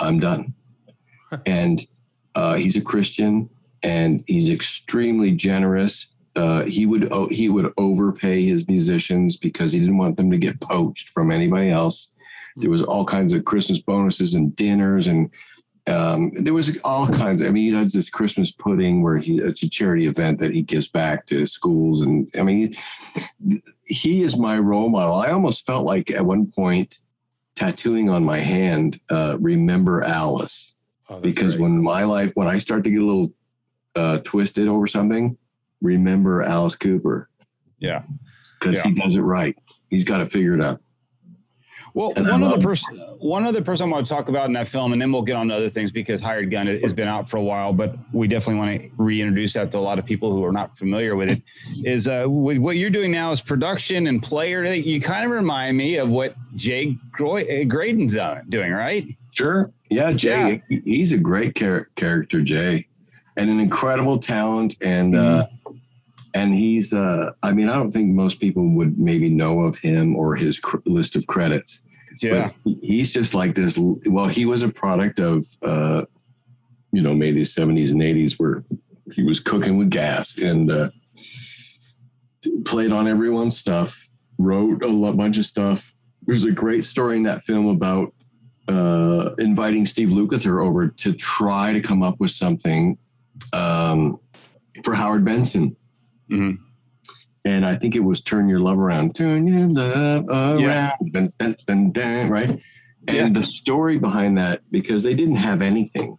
"I'm 0.01 0.19
done," 0.19 0.55
and 1.47 1.81
uh, 2.35 2.55
he's 2.55 2.77
a 2.77 2.81
Christian 2.81 3.49
and 3.85 4.23
he's 4.27 4.49
extremely 4.49 5.31
generous. 5.33 6.07
Uh, 6.35 6.65
he 6.65 6.87
would 6.87 7.13
he 7.31 7.49
would 7.49 7.73
overpay 7.77 8.43
his 8.43 8.67
musicians 8.67 9.37
because 9.37 9.73
he 9.73 9.81
didn't 9.81 9.99
want 9.99 10.17
them 10.17 10.31
to 10.31 10.39
get 10.39 10.61
poached 10.61 11.11
from 11.11 11.31
anybody 11.31 11.71
else. 11.71 12.09
There 12.57 12.71
was 12.71 12.83
all 12.83 13.05
kinds 13.05 13.33
of 13.33 13.45
Christmas 13.45 13.81
bonuses 13.81 14.35
and 14.35 14.55
dinners 14.57 15.09
and 15.09 15.31
um, 15.87 16.31
there 16.35 16.55
was 16.55 16.79
all 16.85 17.09
kinds. 17.09 17.41
Of, 17.41 17.49
I 17.49 17.51
mean, 17.51 17.65
he 17.65 17.71
does 17.73 17.93
this 17.93 18.09
Christmas 18.09 18.53
pudding 18.53 19.03
where 19.03 19.17
he 19.17 19.39
it's 19.39 19.63
a 19.63 19.69
charity 19.69 20.07
event 20.07 20.39
that 20.39 20.55
he 20.55 20.63
gives 20.63 20.89
back 20.89 21.27
to 21.27 21.47
schools, 21.47 22.03
and 22.03 22.31
I 22.39 22.43
mean, 22.43 22.75
he 23.85 24.23
is 24.23 24.39
my 24.39 24.59
role 24.59 24.89
model. 24.89 25.17
I 25.17 25.31
almost 25.31 25.67
felt 25.67 25.85
like 25.85 26.11
at 26.11 26.25
one 26.25 26.47
point 26.47 26.99
tattooing 27.57 28.09
on 28.09 28.23
my 28.25 28.39
hand, 28.39 29.01
uh, 29.11 29.37
"Remember 29.41 30.03
Alice," 30.03 30.73
Oh, 31.09 31.19
because 31.19 31.57
great. 31.57 31.63
when 31.63 31.83
my 31.83 32.05
life, 32.05 32.31
when 32.35 32.47
I 32.47 32.59
start 32.59 32.85
to 32.85 32.91
get 32.91 33.03
a 33.03 33.05
little 33.05 33.33
uh, 33.97 34.19
twisted 34.19 34.69
over 34.69 34.87
something, 34.87 35.37
remember 35.83 36.43
Alice 36.43 36.77
Cooper 36.77 37.29
Yeah. 37.79 38.03
because 38.59 38.81
he 38.81 38.93
does 38.95 39.17
it 39.17 39.21
right. 39.21 39.57
He's 39.91 40.05
got 40.05 40.19
to 40.19 40.27
figure 40.27 40.55
it 40.55 40.57
figured 40.59 40.63
out. 40.65 40.81
Well, 41.95 42.11
And 42.17 42.27
one 42.27 42.43
other 42.43 42.59
person, 42.59 42.99
one 43.19 43.45
other 43.45 43.61
person 43.61 43.89
I 43.91 43.93
want 43.93 44.07
to 44.07 44.15
talk 44.15 44.31
about 44.31 44.47
in 44.47 44.55
that 44.55 44.67
film, 44.67 44.95
and 44.95 45.03
then 45.03 45.13
we'll 45.13 45.21
get 45.21 45.37
on 45.37 45.49
to 45.49 45.55
other 45.55 45.69
things 45.69 45.93
because 45.93 46.23
Hired 46.23 46.51
Gun 46.51 46.67
has 46.67 46.95
been 46.95 47.07
out 47.07 47.29
for 47.29 47.37
a 47.37 47.43
while, 47.43 47.75
but 47.75 47.97
we 48.15 48.27
definitely 48.27 48.55
want 48.67 48.81
to 48.81 48.91
reintroduce 48.97 49.53
that 49.53 49.71
to 49.73 49.79
a 49.79 49.81
lot 49.81 49.99
of 49.99 50.07
people 50.07 50.33
who 50.33 50.43
are 50.43 50.53
not 50.53 50.75
familiar 50.75 51.17
with 51.17 51.29
it. 51.29 51.43
Is 51.85 52.09
uh, 52.09 52.25
with 52.27 52.57
what 52.57 52.77
you're 52.79 52.89
doing 52.89 53.11
now 53.11 53.31
is 53.31 53.43
production 53.43 54.07
and 54.07 54.23
player. 54.23 54.65
You 54.65 55.03
kind 55.03 55.27
of 55.27 55.33
remind 55.33 55.77
me 55.77 55.97
of 55.97 56.09
what 56.09 56.35
Jay 56.57 56.97
Groy, 57.15 57.43
uh, 57.61 57.65
Graydon's 57.65 58.17
uh, 58.17 58.41
doing, 58.49 58.73
right? 58.73 59.07
Sure. 59.33 59.71
Yeah, 59.91 60.13
Jay. 60.13 60.63
He's 60.71 61.13
a 61.13 61.19
great 61.19 61.55
char- 61.55 61.91
character, 61.97 62.41
Jay, 62.41 62.87
and 63.37 63.51
an 63.51 63.61
incredible 63.61 64.17
talent. 64.17 64.77
And 64.81 65.15
uh, 65.15 65.47
and 66.35 66.55
he's. 66.55 66.93
Uh, 66.93 67.33
I 67.43 67.53
mean, 67.53 67.69
I 67.69 67.75
don't 67.75 67.93
think 67.93 68.13
most 68.13 68.41
people 68.41 68.69
would 68.77 68.99
maybe 68.99 69.29
know 69.29 69.61
of 69.61 69.77
him 69.79 70.17
or 70.17 70.37
his 70.37 70.61
cr- 70.61 70.79
list 70.87 71.17
of 71.17 71.27
credits. 71.27 71.83
Yeah. 72.21 72.51
But 72.65 72.75
he's 72.83 73.13
just 73.13 73.35
like 73.35 73.55
this. 73.55 73.79
Well, 73.79 74.29
he 74.29 74.45
was 74.45 74.63
a 74.63 74.69
product 74.69 75.19
of, 75.19 75.47
uh, 75.63 76.05
you 76.93 77.01
know, 77.03 77.15
maybe 77.15 77.41
the 77.41 77.45
seventies 77.45 77.91
and 77.91 78.03
eighties, 78.03 78.39
where 78.39 78.65
he 79.15 79.23
was 79.23 79.41
cooking 79.41 79.77
with 79.79 79.91
gas 79.91 80.39
and 80.39 80.71
uh, 80.71 80.91
played 82.65 82.93
on 82.93 83.09
everyone's 83.09 83.57
stuff. 83.57 84.09
Wrote 84.39 84.83
a 84.83 85.13
bunch 85.13 85.39
of 85.39 85.45
stuff. 85.45 85.95
There's 86.27 86.45
a 86.45 86.53
great 86.53 86.85
story 86.85 87.17
in 87.17 87.23
that 87.25 87.43
film 87.43 87.67
about 87.67 88.13
uh, 88.69 89.31
inviting 89.39 89.87
Steve 89.87 90.09
Lukather 90.09 90.65
over 90.65 90.89
to 90.89 91.13
try 91.13 91.73
to 91.73 91.81
come 91.81 92.03
up 92.03 92.19
with 92.19 92.31
something 92.31 92.99
um, 93.53 94.19
for 94.85 94.95
Howard 94.95 95.25
Benson. 95.25 95.77
Mhm. 96.33 96.59
And 97.45 97.67
I 97.67 97.75
think 97.75 97.97
it 97.97 98.01
was 98.01 98.21
"Turn 98.21 98.49
Your 98.49 98.61
Love 98.61 98.79
Around." 98.79 99.15
Turn 99.17 99.47
your 99.47 99.69
love 99.69 100.27
around, 100.29 100.61
Yeah. 100.61 100.93
dun, 101.13 101.33
dun, 101.39 101.57
dun, 101.67 101.91
dun, 101.93 102.29
right? 102.31 102.51
And 103.09 103.17
Yeah. 103.17 103.29
the 103.31 103.43
story 103.43 103.99
behind 103.99 104.39
that, 104.39 104.63
because 104.71 105.03
they 105.03 105.15
didn't 105.15 105.37
have 105.37 105.61
anything, 105.61 106.17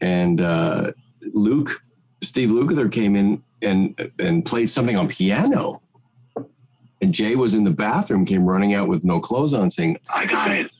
and 0.00 0.40
uh, 0.40 0.92
Luke, 1.34 1.82
Steve 2.22 2.48
Lukather 2.48 2.90
came 2.90 3.14
in 3.14 3.42
and 3.60 4.10
and 4.18 4.44
played 4.44 4.70
something 4.70 4.96
on 4.96 5.08
piano, 5.08 5.82
and 7.02 7.12
Jay 7.12 7.36
was 7.36 7.52
in 7.54 7.64
the 7.64 7.70
bathroom, 7.70 8.24
came 8.24 8.46
running 8.46 8.72
out 8.74 8.88
with 8.88 9.04
no 9.04 9.20
clothes 9.20 9.52
on, 9.52 9.68
saying, 9.68 9.98
"I 10.14 10.24
got 10.26 10.50
it, 10.50 10.72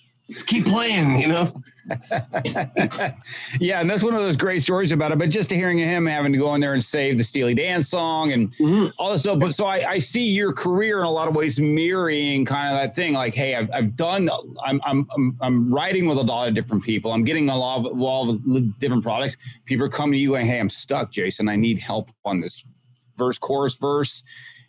keep 0.47 0.65
playing," 0.65 1.21
you 1.21 1.29
know. 1.29 1.53
yeah, 3.61 3.81
and 3.81 3.91
that's 3.91 4.03
one 4.03 4.15
of 4.15 4.21
those 4.21 4.37
great 4.37 4.63
stories 4.63 4.93
about 4.93 5.13
it. 5.13 5.19
But 5.19 5.31
just 5.31 5.51
hearing 5.51 5.79
him 5.79 6.07
having 6.07 6.33
to 6.33 6.39
go 6.39 6.55
in 6.55 6.61
there 6.61 6.73
and 6.73 6.83
save 6.83 7.19
the 7.19 7.25
Steely 7.25 7.55
Dan 7.55 7.83
song 7.83 8.33
and 8.33 8.51
mm-hmm. 8.53 8.89
all 8.99 9.13
this 9.13 9.23
stuff. 9.23 9.39
But 9.39 9.55
so 9.55 9.67
I, 9.67 9.91
I 9.91 9.99
see 9.99 10.31
your 10.31 10.53
career 10.53 11.01
in 11.01 11.05
a 11.05 11.11
lot 11.11 11.29
of 11.29 11.37
ways 11.37 11.61
mirroring 11.61 12.45
kind 12.45 12.75
of 12.75 12.81
that 12.81 12.95
thing. 12.95 13.13
Like, 13.15 13.35
hey, 13.35 13.55
I've, 13.55 13.71
I've 13.73 13.97
done. 13.97 14.31
I'm, 14.65 14.81
I'm 14.85 15.07
I'm 15.15 15.37
I'm 15.41 15.75
writing 15.75 16.07
with 16.07 16.19
a 16.19 16.23
lot 16.23 16.49
of 16.49 16.55
different 16.55 16.85
people. 16.85 17.13
I'm 17.13 17.25
getting 17.25 17.51
a 17.51 17.57
lot 17.57 17.81
of, 17.81 17.93
involved 17.93 18.47
with 18.47 18.79
different 18.79 19.03
products. 19.03 19.37
People 19.67 19.87
are 19.87 19.91
coming 19.91 20.13
to 20.15 20.19
you 20.19 20.31
going, 20.31 20.47
hey, 20.47 20.61
I'm 20.61 20.71
stuck, 20.71 21.13
Jason. 21.13 21.49
I 21.49 21.57
need 21.57 21.79
help 21.79 22.11
on 22.25 22.41
this 22.41 22.65
verse, 23.17 23.39
chorus, 23.39 23.77
verse. 23.77 24.23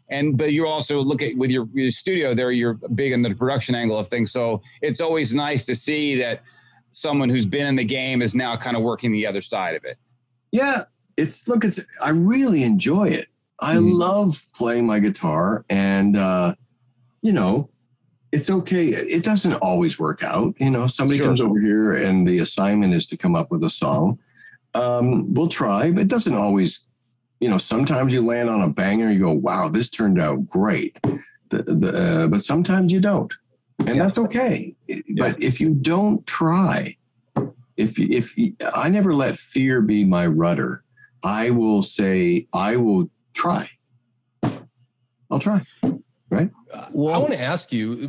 And 0.10 0.38
but 0.38 0.52
you 0.52 0.68
also 0.68 1.02
look 1.02 1.22
at 1.22 1.36
with 1.36 1.50
your, 1.50 1.68
your 1.74 1.90
studio 1.92 2.34
there, 2.34 2.52
you're 2.52 2.74
big 2.74 3.12
in 3.12 3.22
the 3.22 3.34
production 3.34 3.74
angle 3.74 3.98
of 3.98 4.08
things. 4.08 4.32
So 4.32 4.62
it's 4.82 5.02
always 5.02 5.34
nice 5.34 5.66
to 5.66 5.76
see 5.76 6.16
that 6.20 6.44
someone 6.96 7.30
who's 7.30 7.46
been 7.46 7.68
in 7.68 7.76
the 7.76 7.84
game 7.84 8.22
is 8.22 8.34
now 8.34 8.56
kind 8.56 8.78
of 8.78 8.82
working 8.82 9.12
the 9.12 9.28
other 9.28 9.42
side 9.42 9.76
of 9.76 9.84
it. 9.84 9.98
Yeah, 10.54 10.86
it's 11.18 11.46
look, 11.46 11.66
it's 11.66 11.80
I 12.02 12.10
really 12.10 12.64
enjoy 12.64 13.10
it. 13.10 13.28
I 13.60 13.76
Mhm. 13.76 13.98
love 13.98 14.46
playing 14.56 14.86
my 14.86 15.00
guitar, 15.00 15.66
and 15.70 16.16
uh, 16.16 16.56
you 17.22 17.34
know, 17.34 17.70
it's 18.32 18.50
okay. 18.50 18.88
It 18.88 19.24
doesn't 19.24 19.54
always 19.56 20.00
work 20.00 20.24
out. 20.24 20.56
You 20.58 20.70
know, 20.72 20.88
somebody 20.88 21.18
Sure. 21.18 21.28
comes 21.28 21.42
over 21.42 21.60
here, 21.60 21.92
and 21.94 22.26
the 22.26 22.40
assignment 22.40 22.94
is 22.94 23.06
to 23.08 23.18
come 23.18 23.36
up 23.36 23.52
with 23.52 23.64
a 23.66 23.70
song. 23.70 24.18
Um, 24.74 25.34
we'll 25.34 25.48
try, 25.50 25.92
but 25.92 26.02
it 26.02 26.08
doesn't 26.08 26.34
always. 26.36 26.80
You 27.42 27.50
know, 27.50 27.58
sometimes 27.58 28.14
you 28.14 28.22
land 28.26 28.50
on 28.50 28.62
a 28.62 28.70
banger. 28.70 29.12
You 29.12 29.20
go, 29.20 29.34
"Wow, 29.34 29.68
this 29.68 29.90
turned 29.90 30.22
out 30.22 30.48
great," 30.48 30.98
the, 31.50 31.64
the, 31.64 31.90
uh, 31.94 32.28
but 32.28 32.40
sometimes 32.42 32.94
you 32.94 33.02
don't, 33.02 33.34
and 33.80 34.00
that's 34.00 34.18
okay. 34.18 34.76
But 35.18 35.42
if 35.42 35.60
you 35.60 35.74
don't 35.74 36.26
try, 36.26 36.98
if 37.78 38.00
if 38.00 38.34
I 38.76 38.90
never 38.90 39.14
let 39.14 39.38
fear 39.38 39.82
be 39.82 40.04
my 40.04 40.28
rudder, 40.28 40.84
I 41.24 41.50
will 41.50 41.84
say 41.84 42.48
I 42.54 42.78
will 42.78 43.10
try. 43.34 43.70
I'll 45.32 45.40
try. 45.40 45.62
Right? 46.30 46.50
Well, 46.92 47.16
I 47.16 47.18
want 47.18 47.34
to 47.34 47.42
ask 47.42 47.72
you 47.72 48.08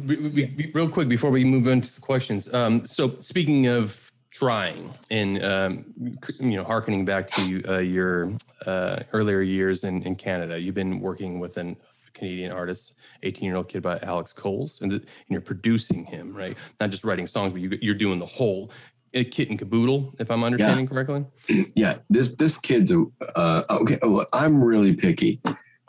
real 0.73 0.89
quick 0.89 1.09
before 1.09 1.31
we 1.31 1.45
move 1.45 1.67
into 1.67 1.95
the 1.95 2.01
questions. 2.01 2.53
Um, 2.53 2.85
so, 2.85 3.11
speaking 3.21 3.67
of 3.67 4.11
trying 4.31 4.93
and 5.11 5.43
um, 5.43 5.95
you 6.41 6.57
know, 6.57 6.65
harkening 6.65 7.05
back 7.05 7.29
to 7.29 7.65
uh, 7.69 7.79
your 7.79 8.33
uh, 8.67 9.01
earlier 9.13 9.41
years 9.41 9.85
in, 9.85 10.03
in 10.03 10.15
Canada, 10.15 10.59
you've 10.59 10.75
been 10.75 11.01
working 11.01 11.39
with 11.39 11.57
an 11.57 11.77
Canadian 12.17 12.53
artist, 12.53 12.95
18 13.23 13.47
year 13.47 13.57
old 13.57 13.69
kid 13.69 13.83
by 13.83 13.99
Alex 14.01 14.33
Coles, 14.33 14.81
and, 14.81 14.91
th- 14.91 15.03
and 15.03 15.11
you're 15.29 15.41
producing 15.41 16.05
him, 16.05 16.35
right? 16.35 16.57
Not 16.81 16.91
just 16.91 17.05
writing 17.05 17.27
songs, 17.27 17.53
but 17.53 17.61
you, 17.61 17.79
you're 17.81 17.95
doing 17.95 18.19
the 18.19 18.27
whole 18.27 18.71
uh, 19.15 19.23
kit 19.31 19.51
and 19.51 19.59
caboodle, 19.59 20.13
if 20.19 20.31
I'm 20.31 20.43
understanding 20.43 20.87
correctly. 20.87 21.25
Yeah. 21.75 21.99
This 22.11 22.31
this 22.35 22.59
kid's 22.59 22.91
a 22.91 23.05
uh, 23.35 23.63
okay. 23.71 23.99
Look, 24.03 24.29
I'm 24.33 24.63
really 24.63 24.95
picky, 24.95 25.41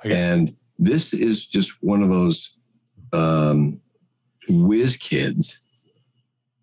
and 0.03 0.55
this 0.77 1.13
is 1.13 1.45
just 1.45 1.81
one 1.81 2.03
of 2.03 2.09
those 2.09 2.51
um, 3.13 3.79
whiz 4.49 4.97
kids 4.97 5.59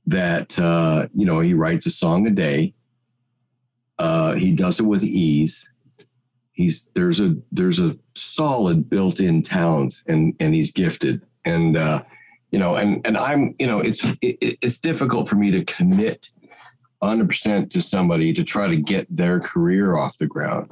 that 0.06 0.58
uh, 0.58 1.08
you 1.12 1.26
know 1.26 1.40
he 1.40 1.54
writes 1.54 1.86
a 1.86 1.90
song 1.90 2.26
a 2.26 2.30
day. 2.30 2.74
Uh, 3.98 4.34
he 4.34 4.52
does 4.52 4.80
it 4.80 4.84
with 4.84 5.04
ease. 5.04 5.70
He's 6.54 6.90
there's 6.94 7.20
a 7.20 7.36
there's 7.52 7.80
a 7.80 7.98
solid 8.14 8.88
built-in 8.88 9.42
talent, 9.42 10.02
and 10.06 10.34
and 10.40 10.54
he's 10.54 10.72
gifted. 10.72 11.22
And 11.44 11.76
uh, 11.76 12.04
you 12.50 12.58
know, 12.58 12.76
and 12.76 13.06
and 13.06 13.18
I'm 13.18 13.54
you 13.58 13.66
know, 13.66 13.80
it's 13.80 14.02
it, 14.22 14.58
it's 14.62 14.78
difficult 14.78 15.28
for 15.28 15.34
me 15.36 15.50
to 15.50 15.64
commit 15.64 16.30
100% 17.04 17.70
to 17.70 17.82
somebody 17.82 18.32
to 18.32 18.42
try 18.42 18.66
to 18.66 18.76
get 18.76 19.06
their 19.14 19.40
career 19.40 19.96
off 19.96 20.16
the 20.18 20.26
ground. 20.26 20.70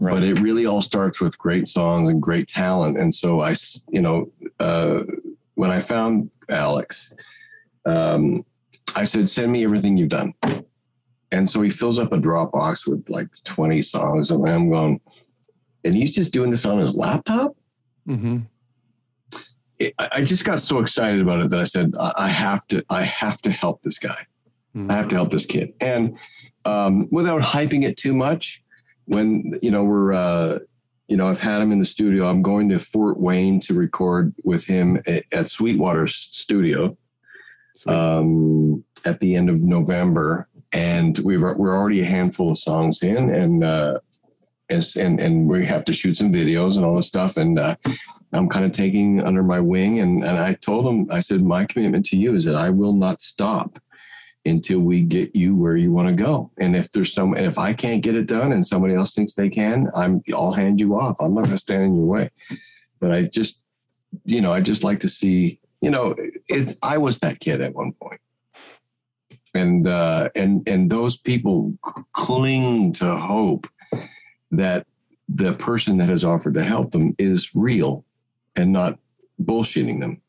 But 0.00 0.22
it 0.22 0.40
really 0.40 0.66
all 0.66 0.82
starts 0.82 1.20
with 1.20 1.38
great 1.38 1.68
songs 1.68 2.10
and 2.10 2.20
great 2.20 2.48
talent. 2.48 2.98
And 2.98 3.14
so 3.14 3.40
i 3.40 3.54
you 3.88 4.02
know, 4.02 4.26
uh, 4.58 5.04
when 5.54 5.70
I 5.70 5.80
found 5.80 6.30
Alex, 6.50 7.12
um, 7.86 8.44
I 8.94 9.04
said, 9.04 9.30
send 9.30 9.52
me 9.52 9.64
everything 9.64 9.96
you've 9.96 10.08
done. 10.10 10.34
And 11.32 11.48
so 11.48 11.62
he 11.62 11.70
fills 11.70 11.98
up 11.98 12.12
a 12.12 12.18
Dropbox 12.18 12.86
with 12.86 13.08
like 13.08 13.28
20 13.44 13.82
songs. 13.82 14.30
And 14.30 14.48
I'm 14.48 14.70
going, 14.70 15.00
and 15.84 15.94
he's 15.94 16.14
just 16.14 16.32
doing 16.32 16.50
this 16.50 16.66
on 16.66 16.78
his 16.78 16.94
laptop. 16.94 17.56
Mm-hmm. 18.08 18.38
It- 19.78 19.94
I 19.98 20.24
just 20.24 20.44
got 20.44 20.60
so 20.60 20.80
excited 20.80 21.20
about 21.20 21.40
it 21.40 21.50
that 21.50 21.60
I 21.60 21.64
said, 21.64 21.94
I 21.98 22.12
I 22.16 22.28
have 22.28 22.66
to, 22.68 22.84
I 22.90 23.02
have 23.02 23.40
to 23.42 23.50
help 23.50 23.82
this 23.82 23.98
guy. 23.98 24.26
I 24.88 24.92
have 24.94 25.08
to 25.08 25.16
help 25.16 25.30
this 25.32 25.46
kid. 25.46 25.72
And 25.80 26.16
um, 26.64 27.08
without 27.10 27.42
hyping 27.42 27.82
it 27.82 27.96
too 27.96 28.14
much, 28.14 28.62
when, 29.06 29.58
you 29.62 29.70
know, 29.70 29.82
we're, 29.82 30.12
uh, 30.12 30.60
you 31.08 31.16
know, 31.16 31.26
I've 31.26 31.40
had 31.40 31.60
him 31.60 31.72
in 31.72 31.80
the 31.80 31.84
studio. 31.84 32.26
I'm 32.28 32.40
going 32.40 32.68
to 32.68 32.78
Fort 32.78 33.18
Wayne 33.18 33.58
to 33.60 33.74
record 33.74 34.32
with 34.44 34.64
him 34.66 35.02
at, 35.08 35.24
at 35.32 35.50
Sweetwater's 35.50 36.28
studio 36.30 36.96
um, 37.86 38.84
at 39.04 39.18
the 39.18 39.34
end 39.34 39.50
of 39.50 39.64
November, 39.64 40.48
and 40.72 41.18
we 41.18 41.36
were 41.36 41.56
we're 41.56 41.76
already 41.76 42.00
a 42.00 42.06
handful 42.06 42.50
of 42.50 42.58
songs 42.58 43.02
in, 43.02 43.30
and 43.30 43.64
uh, 43.64 43.98
and 44.68 45.20
and, 45.20 45.48
we 45.48 45.66
have 45.66 45.84
to 45.86 45.92
shoot 45.92 46.16
some 46.16 46.32
videos 46.32 46.76
and 46.76 46.84
all 46.84 46.96
this 46.96 47.06
stuff, 47.06 47.36
and 47.36 47.58
uh, 47.58 47.76
I'm 48.32 48.48
kind 48.48 48.64
of 48.64 48.72
taking 48.72 49.20
under 49.20 49.42
my 49.42 49.60
wing, 49.60 49.98
and 50.00 50.24
and 50.24 50.38
I 50.38 50.54
told 50.54 50.86
him, 50.86 51.08
I 51.10 51.20
said, 51.20 51.42
my 51.42 51.64
commitment 51.64 52.06
to 52.06 52.16
you 52.16 52.34
is 52.34 52.44
that 52.44 52.56
I 52.56 52.70
will 52.70 52.92
not 52.92 53.22
stop 53.22 53.78
until 54.46 54.80
we 54.80 55.02
get 55.02 55.34
you 55.36 55.54
where 55.54 55.76
you 55.76 55.92
want 55.92 56.08
to 56.08 56.14
go. 56.14 56.50
And 56.58 56.74
if 56.74 56.90
there's 56.92 57.12
some, 57.12 57.34
and 57.34 57.46
if 57.46 57.58
I 57.58 57.72
can't 57.72 58.02
get 58.02 58.14
it 58.14 58.26
done 58.26 58.52
and 58.52 58.66
somebody 58.66 58.94
else 58.94 59.14
thinks 59.14 59.34
they 59.34 59.50
can, 59.50 59.88
I'm, 59.94 60.22
I'll 60.32 60.52
hand 60.52 60.80
you 60.80 60.98
off. 60.98 61.16
I'm 61.20 61.34
not 61.34 61.44
going 61.44 61.56
to 61.56 61.58
stand 61.58 61.82
in 61.82 61.94
your 61.94 62.06
way. 62.06 62.30
But 63.00 63.12
I 63.12 63.24
just, 63.24 63.60
you 64.24 64.40
know, 64.40 64.52
I 64.52 64.60
just 64.60 64.82
like 64.82 65.00
to 65.00 65.08
see, 65.08 65.60
you 65.80 65.90
know, 65.90 66.14
it, 66.48 66.76
I 66.82 66.98
was 66.98 67.18
that 67.18 67.40
kid 67.40 67.60
at 67.60 67.74
one 67.74 67.92
point. 67.92 68.20
And, 69.54 69.86
uh, 69.86 70.30
and, 70.34 70.66
and 70.68 70.90
those 70.90 71.16
people 71.16 71.76
cling 72.12 72.92
to 72.94 73.16
hope 73.16 73.66
that 74.52 74.86
the 75.28 75.52
person 75.54 75.98
that 75.98 76.08
has 76.08 76.24
offered 76.24 76.54
to 76.54 76.62
help 76.62 76.92
them 76.92 77.14
is 77.18 77.54
real 77.54 78.04
and 78.56 78.72
not 78.72 78.98
bullshitting 79.42 80.00
them. 80.00 80.20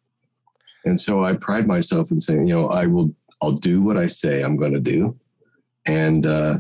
And 0.86 1.00
so 1.00 1.24
I 1.24 1.34
pride 1.34 1.68
myself 1.68 2.12
in 2.12 2.20
saying, 2.20 2.48
you 2.48 2.56
know, 2.56 2.70
I 2.70 2.88
will 2.88 3.14
I'll 3.42 3.54
do 3.54 3.82
what 3.82 3.98
I 3.98 4.08
say 4.08 4.42
I'm 4.42 4.56
going 4.56 4.74
to 4.74 4.80
do, 4.80 5.18
and 5.86 6.26
uh, 6.26 6.60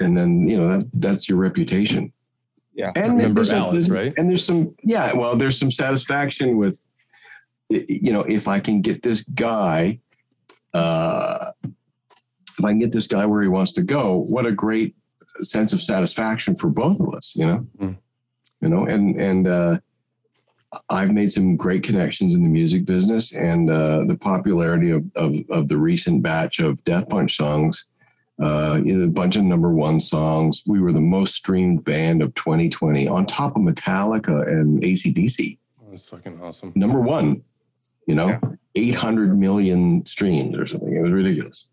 and 0.00 0.16
then 0.16 0.48
you 0.48 0.58
know 0.58 0.68
that 0.68 0.88
that's 0.94 1.28
your 1.28 1.38
reputation. 1.38 2.12
Yeah, 2.74 2.92
and 2.96 3.16
remember 3.16 3.44
there's- 3.44 3.90
right? 3.90 4.14
And 4.16 4.28
there's 4.28 4.44
some 4.44 4.74
yeah, 4.82 5.12
well, 5.14 5.36
there's 5.36 5.58
some 5.58 5.70
satisfaction 5.70 6.56
with 6.56 6.86
you 7.68 8.12
know 8.12 8.22
if 8.22 8.48
I 8.48 8.60
can 8.60 8.80
get 8.80 9.02
this 9.02 9.22
guy, 9.22 10.00
uh, 10.76 11.52
if 12.58 12.64
I 12.64 12.68
can 12.70 12.78
get 12.78 12.92
this 12.92 13.06
guy 13.06 13.26
where 13.26 13.42
he 13.42 13.48
wants 13.48 13.72
to 13.72 13.82
go, 13.82 14.24
what 14.28 14.46
a 14.46 14.52
great 14.52 14.94
sense 15.42 15.72
of 15.72 15.82
satisfaction 15.82 16.56
for 16.56 16.68
both 16.70 16.98
of 17.00 17.14
us. 17.14 17.32
You 17.34 17.46
know, 17.46 17.66
Mm. 17.80 17.96
you 18.60 18.68
know, 18.68 18.84
and 18.86 19.20
and. 19.20 19.48
uh 19.48 19.78
I've 20.90 21.12
made 21.12 21.32
some 21.32 21.56
great 21.56 21.82
connections 21.84 22.34
in 22.34 22.42
the 22.42 22.48
music 22.50 22.84
business, 22.84 23.32
and 23.32 23.70
uh, 23.70 24.04
the 24.04 24.16
popularity 24.16 24.90
of, 24.90 25.10
of 25.14 25.32
of 25.48 25.68
the 25.68 25.76
recent 25.78 26.22
batch 26.22 26.58
of 26.58 26.82
Death 26.84 27.08
Punch 27.08 27.36
songs. 27.36 27.84
Uh, 28.42 28.78
you 28.84 28.94
know, 28.98 29.04
a 29.04 29.08
bunch 29.08 29.36
of 29.36 29.44
number 29.44 29.70
one 29.70 29.98
songs. 30.00 30.62
We 30.66 30.80
were 30.80 30.92
the 30.92 31.00
most 31.00 31.34
streamed 31.34 31.84
band 31.84 32.20
of 32.20 32.34
2020, 32.34 33.08
on 33.08 33.24
top 33.24 33.56
of 33.56 33.62
Metallica 33.62 34.46
and 34.46 34.82
ACDC. 34.82 35.56
That's 35.88 36.04
fucking 36.08 36.42
awesome. 36.42 36.72
Number 36.74 37.00
one, 37.00 37.42
you 38.06 38.14
know, 38.16 38.38
800 38.76 39.38
million 39.38 40.04
streams 40.04 40.56
or 40.56 40.66
something. 40.66 40.94
It 40.94 41.00
was 41.00 41.10
ridiculous. 41.10 41.66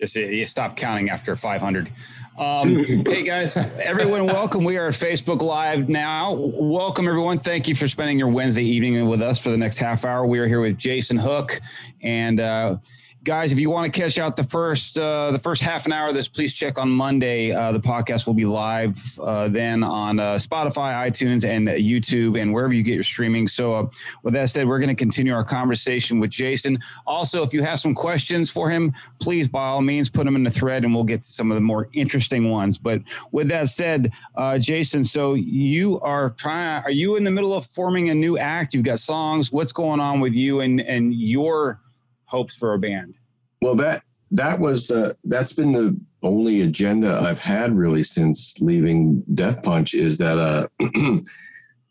Just, 0.00 0.16
you 0.16 0.46
stop 0.46 0.76
counting 0.76 1.10
after 1.10 1.36
500. 1.36 1.90
Um, 2.38 2.84
hey 2.84 3.22
guys, 3.22 3.56
everyone, 3.56 4.26
welcome. 4.26 4.64
We 4.64 4.76
are 4.76 4.88
at 4.88 4.94
Facebook 4.94 5.42
Live 5.42 5.88
now. 5.88 6.32
Welcome 6.32 7.08
everyone. 7.08 7.38
Thank 7.38 7.68
you 7.68 7.74
for 7.74 7.88
spending 7.88 8.18
your 8.18 8.28
Wednesday 8.28 8.64
evening 8.64 9.06
with 9.06 9.22
us 9.22 9.38
for 9.38 9.50
the 9.50 9.56
next 9.56 9.78
half 9.78 10.04
hour. 10.04 10.26
We 10.26 10.38
are 10.38 10.46
here 10.46 10.60
with 10.60 10.76
Jason 10.76 11.16
Hook, 11.16 11.60
and 12.02 12.40
uh, 12.40 12.76
guys, 13.26 13.50
if 13.50 13.58
you 13.58 13.68
want 13.68 13.92
to 13.92 14.00
catch 14.00 14.18
out 14.18 14.36
the 14.36 14.44
first 14.44 14.96
uh, 14.98 15.32
the 15.32 15.38
first 15.38 15.60
half 15.60 15.84
an 15.84 15.92
hour 15.92 16.08
of 16.08 16.14
this, 16.14 16.28
please 16.28 16.54
check 16.54 16.78
on 16.78 16.88
Monday. 16.88 17.50
Uh, 17.50 17.72
the 17.72 17.80
podcast 17.80 18.24
will 18.24 18.34
be 18.34 18.46
live 18.46 19.18
uh, 19.18 19.48
then 19.48 19.82
on 19.82 20.20
uh, 20.20 20.34
Spotify, 20.34 20.94
iTunes, 21.10 21.44
and 21.44 21.66
YouTube, 21.66 22.40
and 22.40 22.54
wherever 22.54 22.72
you 22.72 22.84
get 22.84 22.94
your 22.94 23.02
streaming. 23.02 23.48
So, 23.48 23.74
uh, 23.74 23.86
with 24.22 24.32
that 24.34 24.48
said, 24.50 24.68
we're 24.68 24.78
going 24.78 24.90
to 24.90 24.94
continue 24.94 25.34
our 25.34 25.42
conversation 25.42 26.20
with 26.20 26.30
Jason. 26.30 26.78
Also, 27.04 27.42
if 27.42 27.52
you 27.52 27.62
have 27.64 27.80
some 27.80 27.96
questions 27.96 28.48
for 28.48 28.70
him, 28.70 28.94
please 29.18 29.48
by 29.48 29.66
all 29.66 29.82
means 29.82 30.08
put 30.08 30.24
them 30.24 30.36
in 30.36 30.44
the 30.44 30.50
thread, 30.50 30.84
and 30.84 30.94
we'll 30.94 31.04
get 31.04 31.22
to 31.22 31.28
some 31.32 31.50
of 31.50 31.56
the 31.56 31.60
more 31.60 31.88
interesting 31.94 32.48
ones. 32.48 32.78
But 32.78 33.02
with 33.32 33.48
that 33.48 33.68
said, 33.68 34.12
uh, 34.36 34.58
Jason, 34.58 35.04
so 35.04 35.34
you 35.34 36.00
are 36.00 36.30
trying. 36.30 36.84
Are 36.84 36.92
you 36.92 37.16
in 37.16 37.24
the 37.24 37.32
middle 37.32 37.54
of 37.54 37.66
forming 37.66 38.08
a 38.08 38.14
new 38.14 38.38
act? 38.38 38.72
You've 38.72 38.84
got 38.84 39.00
songs. 39.00 39.50
What's 39.50 39.72
going 39.72 39.98
on 39.98 40.20
with 40.20 40.34
you 40.34 40.60
and 40.60 40.80
and 40.80 41.12
your 41.12 41.80
hopes 42.26 42.54
for 42.54 42.74
a 42.74 42.78
band? 42.78 43.14
Well, 43.62 43.74
that 43.76 44.02
that 44.30 44.60
was 44.60 44.90
uh, 44.90 45.14
that's 45.24 45.52
been 45.52 45.72
the 45.72 45.98
only 46.22 46.62
agenda 46.62 47.18
I've 47.20 47.40
had 47.40 47.76
really 47.76 48.02
since 48.02 48.54
leaving 48.60 49.22
Death 49.34 49.62
Punch 49.62 49.94
is 49.94 50.18
that 50.18 50.38
uh, 50.38 50.68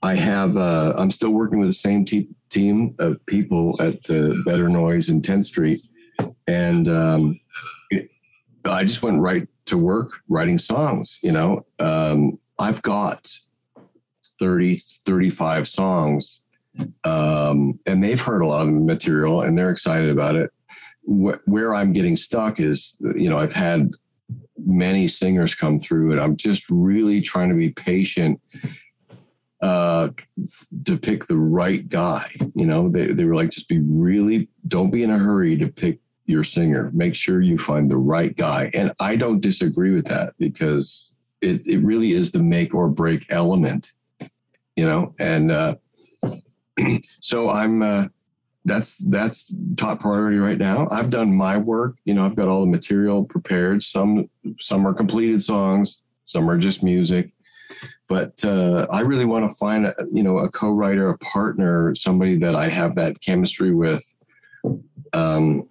I 0.04 0.16
have 0.16 0.58
uh, 0.58 0.94
I'm 0.98 1.12
still 1.12 1.32
working 1.32 1.60
with 1.60 1.70
the 1.70 1.74
same 1.74 2.06
te- 2.06 2.30
team 2.50 2.96
of 3.00 3.26
people 3.26 3.76
at 3.82 4.04
the 4.04 4.42
Better 4.46 4.70
Noise 4.70 5.10
and 5.10 5.24
10th 5.24 5.46
Street, 5.46 5.82
and 6.48 6.88
um, 6.88 7.40
it, 7.90 8.10
I 8.66 8.84
just 8.84 9.02
went 9.02 9.20
right 9.20 9.48
to 9.66 9.78
work 9.78 10.12
writing 10.28 10.58
songs. 10.58 11.18
You 11.22 11.32
know, 11.32 11.66
um, 11.80 12.38
I've 12.60 12.82
got 12.82 13.38
30 14.40 14.78
35 15.06 15.68
songs 15.68 16.42
um, 17.04 17.80
and 17.86 18.04
they've 18.04 18.22
heard 18.22 18.42
a 18.42 18.48
lot 18.48 18.68
of 18.68 18.74
material 18.74 19.42
and 19.42 19.58
they're 19.58 19.72
excited 19.72 20.10
about 20.10 20.36
it 20.36 20.52
wh- 21.06 21.46
where 21.46 21.74
I'm 21.74 21.94
getting 21.94 22.16
stuck 22.16 22.60
is, 22.60 22.98
you 23.16 23.30
know, 23.30 23.38
I've 23.38 23.54
had 23.54 23.92
many 24.58 25.08
singers 25.08 25.56
come 25.56 25.80
through, 25.80 26.12
and 26.12 26.22
I'm 26.22 26.36
just 26.36 26.66
really 26.70 27.22
trying 27.22 27.50
to 27.50 27.56
be 27.56 27.70
patient 27.70 28.42
uh, 29.62 30.10
to 30.86 30.98
pick 30.98 31.26
the 31.26 31.38
right 31.38 31.88
guy. 31.88 32.28
You 32.56 32.66
know, 32.66 32.90
they, 32.90 33.08
they 33.08 33.26
were 33.26 33.36
like, 33.36 33.52
just 33.52 33.70
be 33.70 33.80
really, 33.80 34.50
don't 34.68 34.92
be 34.92 35.04
in 35.04 35.12
a 35.12 35.18
hurry 35.18 35.58
to 35.58 35.68
pick 35.68 36.00
your 36.26 36.44
singer. 36.44 36.92
Make 36.94 37.16
sure 37.16 37.42
you 37.42 37.58
find 37.58 37.90
the 37.90 37.98
right 37.98 38.36
guy. 38.36 38.72
And 38.74 38.92
I 39.00 39.16
don't 39.16 39.42
disagree 39.42 39.94
with 39.94 40.06
that 40.06 40.34
because 40.40 41.16
it, 41.42 41.66
it 41.68 41.80
really 41.80 42.14
is 42.14 42.32
the 42.32 42.42
make 42.42 42.74
or 42.74 42.90
break 42.90 43.28
element, 43.30 43.94
you 44.76 44.86
know, 44.86 45.14
and 45.20 45.52
uh, 45.52 45.76
so 47.22 47.50
I'm, 47.50 47.82
uh, 47.82 48.08
that's 48.66 48.98
that's 48.98 49.54
top 49.78 50.02
priority 50.02 50.38
right 50.38 50.58
now. 50.58 50.88
I've 50.90 51.12
done 51.12 51.34
my 51.34 51.58
work. 51.58 51.98
You 52.04 52.16
know, 52.16 52.26
I've 52.26 52.36
got 52.36 52.48
all 52.48 52.62
the 52.62 52.72
material 52.72 53.24
prepared. 53.24 53.84
Some 53.84 54.28
some 54.60 54.88
are 54.88 54.94
completed 54.94 55.42
songs, 55.44 56.02
some 56.26 56.50
are 56.50 56.58
just 56.58 56.84
music. 56.84 57.32
But 58.08 58.44
uh, 58.44 58.88
I 58.92 59.02
really 59.02 59.26
want 59.26 59.50
to 59.50 59.56
find 59.56 59.86
a 59.86 59.96
you 60.12 60.24
know 60.24 60.40
a 60.40 60.50
co-writer, 60.50 61.10
a 61.10 61.18
partner, 61.20 61.94
somebody 61.96 62.38
that 62.40 62.56
I 62.56 62.68
have 62.68 62.96
that 62.96 63.22
chemistry 63.22 63.74
with, 63.74 64.04
um, 65.14 65.70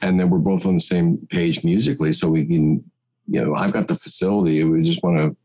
and 0.00 0.18
then 0.18 0.30
we're 0.30 0.38
both 0.38 0.64
on 0.64 0.74
the 0.74 0.80
same 0.80 1.18
page 1.30 1.62
musically, 1.62 2.14
so 2.14 2.28
we 2.28 2.46
can 2.46 2.82
you 3.28 3.44
know 3.44 3.54
I've 3.54 3.72
got 3.72 3.88
the 3.88 3.94
facility. 3.94 4.64
We 4.64 4.82
just 4.82 5.02
want 5.02 5.18
to. 5.18 5.36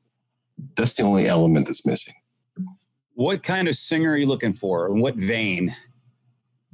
That's 0.77 0.93
the 0.93 1.03
only 1.03 1.27
element 1.27 1.67
that's 1.67 1.85
missing. 1.85 2.13
What 3.15 3.43
kind 3.43 3.67
of 3.67 3.75
singer 3.75 4.11
are 4.11 4.17
you 4.17 4.27
looking 4.27 4.53
for? 4.53 4.87
and 4.87 5.01
what 5.01 5.15
vein? 5.15 5.75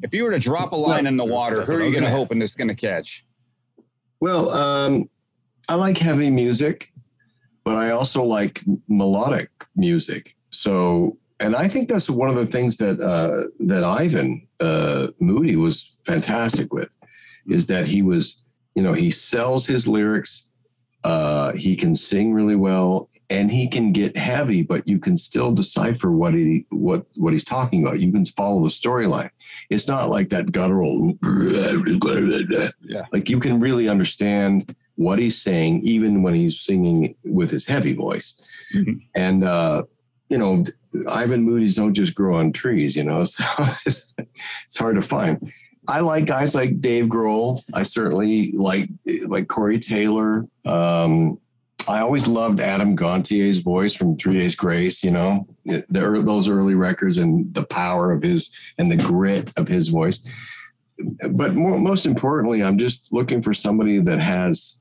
If 0.02 0.14
you 0.14 0.24
were 0.24 0.32
to 0.32 0.40
drop 0.40 0.72
a 0.72 0.76
line 0.76 1.06
in 1.06 1.16
the 1.16 1.26
water, 1.26 1.64
who 1.64 1.74
are 1.74 1.84
you 1.84 1.92
going 1.92 1.94
to 1.94 2.00
gonna 2.02 2.10
hope 2.10 2.32
and 2.32 2.42
it's 2.42 2.56
going 2.56 2.68
to 2.68 2.76
catch? 2.76 3.24
Well, 4.20 4.50
um, 4.50 5.10
I 5.70 5.76
like 5.76 5.98
heavy 5.98 6.32
music, 6.32 6.92
but 7.64 7.78
I 7.78 7.92
also 7.92 8.24
like 8.24 8.64
melodic 8.88 9.50
music. 9.76 10.36
So, 10.50 11.18
and 11.40 11.56
I 11.56 11.68
think 11.68 11.88
that's 11.88 12.10
one 12.10 12.30
of 12.30 12.36
the 12.36 12.48
things 12.48 12.78
that 12.78 13.00
uh, 13.00 13.48
that 13.60 13.84
Ivan 13.84 14.48
uh, 14.60 15.08
Moody 15.20 15.56
was 15.56 15.84
fantastic 16.06 16.74
with, 16.74 16.98
is 17.48 17.68
that 17.68 17.86
he 17.86 18.02
was, 18.02 18.44
you 18.76 18.84
know, 18.84 18.94
he 18.94 19.12
sells 19.12 19.66
his 19.68 19.88
lyrics. 19.88 20.48
Uh, 21.04 21.54
he 21.54 21.76
can 21.76 21.96
sing 21.96 22.32
really 22.32 22.56
well, 22.56 23.10
and 23.30 23.52
he 23.52 23.68
can 23.68 23.92
get 23.92 24.16
heavy, 24.16 24.62
but 24.62 24.88
you 24.88 25.00
can 25.00 25.18
still 25.18 25.52
decipher 25.52 26.12
what 26.12 26.34
he 26.34 26.66
what 26.70 27.06
what 27.16 27.34
he's 27.34 27.44
talking 27.44 27.82
about. 27.82 28.00
You 28.00 28.12
can 28.12 28.24
follow 28.26 28.62
the 28.62 28.70
storyline. 28.70 29.32
It's 29.70 29.88
not 29.88 30.10
like 30.10 30.30
that 30.30 30.52
guttural. 30.52 31.18
Yeah. 32.82 33.06
Like 33.12 33.30
you 33.30 33.40
can 33.40 33.60
really 33.60 33.90
understand 33.90 34.76
what 34.96 35.18
he's 35.18 35.42
saying, 35.42 35.82
even 35.82 36.22
when 36.22 36.36
he's 36.36 36.60
singing 36.60 37.16
with 37.24 37.50
his 37.50 37.66
heavy 37.66 37.94
voice. 37.94 38.40
Mhm. 38.76 39.02
And 39.16 39.44
uh, 39.44 39.84
you 40.30 40.38
know, 40.38 40.66
Ivan 41.08 41.44
Moody's 41.44 41.76
don't 41.76 41.94
just 41.96 42.14
grow 42.14 42.36
on 42.36 42.52
trees. 42.54 42.96
You 42.96 43.04
know, 43.06 43.24
so 43.26 43.44
it's, 43.86 44.06
it's 44.66 44.78
hard 44.78 44.96
to 44.96 45.02
find. 45.02 45.52
I 45.88 46.00
like 46.02 46.26
guys 46.26 46.54
like 46.56 46.80
Dave 46.82 47.06
Grohl. 47.06 47.62
I 47.74 47.84
certainly 47.84 48.52
like 48.54 48.90
like 49.26 49.48
Corey 49.48 49.80
Taylor. 49.80 50.46
Um, 50.66 51.40
I 51.88 52.00
always 52.02 52.28
loved 52.28 52.60
Adam 52.60 52.94
Gontier's 52.96 53.58
voice 53.58 53.94
from 53.96 54.16
Three 54.16 54.38
Days 54.38 54.56
Grace. 54.56 55.04
You 55.04 55.12
know, 55.12 55.48
the, 55.66 55.84
those 56.24 56.48
early 56.48 56.76
records 56.76 57.18
and 57.18 57.52
the 57.54 57.64
power 57.66 58.12
of 58.12 58.22
his 58.22 58.52
and 58.78 58.92
the 58.92 58.98
grit 58.98 59.52
of 59.58 59.68
his 59.68 59.88
voice. 59.88 60.22
But 61.32 61.56
more, 61.56 61.80
most 61.80 62.06
importantly, 62.06 62.64
I'm 62.64 62.78
just 62.78 63.08
looking 63.12 63.42
for 63.42 63.54
somebody 63.56 63.98
that 64.00 64.22
has 64.22 64.78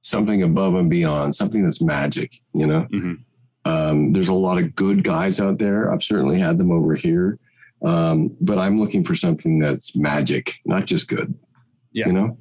something 0.00 0.42
above 0.42 0.74
and 0.74 0.88
beyond, 0.88 1.36
something 1.36 1.62
that's 1.62 1.82
magic. 1.82 2.32
You 2.54 2.66
know, 2.66 2.86
Mhm. 2.90 3.18
uh, 3.66 3.90
Um, 3.90 4.12
there's 4.12 4.28
a 4.30 4.34
lot 4.34 4.56
of 4.56 4.74
good 4.74 5.04
guys 5.04 5.38
out 5.40 5.58
there. 5.58 5.92
I've 5.92 6.02
certainly 6.02 6.38
had 6.38 6.56
them 6.56 6.72
over 6.72 6.94
here, 6.94 7.38
um, 7.84 8.36
but 8.40 8.58
I'm 8.58 8.78
looking 8.78 9.04
for 9.04 9.14
something 9.14 9.58
that's 9.58 9.94
magic, 9.96 10.56
not 10.64 10.86
just 10.86 11.08
good. 11.08 11.34
Yeah. 11.92 12.06
You 12.06 12.12
know. 12.12 12.38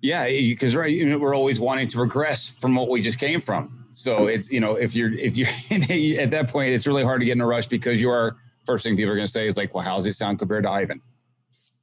Yeah, 0.00 0.26
because 0.28 0.76
right, 0.76 0.94
you 0.94 1.08
know, 1.08 1.18
we're 1.18 1.34
always 1.34 1.58
wanting 1.58 1.88
to 1.88 1.96
progress 1.96 2.48
from 2.48 2.74
what 2.76 2.88
we 2.88 3.02
just 3.02 3.18
came 3.18 3.40
from. 3.40 3.86
So 3.92 4.28
it's 4.28 4.48
you 4.50 4.60
know, 4.60 4.76
if 4.76 4.94
you're 4.94 5.12
if 5.12 5.36
you're 5.36 5.48
at 6.20 6.30
that 6.30 6.48
point, 6.48 6.72
it's 6.72 6.86
really 6.86 7.02
hard 7.02 7.20
to 7.20 7.24
get 7.26 7.32
in 7.32 7.40
a 7.40 7.46
rush 7.46 7.66
because 7.66 8.00
you 8.00 8.10
are 8.10 8.36
first 8.64 8.84
thing 8.84 8.96
people 8.96 9.10
are 9.12 9.16
going 9.16 9.26
to 9.26 9.32
say 9.32 9.46
is 9.46 9.56
like, 9.56 9.74
well, 9.74 9.82
how's 9.82 10.06
it 10.06 10.14
sound 10.14 10.38
compared 10.38 10.62
to 10.64 10.70
Ivan? 10.70 11.00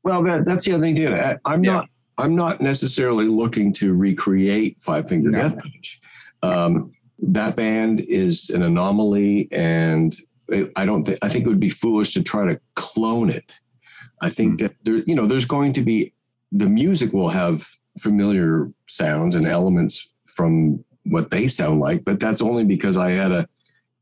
Well, 0.04 0.24
that, 0.24 0.46
that's 0.46 0.65
the 0.65 0.74
other 0.74 0.84
thing 0.84 0.96
too. 0.96 1.13
I, 1.13 1.38
I'm 1.46 1.63
Yeah. 1.63 1.74
not. 1.74 1.89
I'm 2.18 2.36
not 2.36 2.62
necessarily 2.62 3.26
looking 3.26 3.74
to 3.74 3.94
recreate 3.94 4.78
Five 4.80 5.10
Finger 5.10 5.32
No. 5.32 5.39
Death 5.39 5.58
Punch. 5.58 6.00
Um, 6.41 6.94
that 7.20 7.58
band 7.58 8.00
is 8.00 8.50
an 8.50 8.62
anomaly, 8.62 9.50
and 9.52 10.15
I 10.75 10.86
don't 10.86 11.03
think. 11.03 11.19
I 11.21 11.29
think 11.29 11.45
it 11.45 11.49
would 11.49 11.60
be 11.60 11.69
foolish 11.69 12.13
to 12.13 12.23
try 12.23 12.47
to 12.47 12.60
clone 12.75 13.29
it. 13.29 13.55
I 14.21 14.29
think 14.29 14.60
that 14.60 14.75
there, 14.84 14.97
you 15.05 15.15
know, 15.15 15.25
there's 15.25 15.45
going 15.45 15.73
to 15.73 15.81
be 15.81 16.13
the 16.51 16.69
music 16.69 17.13
will 17.13 17.29
have 17.29 17.67
familiar 17.99 18.71
sounds 18.88 19.36
and 19.36 19.47
elements 19.47 20.08
from 20.25 20.84
what 21.05 21.31
they 21.31 21.47
sound 21.47 21.79
like, 21.79 22.03
but 22.03 22.19
that's 22.19 22.41
only 22.41 22.63
because 22.63 22.97
I 22.97 23.12
had 23.12 23.31
a 23.31 23.47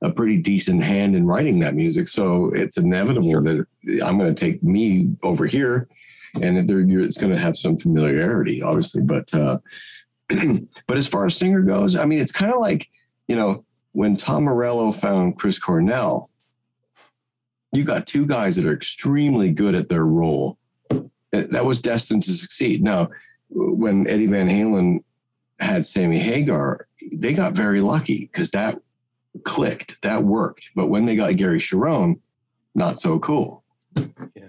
a 0.03 0.11
pretty 0.11 0.37
decent 0.37 0.83
hand 0.83 1.15
in 1.15 1.25
writing 1.25 1.59
that 1.59 1.75
music. 1.75 2.09
So 2.09 2.51
it's 2.53 2.77
inevitable 2.77 3.41
that 3.43 3.65
I'm 4.03 4.17
going 4.17 4.35
to 4.35 4.39
take 4.39 4.61
me 4.61 5.15
over 5.23 5.45
here, 5.45 5.87
and 6.41 6.67
there, 6.67 6.81
it's 6.81 7.17
going 7.17 7.33
to 7.33 7.39
have 7.39 7.57
some 7.57 7.77
familiarity, 7.77 8.61
obviously. 8.61 9.01
But 9.01 9.33
uh, 9.33 9.59
but 10.87 10.97
as 10.97 11.07
far 11.07 11.25
as 11.25 11.37
singer 11.37 11.61
goes, 11.61 11.95
I 11.95 12.05
mean, 12.05 12.19
it's 12.19 12.33
kind 12.33 12.53
of 12.53 12.59
like 12.59 12.89
you 13.27 13.35
know 13.35 13.65
when 13.93 14.17
Tom 14.17 14.43
Morello 14.43 14.91
found 14.91 15.39
Chris 15.39 15.57
Cornell. 15.57 16.29
You 17.73 17.83
got 17.83 18.07
two 18.07 18.25
guys 18.25 18.55
that 18.55 18.65
are 18.65 18.73
extremely 18.73 19.51
good 19.51 19.75
at 19.75 19.89
their 19.89 20.05
role. 20.05 20.57
That 21.31 21.51
that 21.51 21.65
was 21.65 21.81
destined 21.81 22.23
to 22.23 22.31
succeed. 22.31 22.83
Now, 22.83 23.09
when 23.49 24.07
Eddie 24.07 24.27
Van 24.27 24.47
Halen 24.47 25.03
had 25.59 25.85
Sammy 25.87 26.19
Hagar, 26.19 26.87
they 27.11 27.33
got 27.33 27.53
very 27.53 27.81
lucky 27.81 28.29
because 28.31 28.51
that 28.51 28.79
clicked, 29.43 30.01
that 30.03 30.23
worked. 30.23 30.69
But 30.75 30.87
when 30.87 31.05
they 31.05 31.15
got 31.15 31.35
Gary 31.35 31.59
Cherone, 31.59 32.19
not 32.75 32.99
so 32.99 33.19
cool. 33.19 33.63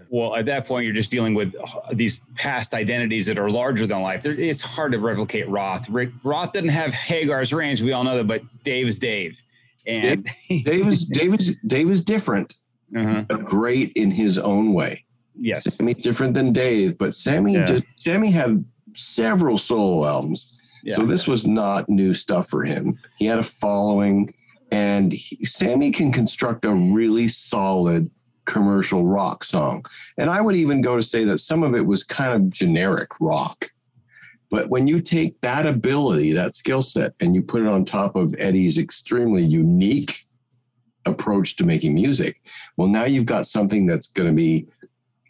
Well, 0.09 0.37
at 0.37 0.47
that 0.47 0.67
point, 0.67 0.85
you're 0.85 0.95
just 0.95 1.11
dealing 1.11 1.35
with 1.35 1.55
uh, 1.57 1.93
these 1.93 2.21
past 2.37 2.73
identities 2.73 3.27
that 3.27 3.39
are 3.39 3.51
larger 3.51 3.87
than 3.87 4.01
life. 4.01 4.23
There, 4.23 4.33
it's 4.33 4.61
hard 4.61 4.93
to 4.93 4.99
replicate 4.99 5.49
Roth. 5.49 5.89
Rick, 5.89 6.11
Roth 6.23 6.53
didn't 6.53 6.71
have 6.71 6.95
Hagar's 6.95 7.53
range. 7.53 7.83
We 7.83 7.93
all 7.93 8.05
know 8.05 8.17
that, 8.17 8.27
but 8.27 8.43
Dave 8.63 8.87
is 8.87 8.99
Dave. 8.99 9.43
And 9.87 10.29
Dave 10.49 10.87
is 10.87 11.05
Dave 11.05 11.35
is 11.35 11.57
Dave 11.67 11.91
is 11.91 12.03
different, 12.03 12.55
uh-huh. 12.95 13.25
but 13.29 13.45
great 13.45 13.93
in 13.93 14.11
his 14.11 14.39
own 14.39 14.73
way. 14.73 15.05
yes, 15.39 15.65
Sammy's 15.65 16.03
different 16.03 16.35
than 16.35 16.53
Dave, 16.53 16.97
but 16.99 17.15
Sammy 17.15 17.55
Yeah. 17.55 17.65
just 17.65 17.85
Sammy 17.97 18.31
had 18.31 18.65
several 18.95 19.59
solo 19.59 20.07
albums. 20.07 20.55
Yeah. 20.85 20.97
So 20.97 21.07
this 21.07 21.27
was 21.27 21.47
not 21.47 21.89
new 21.89 22.15
stuff 22.15 22.49
for 22.49 22.63
him. 22.65 22.99
He 23.19 23.27
had 23.27 23.39
a 23.39 23.43
following, 23.43 24.35
and 24.71 25.13
he, 25.13 25.45
Sammy 25.47 25.91
can 25.91 26.13
construct 26.13 26.65
a 26.65 26.73
really 26.75 27.27
solid 27.29 28.11
commercial 28.45 29.07
rock 29.07 29.43
song. 29.45 29.87
And 30.19 30.29
I 30.29 30.41
would 30.43 30.55
even 30.55 30.83
go 30.83 30.97
to 30.97 31.03
say 31.03 31.25
that 31.25 31.39
some 31.39 31.63
of 31.63 31.75
it 31.75 31.87
was 31.87 32.05
kind 32.05 32.35
of 32.35 32.51
generic 32.51 33.09
rock. 33.19 33.71
But 34.51 34.69
when 34.69 34.87
you 34.87 35.01
take 35.01 35.41
that 35.41 35.67
ability, 35.67 36.33
that 36.35 36.55
skill 36.55 36.83
set, 36.83 37.15
and 37.19 37.35
you 37.35 37.43
put 37.43 37.63
it 37.63 37.67
on 37.67 37.85
top 37.85 38.15
of 38.15 38.35
Eddie's 38.39 38.77
extremely 38.79 39.43
unique 39.43 40.24
approach 41.07 41.57
to 41.57 41.65
making 41.65 41.95
music, 41.95 42.41
well, 42.77 42.89
now 42.89 43.05
you've 43.05 43.27
got 43.27 43.47
something 43.47 43.87
that's 43.87 44.09
going 44.09 44.29
to 44.29 44.35
be 44.35 44.67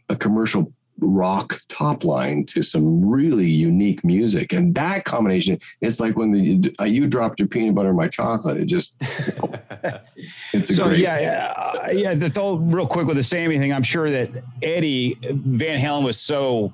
a 0.09 0.17
commercial 0.17 0.73
rock 1.01 1.61
top 1.69 2.05
line 2.05 2.45
to 2.47 2.63
some 2.63 3.05
really 3.05 3.47
unique 3.47 4.05
music. 4.05 4.53
And 4.53 4.75
that 4.75 5.05
combination, 5.05 5.59
it's 5.81 6.01
like 6.01 6.17
when 6.17 6.33
the, 6.33 6.75
uh, 6.81 6.85
you 6.85 7.07
dropped 7.07 7.41
your 7.41 7.49
peanut 7.49 7.75
butter 7.75 7.91
in 7.91 7.97
my 7.97 8.09
chocolate. 8.09 8.59
It 8.59 8.67
just, 8.67 8.95
it's 10.53 10.71
a 10.71 10.75
so 10.75 10.85
great. 10.85 11.01
yeah, 11.01 11.19
yeah, 11.21 11.53
uh, 11.57 11.91
yeah. 11.93 12.15
The 12.15 12.31
thought 12.31 12.61
real 12.63 12.87
quick 12.87 13.07
with 13.07 13.17
the 13.17 13.23
Sammy 13.23 13.59
thing. 13.59 13.73
I'm 13.73 13.83
sure 13.83 14.11
that 14.11 14.31
Eddie 14.63 15.19
Van 15.23 15.81
Halen 15.81 16.05
was 16.05 16.19
so 16.19 16.73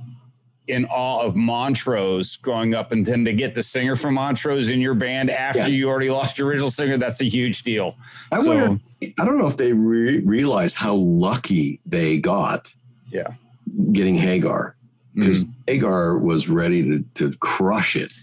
in 0.71 0.85
awe 0.87 1.21
of 1.23 1.37
Montrose 1.37 2.37
growing 2.37 2.75
up, 2.75 2.93
and 2.93 3.05
then 3.05 3.25
to 3.25 3.33
get 3.33 3.55
the 3.55 3.63
singer 3.63 3.97
from 3.97 4.15
Montrose 4.15 4.69
in 4.69 4.81
your 4.81 4.95
band 4.95 5.31
after 5.31 5.61
Yeah. 5.61 5.67
you 5.67 5.89
already 5.89 6.11
lost 6.11 6.39
your 6.39 6.49
original 6.49 6.71
singer, 6.71 6.97
that's 6.99 7.21
a 7.21 7.25
huge 7.29 7.63
deal. 7.63 7.97
I 8.33 8.43
So- 8.43 8.49
wonder, 8.57 8.81
I 9.19 9.25
don't 9.25 9.39
know 9.39 9.47
if 9.47 9.57
they 9.57 9.73
re- 9.73 10.21
realize 10.21 10.75
how 10.75 10.95
lucky 10.95 11.81
they 11.87 12.19
got 12.19 12.73
Yeah. 13.09 13.29
getting 13.93 14.15
Hagar 14.17 14.77
because 15.15 15.45
Hagar 15.67 16.19
was 16.19 16.49
ready 16.49 16.83
to, 16.85 17.05
to 17.15 17.37
crush 17.39 17.97
it. 17.97 18.15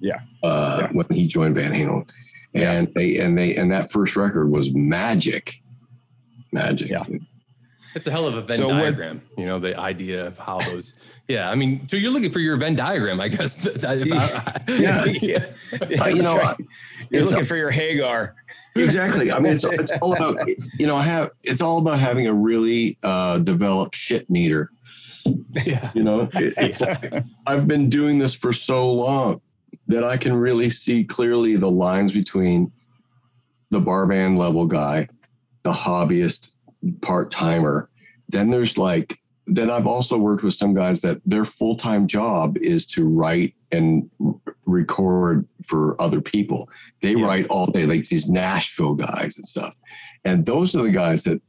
Yeah. 0.00 0.18
Uh, 0.42 0.88
when 0.88 1.06
he 1.10 1.26
joined 1.28 1.54
Van 1.54 1.72
Halen, 1.72 2.06
and 2.54 2.88
they 2.94 3.18
and 3.18 3.38
they 3.38 3.54
and 3.54 3.70
that 3.70 3.90
first 3.92 4.16
record 4.16 4.50
was 4.50 4.72
magic, 4.72 5.62
magic. 6.50 6.90
Yeah. 6.90 7.04
It's 7.94 8.06
a 8.06 8.10
hell 8.10 8.26
of 8.26 8.34
a 8.34 8.42
Venn 8.42 8.58
So 8.58 8.66
what- 8.68 8.78
diagram. 8.80 9.20
You 9.36 9.46
know, 9.46 9.58
the 9.58 9.78
idea 9.78 10.26
of 10.26 10.38
how 10.38 10.58
those. 10.60 10.94
Yeah, 11.28 11.50
I 11.50 11.54
mean, 11.54 11.86
so 11.88 11.96
you're 11.96 12.10
looking 12.10 12.32
for 12.32 12.40
your 12.40 12.56
Venn 12.56 12.74
diagram, 12.74 13.20
I 13.20 13.28
guess. 13.28 13.64
If 13.66 13.84
I- 13.84 13.94
Yeah. 14.68 15.04
yeah. 15.04 15.44
Uh, 16.02 16.08
you 16.08 16.22
know, 16.22 16.36
right. 16.36 16.56
You're 17.10 17.22
it's 17.22 17.30
looking 17.32 17.42
a- 17.44 17.46
for 17.46 17.56
your 17.56 17.70
Hagar. 17.70 18.34
exactly. 18.76 19.30
I 19.30 19.38
mean, 19.38 19.52
it's, 19.52 19.64
it's 19.64 19.92
all 20.00 20.14
about 20.14 20.48
you 20.78 20.86
know, 20.86 20.96
I 20.96 21.02
have 21.02 21.30
it's 21.42 21.60
all 21.62 21.78
about 21.78 21.98
having 22.00 22.26
a 22.26 22.32
really 22.34 22.98
uh, 23.02 23.38
developed 23.38 23.94
shit 23.94 24.28
meter. 24.30 24.70
yeah. 25.64 25.90
You 25.94 26.02
know, 26.02 26.28
It- 26.34 26.54
it's 26.56 26.80
like, 26.80 27.12
I've 27.46 27.66
been 27.68 27.88
doing 27.88 28.18
this 28.18 28.34
for 28.34 28.52
so 28.52 28.90
long 28.92 29.40
that 29.88 30.04
I 30.04 30.16
can 30.16 30.32
really 30.32 30.70
see 30.70 31.04
clearly 31.04 31.56
the 31.56 31.70
lines 31.70 32.12
between 32.12 32.72
the 33.70 33.80
bar 33.80 34.06
band 34.06 34.38
level 34.38 34.66
guy, 34.66 35.08
the 35.64 35.72
hobbyist 35.72 36.51
part 37.00 37.30
timer. 37.30 37.88
Then 38.28 38.50
there's 38.50 38.78
like, 38.78 39.18
then 39.46 39.70
I've 39.70 39.86
also 39.86 40.16
worked 40.18 40.42
with 40.42 40.54
some 40.54 40.74
guys 40.74 41.00
that 41.02 41.20
their 41.26 41.44
full 41.44 41.76
time 41.76 42.06
job 42.06 42.56
is 42.58 42.86
to 42.88 43.06
write 43.08 43.54
and 43.72 44.08
r- 44.24 44.34
record 44.66 45.46
for 45.64 46.00
other 46.00 46.20
people. 46.20 46.68
They 47.02 47.14
Yeah. 47.14 47.24
write 47.24 47.46
all 47.48 47.66
day, 47.66 47.86
like 47.86 48.08
these 48.08 48.28
Nashville 48.28 48.94
guys 48.94 49.36
and 49.36 49.46
stuff. 49.46 49.76
And 50.24 50.46
those 50.46 50.76
are 50.76 50.82
the 50.82 50.90
guys 50.90 51.24
that 51.24 51.40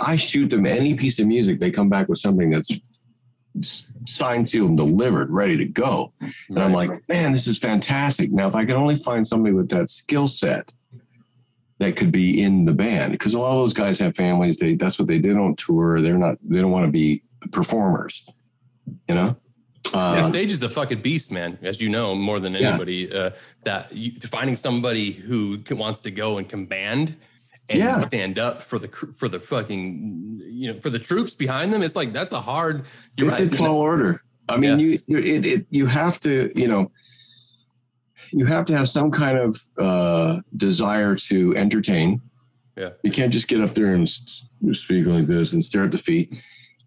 I 0.00 0.16
shoot 0.16 0.50
them 0.50 0.66
any 0.66 0.94
piece 0.94 1.18
of 1.20 1.26
music, 1.26 1.60
they 1.60 1.70
come 1.70 1.88
back 1.88 2.08
with 2.08 2.18
something 2.18 2.50
that's 2.50 2.68
signed, 4.06 4.48
sealed, 4.48 4.68
and 4.70 4.76
delivered, 4.76 5.30
ready 5.30 5.56
to 5.56 5.64
go. 5.66 6.12
And 6.48 6.58
I'm 6.58 6.72
like, 6.72 6.90
man, 7.08 7.32
this 7.32 7.46
is 7.46 7.58
fantastic. 7.58 8.30
Now, 8.30 8.48
if 8.48 8.54
I 8.54 8.64
could 8.64 8.76
only 8.76 8.96
find 8.96 9.26
somebody 9.26 9.54
with 9.54 9.68
that 9.70 9.90
skill 9.90 10.28
set 10.28 10.72
that 11.80 11.96
could 11.96 12.12
be 12.12 12.40
in 12.42 12.66
the 12.66 12.72
band, 12.74 13.12
because 13.12 13.34
a 13.34 13.40
lot 13.40 13.52
of 13.52 13.56
those 13.56 13.72
guys 13.72 13.98
have 13.98 14.14
families. 14.14 14.58
They 14.58 14.74
that's 14.76 14.98
what 14.98 15.08
they 15.08 15.18
did 15.18 15.36
on 15.36 15.56
tour. 15.56 16.00
They're 16.00 16.18
not. 16.18 16.36
They 16.42 16.60
don't 16.60 16.70
want 16.70 16.86
to 16.86 16.92
be 16.92 17.22
performers. 17.50 18.24
You 19.08 19.14
know. 19.16 19.36
Yeah, 19.92 19.98
Uh, 19.98 20.22
stage 20.22 20.52
is 20.52 20.60
the 20.60 20.68
fucking 20.68 21.00
beast, 21.00 21.32
man. 21.32 21.58
As 21.62 21.80
you 21.80 21.88
know, 21.88 22.14
more 22.14 22.38
than 22.38 22.52
Yeah. 22.52 22.68
anybody, 22.68 23.10
uh, 23.12 23.30
that 23.64 23.90
you, 23.96 24.12
finding 24.20 24.54
somebody 24.54 25.10
who 25.10 25.58
can, 25.58 25.78
wants 25.78 26.00
to 26.00 26.10
go 26.10 26.36
and 26.38 26.46
command 26.46 27.16
and 27.70 27.78
Yeah. 27.78 28.00
stand 28.06 28.38
up 28.38 28.62
for 28.62 28.78
the 28.78 28.88
for 28.88 29.28
the 29.28 29.40
fucking 29.40 30.42
you 30.44 30.72
know 30.72 30.80
for 30.80 30.90
the 30.90 30.98
troops 30.98 31.34
behind 31.34 31.72
them. 31.72 31.82
It's 31.82 31.96
like 31.96 32.12
that's 32.12 32.32
a 32.32 32.40
hard. 32.42 32.84
You're 33.16 33.30
it's 33.30 33.40
right. 33.40 33.52
a 33.52 33.56
tall 33.56 33.78
order. 33.78 34.22
I 34.50 34.58
mean, 34.58 34.78
Yeah. 34.80 34.98
you 35.06 35.18
it, 35.18 35.46
it 35.46 35.66
you 35.70 35.86
have 35.86 36.20
to 36.20 36.52
you 36.54 36.68
know 36.68 36.92
you 38.32 38.46
have 38.46 38.64
to 38.66 38.76
have 38.76 38.88
some 38.88 39.10
kind 39.10 39.38
of 39.38 39.62
uh, 39.78 40.40
desire 40.56 41.16
to 41.16 41.56
entertain. 41.56 42.20
Yeah. 42.76 42.90
you 43.02 43.10
can't 43.10 43.32
just 43.32 43.48
get 43.48 43.60
up 43.60 43.74
there 43.74 43.94
and 43.94 44.08
speak 44.08 45.06
like 45.06 45.26
this 45.26 45.52
and 45.52 45.62
stare 45.62 45.84
at 45.84 45.90
the 45.90 45.98
feet. 45.98 46.34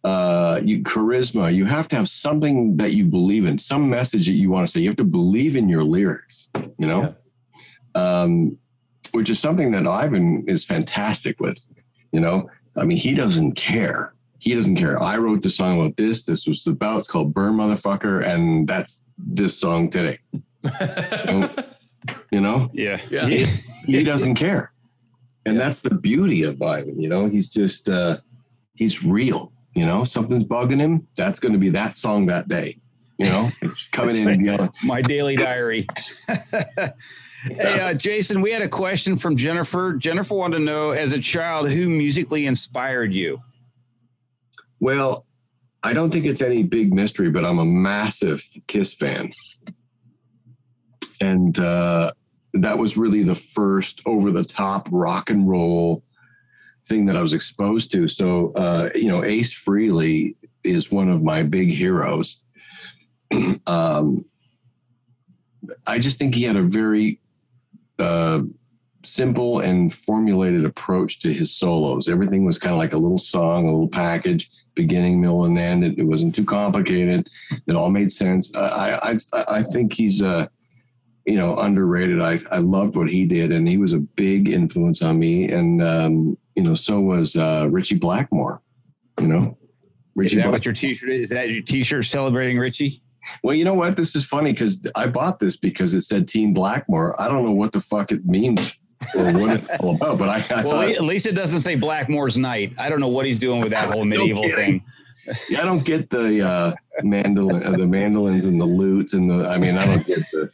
Uh, 0.03 0.59
you 0.63 0.81
charisma. 0.81 1.53
You 1.53 1.65
have 1.65 1.87
to 1.89 1.95
have 1.95 2.09
something 2.09 2.77
that 2.77 2.93
you 2.93 3.05
believe 3.05 3.45
in, 3.45 3.57
some 3.57 3.89
message 3.89 4.25
that 4.25 4.33
you 4.33 4.49
want 4.49 4.67
to 4.67 4.71
say. 4.71 4.81
You 4.81 4.89
have 4.89 4.97
to 4.97 5.03
believe 5.03 5.55
in 5.55 5.69
your 5.69 5.83
lyrics. 5.83 6.49
You 6.77 6.87
know, 6.87 7.15
um, 7.95 8.57
which 9.11 9.29
is 9.29 9.39
something 9.39 9.71
that 9.71 9.87
Ivan 9.87 10.43
is 10.47 10.65
fantastic 10.65 11.39
with. 11.39 11.65
You 12.11 12.19
know, 12.19 12.49
I 12.75 12.83
mean, 12.83 12.97
he 12.97 13.13
doesn't 13.13 13.53
care. 13.53 14.13
He 14.39 14.55
doesn't 14.55 14.75
care. 14.75 15.01
I 15.01 15.17
wrote 15.17 15.41
the 15.41 15.49
song 15.49 15.79
about 15.79 15.95
this. 15.95 16.23
This 16.23 16.47
was 16.47 16.67
about. 16.67 16.99
It's 16.99 17.07
called 17.07 17.33
"Burn 17.33 17.53
Motherfucker," 17.53 18.25
and 18.25 18.67
that's 18.67 18.99
this 19.17 19.57
song 19.57 19.89
today. 19.89 20.19
You 22.31 22.41
know, 22.41 22.69
Yeah. 22.73 22.99
Yeah. 23.09 23.27
he, 23.27 23.45
he 23.85 24.03
doesn't 24.03 24.35
care, 24.35 24.71
and 25.45 25.59
that's 25.59 25.81
the 25.81 25.93
beauty 25.93 26.43
of 26.43 26.61
Ivan, 26.61 26.99
You 26.99 27.09
know, 27.09 27.27
he's 27.27 27.47
just 27.47 27.89
uh, 27.89 28.17
he's 28.75 29.03
real. 29.03 29.53
You 29.75 29.85
know, 29.85 30.03
something's 30.03 30.43
bugging 30.43 30.79
him. 30.79 31.07
That's 31.15 31.39
going 31.39 31.53
to 31.53 31.59
be 31.59 31.69
that 31.69 31.95
song 31.95 32.27
that 32.27 32.47
day. 32.47 32.79
You 33.17 33.25
know, 33.25 33.49
coming 33.91 34.15
in 34.17 34.27
and 34.27 34.45
yelling. 34.45 34.71
My 34.83 35.01
daily 35.01 35.35
diary. 35.35 35.87
Hey, 37.43 37.77
uh, 37.77 37.93
Jason, 37.93 38.39
we 38.39 38.51
had 38.51 38.61
a 38.61 38.69
question 38.69 39.17
from 39.17 39.35
Jennifer. 39.35 39.93
Jennifer 39.93 40.33
wanted 40.33 40.59
to 40.59 40.63
know, 40.63 40.91
as 40.91 41.11
a 41.11 41.19
child, 41.19 41.69
who 41.69 41.89
musically 41.89 42.45
inspired 42.45 43.11
you? 43.13 43.41
Well, 44.79 45.25
I 45.83 45.91
don't 45.91 46.09
think 46.09 46.23
it's 46.23 46.41
any 46.41 46.63
big 46.63 46.93
mystery, 46.93 47.29
but 47.29 47.43
I'm 47.43 47.59
a 47.59 47.65
massive 47.65 48.45
Kiss 48.67 48.93
fan. 48.93 49.33
And 51.23 51.57
uh, 51.57 52.11
that 52.53 52.77
was 52.77 52.97
really 52.97 53.23
the 53.23 53.35
first 53.35 54.01
over 54.05 54.29
the 54.29 54.43
top 54.43 54.89
rock 54.91 55.29
and 55.29 55.49
roll 55.49 56.03
thing 56.85 57.05
that 57.05 57.15
I 57.15 57.21
was 57.21 57.31
exposed 57.31 57.93
to. 57.93 58.09
So, 58.09 58.51
uh, 58.55 58.89
you 58.93 59.07
know, 59.07 59.23
Ace 59.23 59.57
Frehley 59.57 60.35
is 60.65 60.91
one 60.91 61.09
of 61.09 61.23
my 61.23 61.43
big 61.43 61.69
heroes. 61.69 62.41
um, 63.67 64.25
I 65.87 65.97
just 65.97 66.19
think 66.19 66.35
he 66.35 66.43
had 66.43 66.57
a 66.57 66.61
very 66.61 67.21
uh, 67.99 68.41
simple 69.05 69.61
and 69.61 69.93
formulated 69.93 70.65
approach 70.65 71.19
to 71.21 71.33
his 71.33 71.55
solos. 71.55 72.09
Everything 72.09 72.43
was 72.43 72.59
kind 72.59 72.73
of 72.73 72.79
like 72.79 72.91
a 72.91 72.97
little 72.97 73.17
song, 73.17 73.63
a 73.63 73.71
little 73.71 73.87
package, 73.87 74.51
beginning, 74.75 75.21
middle, 75.21 75.45
and 75.45 75.57
end. 75.57 75.85
It, 75.85 75.99
it 75.99 76.03
wasn't 76.03 76.35
too 76.35 76.43
complicated. 76.43 77.29
It 77.65 77.77
all 77.77 77.89
made 77.89 78.11
sense. 78.11 78.53
I 78.53 79.15
I, 79.33 79.43
I 79.47 79.63
think 79.63 79.93
he's 79.93 80.21
uh, 80.21 80.47
you 81.25 81.35
know 81.35 81.57
underrated. 81.57 82.21
I 82.21 82.39
I 82.51 82.59
loved 82.59 82.95
what 82.95 83.09
he 83.09 83.25
did, 83.25 83.51
and 83.51 83.67
he 83.67 83.77
was 83.77 83.93
a 83.93 83.99
big 83.99 84.49
influence 84.49 85.01
on 85.01 85.19
me. 85.19 85.49
And 85.49 85.81
um, 85.81 86.37
you 86.55 86.63
know, 86.63 86.75
so 86.75 86.99
was 86.99 87.35
uh, 87.35 87.67
Ritchie 87.69 87.97
Blackmore. 87.97 88.61
You 89.19 89.27
know, 89.27 89.57
Ritchie. 90.15 90.33
Is 90.33 90.37
that 90.37 90.43
Black- 90.43 90.53
what 90.53 90.65
your 90.65 90.73
T-shirt 90.73 91.09
is? 91.09 91.21
Is 91.23 91.29
that 91.29 91.49
your 91.49 91.61
T-shirt 91.61 92.05
celebrating 92.05 92.57
Ritchie? 92.57 93.01
Well, 93.41 93.55
you 93.55 93.63
know 93.63 93.73
what? 93.73 93.95
This 93.95 94.15
is 94.15 94.25
funny 94.25 94.51
because 94.51 94.85
I 94.95 95.07
bought 95.07 95.39
this 95.39 95.55
because 95.55 95.93
it 95.93 96.01
said 96.01 96.27
Team 96.27 96.53
Blackmore. 96.53 97.19
I 97.21 97.29
don't 97.29 97.43
know 97.43 97.51
what 97.51 97.71
the 97.71 97.81
fuck 97.81 98.11
it 98.11 98.25
means 98.25 98.77
or 99.15 99.31
what 99.33 99.51
it's 99.51 99.69
all 99.79 99.95
about, 99.95 100.17
but 100.17 100.29
I, 100.29 100.45
I 100.49 100.63
well, 100.63 100.71
thought, 100.71 100.89
at 100.89 101.03
least 101.03 101.25
it 101.25 101.33
doesn't 101.33 101.61
say 101.61 101.75
Blackmore's 101.75 102.37
Night. 102.37 102.73
I 102.77 102.89
don't 102.89 102.99
know 102.99 103.07
what 103.07 103.25
he's 103.25 103.39
doing 103.39 103.61
with 103.61 103.71
that 103.71 103.89
whole 103.93 104.05
medieval 104.05 104.43
no 104.43 104.55
thing. 104.55 104.83
Yeah, 105.49 105.61
I 105.61 105.65
don't 105.65 105.85
get 105.85 106.09
the 106.09 106.45
uh, 106.45 106.73
mandolin, 107.01 107.63
uh, 107.63 107.71
the 107.71 107.85
mandolins 107.85 108.45
and 108.45 108.59
the 108.59 108.65
lutes 108.65 109.13
and 109.13 109.29
the. 109.29 109.47
I 109.47 109.57
mean, 109.57 109.77
I 109.77 109.85
don't 109.85 110.05
get 110.05 110.19
the. 110.31 110.51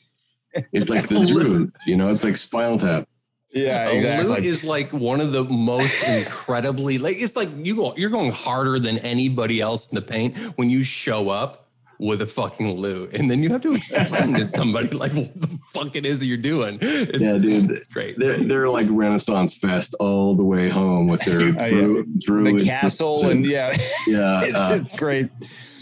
It's 0.72 0.89
like 0.89 1.08
the 1.10 1.26
druid, 1.26 1.72
you 1.86 1.95
know. 1.95 2.10
It's 2.10 2.24
like 2.24 2.38
Spinal 2.38 2.78
Tap. 2.78 3.08
Yeah, 3.52 3.89
exactly. 3.89 4.30
Lute 4.30 4.45
is 4.45 4.64
like 4.64 4.93
one 4.93 5.22
of 5.22 5.32
the 5.32 5.43
most 5.43 6.04
incredibly 6.08 7.00
like 7.00 7.16
it's 7.20 7.36
like 7.36 7.50
you 7.56 7.76
go 7.76 7.95
you're 7.95 8.12
going 8.12 8.32
harder 8.32 8.80
than 8.80 9.00
anybody 9.00 9.60
else 9.60 9.88
in 9.88 9.95
the 9.95 10.02
paint 10.02 10.38
when 10.56 10.70
you 10.70 10.84
show 10.84 11.30
up 11.30 11.70
with 12.00 12.22
a 12.22 12.26
fucking 12.26 12.80
lute, 12.80 13.14
and 13.14 13.30
then 13.30 13.43
you 13.43 13.50
have 13.50 13.62
to 13.62 13.76
explain 13.76 14.34
to 14.34 14.45
somebody 14.45 14.88
like 14.89 15.12
what 15.14 15.36
the 15.36 15.47
fuck 15.74 15.95
it 15.95 16.06
is 16.06 16.20
that 16.20 16.28
you're 16.28 16.38
doing. 16.38 16.80
It's, 16.82 17.20
yeah, 17.20 17.38
dude, 17.38 17.72
it's 17.72 17.88
great. 17.88 18.18
They're, 18.18 18.38
they're 18.38 18.70
like 18.70 18.88
Renaissance 18.89 19.58
Fest 19.58 19.95
all 20.00 20.34
the 20.34 20.43
way 20.43 20.70
home 20.70 21.08
with 21.08 21.22
their 21.26 21.41
oh, 21.60 21.66
yeah. 21.66 22.04
druid, 22.18 22.62
the 22.62 22.66
castle, 22.66 23.28
and 23.28 23.45
yeah, 23.45 23.78
yeah, 24.08 24.43
it's, 24.43 24.58
uh, 24.58 24.80
it's 24.82 24.97
great. 24.97 25.30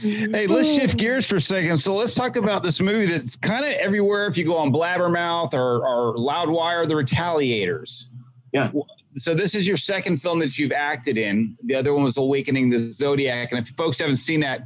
Hey, 0.01 0.47
let's 0.47 0.73
shift 0.73 0.97
gears 0.97 1.25
for 1.25 1.37
a 1.37 1.41
second. 1.41 1.77
So 1.77 1.95
let's 1.95 2.13
talk 2.13 2.35
about 2.35 2.63
this 2.63 2.79
movie 2.79 3.05
that's 3.05 3.35
kind 3.35 3.65
of 3.65 3.71
everywhere. 3.73 4.27
If 4.27 4.37
you 4.37 4.45
go 4.45 4.57
on 4.57 4.71
Blabbermouth 4.71 5.53
or, 5.53 5.85
or 5.85 6.15
Loudwire, 6.15 6.87
The 6.87 6.93
Retaliators. 6.93 8.05
Yeah. 8.53 8.71
So 9.15 9.33
this 9.33 9.55
is 9.55 9.67
your 9.67 9.77
second 9.77 10.21
film 10.21 10.39
that 10.39 10.57
you've 10.57 10.71
acted 10.71 11.17
in. 11.17 11.57
The 11.63 11.75
other 11.75 11.93
one 11.93 12.03
was 12.03 12.17
Awakening 12.17 12.69
the 12.69 12.77
Zodiac. 12.77 13.51
And 13.51 13.59
if 13.59 13.69
folks 13.69 13.99
haven't 13.99 14.17
seen 14.17 14.41
that, 14.41 14.61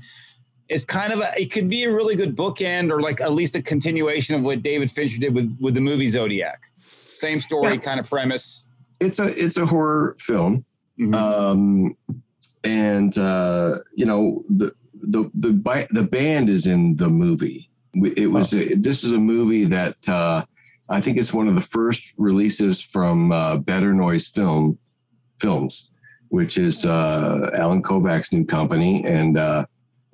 it's 0.71 0.85
kind 0.85 1.11
of 1.11 1.19
a 1.19 1.39
it 1.39 1.51
could 1.51 1.69
be 1.69 1.83
a 1.83 1.91
really 1.91 2.15
good 2.15 2.35
bookend 2.35 2.91
or 2.91 3.01
like 3.01 3.19
at 3.19 3.33
least 3.33 3.55
a 3.55 3.61
continuation 3.61 4.35
of 4.35 4.41
what 4.41 4.63
David 4.63 4.89
Fincher 4.89 5.19
did 5.19 5.35
with 5.35 5.55
with 5.59 5.73
the 5.73 5.81
movie 5.81 6.07
Zodiac. 6.07 6.63
Same 7.13 7.41
story, 7.41 7.73
yeah. 7.73 7.77
kind 7.77 7.99
of 7.99 8.09
premise. 8.09 8.63
It's 8.99 9.19
a 9.19 9.37
it's 9.37 9.57
a 9.57 9.65
horror 9.65 10.15
film, 10.17 10.65
mm-hmm. 10.97 11.13
um, 11.13 11.97
and 12.63 13.17
uh, 13.17 13.79
you 13.95 14.05
know 14.05 14.43
the 14.49 14.73
the 15.01 15.29
the 15.33 15.87
the 15.91 16.03
band 16.03 16.49
is 16.49 16.67
in 16.67 16.95
the 16.95 17.09
movie. 17.09 17.69
It 17.93 18.31
was 18.31 18.53
oh. 18.53 18.57
a, 18.57 18.75
this 18.75 19.03
is 19.03 19.11
a 19.11 19.19
movie 19.19 19.65
that 19.65 19.97
uh, 20.07 20.43
I 20.89 21.01
think 21.01 21.17
it's 21.17 21.33
one 21.33 21.47
of 21.47 21.55
the 21.55 21.61
first 21.61 22.13
releases 22.17 22.81
from 22.81 23.31
uh, 23.31 23.57
Better 23.57 23.93
Noise 23.93 24.27
Film 24.27 24.77
Films, 25.39 25.89
which 26.29 26.57
is 26.57 26.85
uh, 26.85 27.49
Allen 27.53 27.83
Kovac's 27.83 28.31
new 28.31 28.45
company, 28.45 29.05
and 29.05 29.37
uh, 29.37 29.65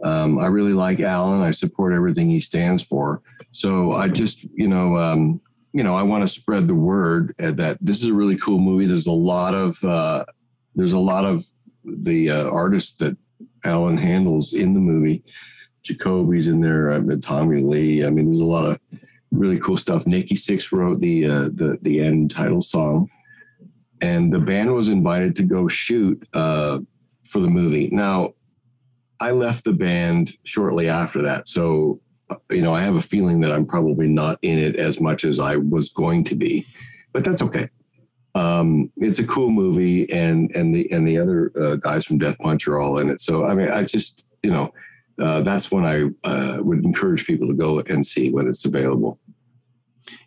um, 0.03 0.39
I 0.39 0.47
really 0.47 0.73
like 0.73 0.99
Allen. 0.99 1.41
I 1.41 1.51
support 1.51 1.93
everything 1.93 2.29
he 2.29 2.39
stands 2.39 2.83
for. 2.83 3.21
So 3.51 3.93
I 3.93 4.07
just, 4.07 4.43
you 4.53 4.67
know, 4.67 4.95
um, 4.95 5.41
you 5.73 5.83
know, 5.83 5.95
I 5.95 6.03
want 6.03 6.23
to 6.23 6.27
spread 6.27 6.67
the 6.67 6.75
word 6.75 7.35
that 7.37 7.77
this 7.81 8.01
is 8.01 8.07
a 8.07 8.13
really 8.13 8.37
cool 8.37 8.59
movie. 8.59 8.85
There's 8.85 9.07
a 9.07 9.11
lot 9.11 9.53
of 9.53 9.83
uh, 9.83 10.25
there's 10.75 10.93
a 10.93 10.99
lot 10.99 11.25
of 11.25 11.45
the 11.83 12.29
uh, 12.29 12.49
artists 12.49 12.95
that 12.97 13.17
Allen 13.63 13.97
handles 13.97 14.53
in 14.53 14.73
the 14.73 14.79
movie. 14.79 15.23
Jacoby's 15.83 16.47
in 16.47 16.61
there. 16.61 16.91
I 16.91 16.99
mean, 16.99 17.21
Tommy 17.21 17.61
Lee. 17.61 18.05
I 18.05 18.09
mean, 18.09 18.25
there's 18.25 18.39
a 18.39 18.45
lot 18.45 18.65
of 18.65 18.79
really 19.31 19.59
cool 19.59 19.77
stuff. 19.77 20.05
Nikki 20.05 20.35
Sixx 20.35 20.71
wrote 20.71 20.99
the 20.99 21.25
uh, 21.25 21.49
the 21.53 21.77
the 21.81 22.01
end 22.01 22.31
title 22.31 22.61
song, 22.61 23.09
and 24.01 24.33
the 24.33 24.39
band 24.39 24.73
was 24.73 24.89
invited 24.89 25.35
to 25.37 25.43
go 25.43 25.67
shoot 25.67 26.27
uh, 26.33 26.79
for 27.23 27.39
the 27.39 27.47
movie. 27.47 27.89
Now, 27.91 28.33
I 29.19 29.31
left 29.31 29.63
the 29.63 29.73
band 29.73 30.33
shortly 30.43 30.89
after 30.89 31.21
that. 31.23 31.47
So, 31.47 31.99
you 32.51 32.61
know, 32.61 32.73
I 32.73 32.81
have 32.81 32.95
a 32.95 33.01
feeling 33.01 33.39
that 33.41 33.51
I'm 33.51 33.65
probably 33.65 34.07
not 34.07 34.39
in 34.41 34.59
it 34.59 34.75
as 34.75 34.99
much 34.99 35.25
as 35.25 35.39
I 35.39 35.55
was 35.55 35.89
going 35.89 36.23
to 36.25 36.35
be, 36.35 36.65
but 37.13 37.23
that's 37.23 37.41
okay. 37.41 37.69
Um, 38.35 38.91
it's 38.97 39.19
a 39.19 39.25
cool 39.25 39.49
movie, 39.49 40.11
and 40.11 40.51
and 40.55 40.73
the 40.73 40.91
and 40.91 41.07
the 41.07 41.17
other 41.17 41.51
uh, 41.59 41.75
guys 41.75 42.05
from 42.05 42.17
Death 42.17 42.37
Punch 42.39 42.67
are 42.67 42.79
all 42.79 42.99
in 42.99 43.09
it. 43.09 43.21
So, 43.21 43.45
I 43.45 43.55
mean, 43.55 43.69
I 43.69 43.83
just 43.83 44.23
you 44.43 44.51
know, 44.51 44.73
uh, 45.19 45.41
that's 45.41 45.71
when 45.71 45.85
I 45.85 46.09
uh, 46.23 46.59
would 46.61 46.83
encourage 46.83 47.25
people 47.25 47.47
to 47.47 47.53
go 47.53 47.79
and 47.79 48.05
see 48.05 48.29
when 48.29 48.47
it's 48.47 48.65
available. 48.65 49.19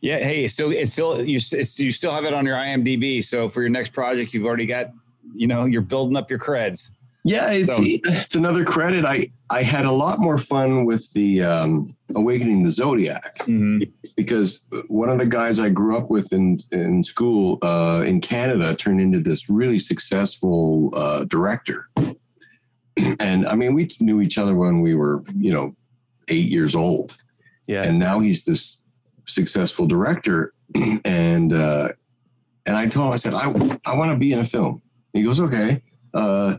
Yeah, 0.00 0.18
hey, 0.18 0.46
still 0.48 0.70
it's 0.72 0.92
still 0.92 1.24
you 1.24 1.38
it's, 1.52 1.78
you 1.78 1.90
still 1.90 2.12
have 2.12 2.24
it 2.24 2.34
on 2.34 2.44
your 2.44 2.56
IMDb. 2.56 3.24
So 3.24 3.48
for 3.48 3.60
your 3.60 3.70
next 3.70 3.92
project, 3.92 4.34
you've 4.34 4.44
already 4.44 4.66
got 4.66 4.90
you 5.34 5.46
know 5.46 5.64
you're 5.64 5.82
building 5.82 6.16
up 6.16 6.30
your 6.30 6.38
creds. 6.38 6.88
Yeah, 7.24 7.50
it's, 7.52 7.76
so. 7.76 7.82
it's 7.84 8.34
another 8.34 8.64
credit. 8.64 9.04
I 9.04 9.30
I 9.50 9.62
had 9.62 9.84
a 9.84 9.92
lot 9.92 10.20
more 10.20 10.38
fun 10.38 10.86
with 10.86 11.12
the 11.12 11.42
um, 11.42 11.94
Awakening 12.14 12.64
the 12.64 12.70
Zodiac 12.70 13.38
mm-hmm. 13.40 13.82
because 14.16 14.60
one 14.88 15.10
of 15.10 15.18
the 15.18 15.26
guys 15.26 15.60
I 15.60 15.68
grew 15.68 15.96
up 15.96 16.08
with 16.08 16.32
in 16.32 16.62
in 16.72 17.04
school 17.04 17.58
uh, 17.62 18.02
in 18.06 18.20
Canada 18.20 18.74
turned 18.74 19.00
into 19.00 19.20
this 19.20 19.50
really 19.50 19.78
successful 19.78 20.90
uh, 20.94 21.24
director. 21.24 21.90
And 23.18 23.46
I 23.46 23.54
mean, 23.54 23.74
we 23.74 23.88
knew 24.00 24.20
each 24.20 24.38
other 24.38 24.54
when 24.54 24.80
we 24.80 24.94
were, 24.94 25.22
you 25.34 25.52
know, 25.52 25.74
eight 26.28 26.48
years 26.48 26.74
old. 26.74 27.16
Yeah. 27.66 27.86
And 27.86 27.98
now 27.98 28.20
he's 28.20 28.44
this 28.44 28.78
successful 29.26 29.86
director. 29.86 30.52
and 31.04 31.52
uh, 31.52 31.90
and 32.66 32.76
I 32.76 32.86
told 32.88 33.08
him, 33.08 33.12
I 33.12 33.16
said, 33.16 33.34
I 33.34 33.44
I 33.84 33.94
want 33.94 34.10
to 34.12 34.18
be 34.18 34.32
in 34.32 34.38
a 34.38 34.44
film. 34.44 34.82
he 35.12 35.22
goes, 35.22 35.40
okay. 35.40 35.82
Uh, 36.14 36.58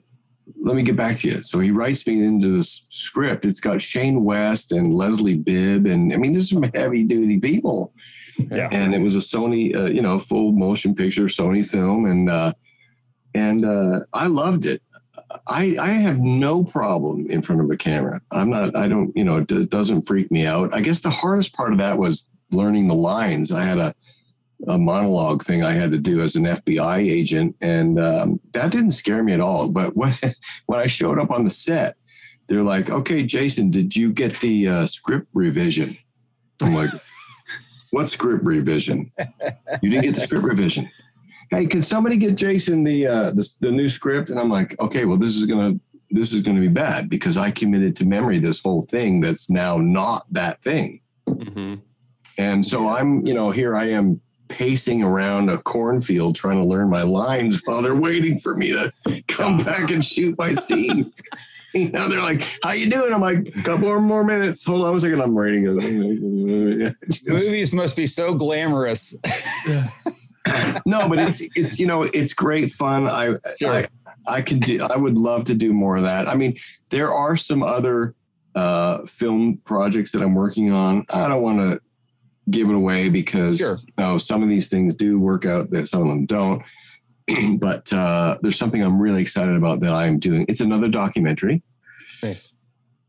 let 0.63 0.75
me 0.75 0.83
get 0.83 0.95
back 0.95 1.17
to 1.17 1.27
you. 1.27 1.43
So 1.43 1.59
he 1.59 1.71
writes 1.71 2.05
me 2.05 2.23
into 2.23 2.55
this 2.55 2.85
script. 2.89 3.45
It's 3.45 3.59
got 3.59 3.81
Shane 3.81 4.23
West 4.23 4.71
and 4.71 4.93
Leslie 4.93 5.35
Bibb, 5.35 5.87
and 5.87 6.13
I 6.13 6.17
mean, 6.17 6.33
there's 6.33 6.49
some 6.49 6.63
heavy 6.75 7.03
duty 7.03 7.39
people. 7.39 7.93
Yeah. 8.37 8.69
And 8.71 8.93
it 8.93 8.99
was 8.99 9.15
a 9.15 9.19
Sony, 9.19 9.75
uh, 9.75 9.85
you 9.85 10.01
know, 10.01 10.17
full 10.19 10.51
motion 10.51 10.95
picture 10.95 11.25
Sony 11.25 11.67
film, 11.67 12.05
and 12.05 12.29
uh, 12.29 12.53
and 13.33 13.65
uh, 13.65 14.01
I 14.13 14.27
loved 14.27 14.65
it. 14.65 14.81
I 15.47 15.77
I 15.79 15.89
have 15.89 16.19
no 16.19 16.63
problem 16.63 17.29
in 17.29 17.41
front 17.41 17.61
of 17.61 17.69
a 17.69 17.77
camera. 17.77 18.21
I'm 18.31 18.49
not. 18.49 18.75
I 18.75 18.87
don't. 18.87 19.15
You 19.15 19.23
know, 19.23 19.45
it 19.47 19.69
doesn't 19.69 20.03
freak 20.03 20.31
me 20.31 20.45
out. 20.45 20.73
I 20.73 20.81
guess 20.81 21.01
the 21.01 21.09
hardest 21.09 21.53
part 21.53 21.73
of 21.73 21.79
that 21.79 21.97
was 21.97 22.27
learning 22.51 22.87
the 22.87 22.95
lines. 22.95 23.51
I 23.51 23.63
had 23.63 23.77
a 23.77 23.95
a 24.67 24.77
monologue 24.77 25.43
thing 25.43 25.63
I 25.63 25.71
had 25.71 25.91
to 25.91 25.97
do 25.97 26.21
as 26.21 26.35
an 26.35 26.45
FBI 26.45 26.97
agent, 26.97 27.55
and 27.61 27.99
um, 27.99 28.39
that 28.53 28.71
didn't 28.71 28.91
scare 28.91 29.23
me 29.23 29.33
at 29.33 29.39
all. 29.39 29.67
But 29.67 29.95
when 29.95 30.15
when 30.65 30.79
I 30.79 30.87
showed 30.87 31.19
up 31.19 31.31
on 31.31 31.43
the 31.43 31.49
set, 31.49 31.95
they're 32.47 32.63
like, 32.63 32.89
"Okay, 32.89 33.23
Jason, 33.23 33.71
did 33.71 33.95
you 33.95 34.11
get 34.13 34.39
the 34.39 34.67
uh, 34.67 34.87
script 34.87 35.27
revision?" 35.33 35.95
I'm 36.61 36.75
like, 36.75 36.91
"What 37.91 38.09
script 38.09 38.45
revision? 38.45 39.11
You 39.81 39.89
didn't 39.89 40.03
get 40.03 40.15
the 40.15 40.21
script 40.21 40.43
revision." 40.43 40.89
Hey, 41.49 41.65
can 41.65 41.83
somebody 41.83 42.15
get 42.15 42.35
Jason 42.35 42.83
the 42.83 43.07
uh, 43.07 43.31
the, 43.31 43.49
the 43.59 43.71
new 43.71 43.89
script? 43.89 44.29
And 44.29 44.39
I'm 44.39 44.49
like, 44.49 44.79
"Okay, 44.79 45.05
well, 45.05 45.17
this 45.17 45.35
is 45.35 45.45
gonna 45.45 45.79
this 46.11 46.33
is 46.33 46.43
gonna 46.43 46.61
be 46.61 46.67
bad 46.67 47.09
because 47.09 47.37
I 47.37 47.51
committed 47.51 47.95
to 47.97 48.05
memory 48.05 48.39
this 48.39 48.59
whole 48.59 48.83
thing 48.83 49.21
that's 49.21 49.49
now 49.49 49.77
not 49.77 50.25
that 50.31 50.61
thing." 50.61 51.01
Mm-hmm. 51.27 51.75
And 52.37 52.65
so 52.65 52.87
I'm, 52.87 53.25
you 53.25 53.33
know, 53.33 53.51
here 53.51 53.75
I 53.75 53.89
am 53.89 54.21
pacing 54.51 55.03
around 55.03 55.49
a 55.49 55.57
cornfield 55.57 56.35
trying 56.35 56.61
to 56.61 56.67
learn 56.67 56.89
my 56.89 57.01
lines 57.03 57.61
while 57.65 57.81
they're 57.81 57.95
waiting 57.95 58.37
for 58.37 58.55
me 58.55 58.71
to 58.71 58.91
come 59.27 59.57
back 59.57 59.89
and 59.89 60.03
shoot 60.03 60.37
my 60.37 60.53
scene. 60.53 61.11
you 61.73 61.89
know, 61.89 62.09
they're 62.09 62.21
like, 62.21 62.43
"How 62.63 62.73
you 62.73 62.89
doing?" 62.89 63.13
I'm 63.13 63.21
like, 63.21 63.53
"Couple 63.63 63.87
more 63.87 64.01
more 64.01 64.23
minutes. 64.23 64.63
Hold 64.63 64.85
on 64.85 64.95
a 64.95 64.99
second. 64.99 65.21
I'm 65.21 65.37
writing 65.37 65.65
it." 65.65 66.95
Movies 67.27 67.73
must 67.73 67.95
be 67.95 68.05
so 68.05 68.33
glamorous. 68.33 69.15
no, 70.85 71.07
but 71.07 71.19
it's 71.19 71.41
it's 71.55 71.79
you 71.79 71.85
know 71.85 72.03
it's 72.03 72.33
great 72.33 72.71
fun. 72.71 73.07
I 73.07 73.35
Sure. 73.57 73.71
I 73.71 73.87
I 74.27 74.41
could 74.41 74.59
do. 74.59 74.81
I 74.83 74.97
would 74.97 75.17
love 75.17 75.45
to 75.45 75.55
do 75.55 75.73
more 75.73 75.95
of 75.95 76.03
that. 76.03 76.27
I 76.27 76.35
mean, 76.35 76.57
there 76.89 77.11
are 77.11 77.37
some 77.37 77.63
other 77.63 78.15
uh, 78.53 79.05
film 79.05 79.61
projects 79.63 80.11
that 80.11 80.21
I'm 80.21 80.35
working 80.35 80.71
on. 80.71 81.05
I 81.09 81.27
don't 81.27 81.41
want 81.41 81.59
to 81.59 81.81
give 82.51 82.69
it 82.69 82.75
away 82.75 83.09
because 83.09 83.57
Sure. 83.57 83.79
you 83.97 84.19
some 84.19 84.43
of 84.43 84.49
these 84.49 84.69
things 84.69 84.95
do 84.95 85.19
work 85.19 85.45
out. 85.45 85.71
That 85.71 85.89
some 85.89 86.01
of 86.01 86.07
them 86.07 86.25
don't. 86.25 86.61
but 87.59 87.91
uh, 87.93 88.37
there's 88.41 88.57
something 88.57 88.81
I'm 88.81 89.01
really 89.01 89.21
excited 89.21 89.55
about 89.55 89.79
that 89.81 89.93
I'm 89.93 90.19
doing. 90.19 90.45
It's 90.47 90.61
another 90.61 90.89
documentary. 90.89 91.63
Nice. 92.23 92.53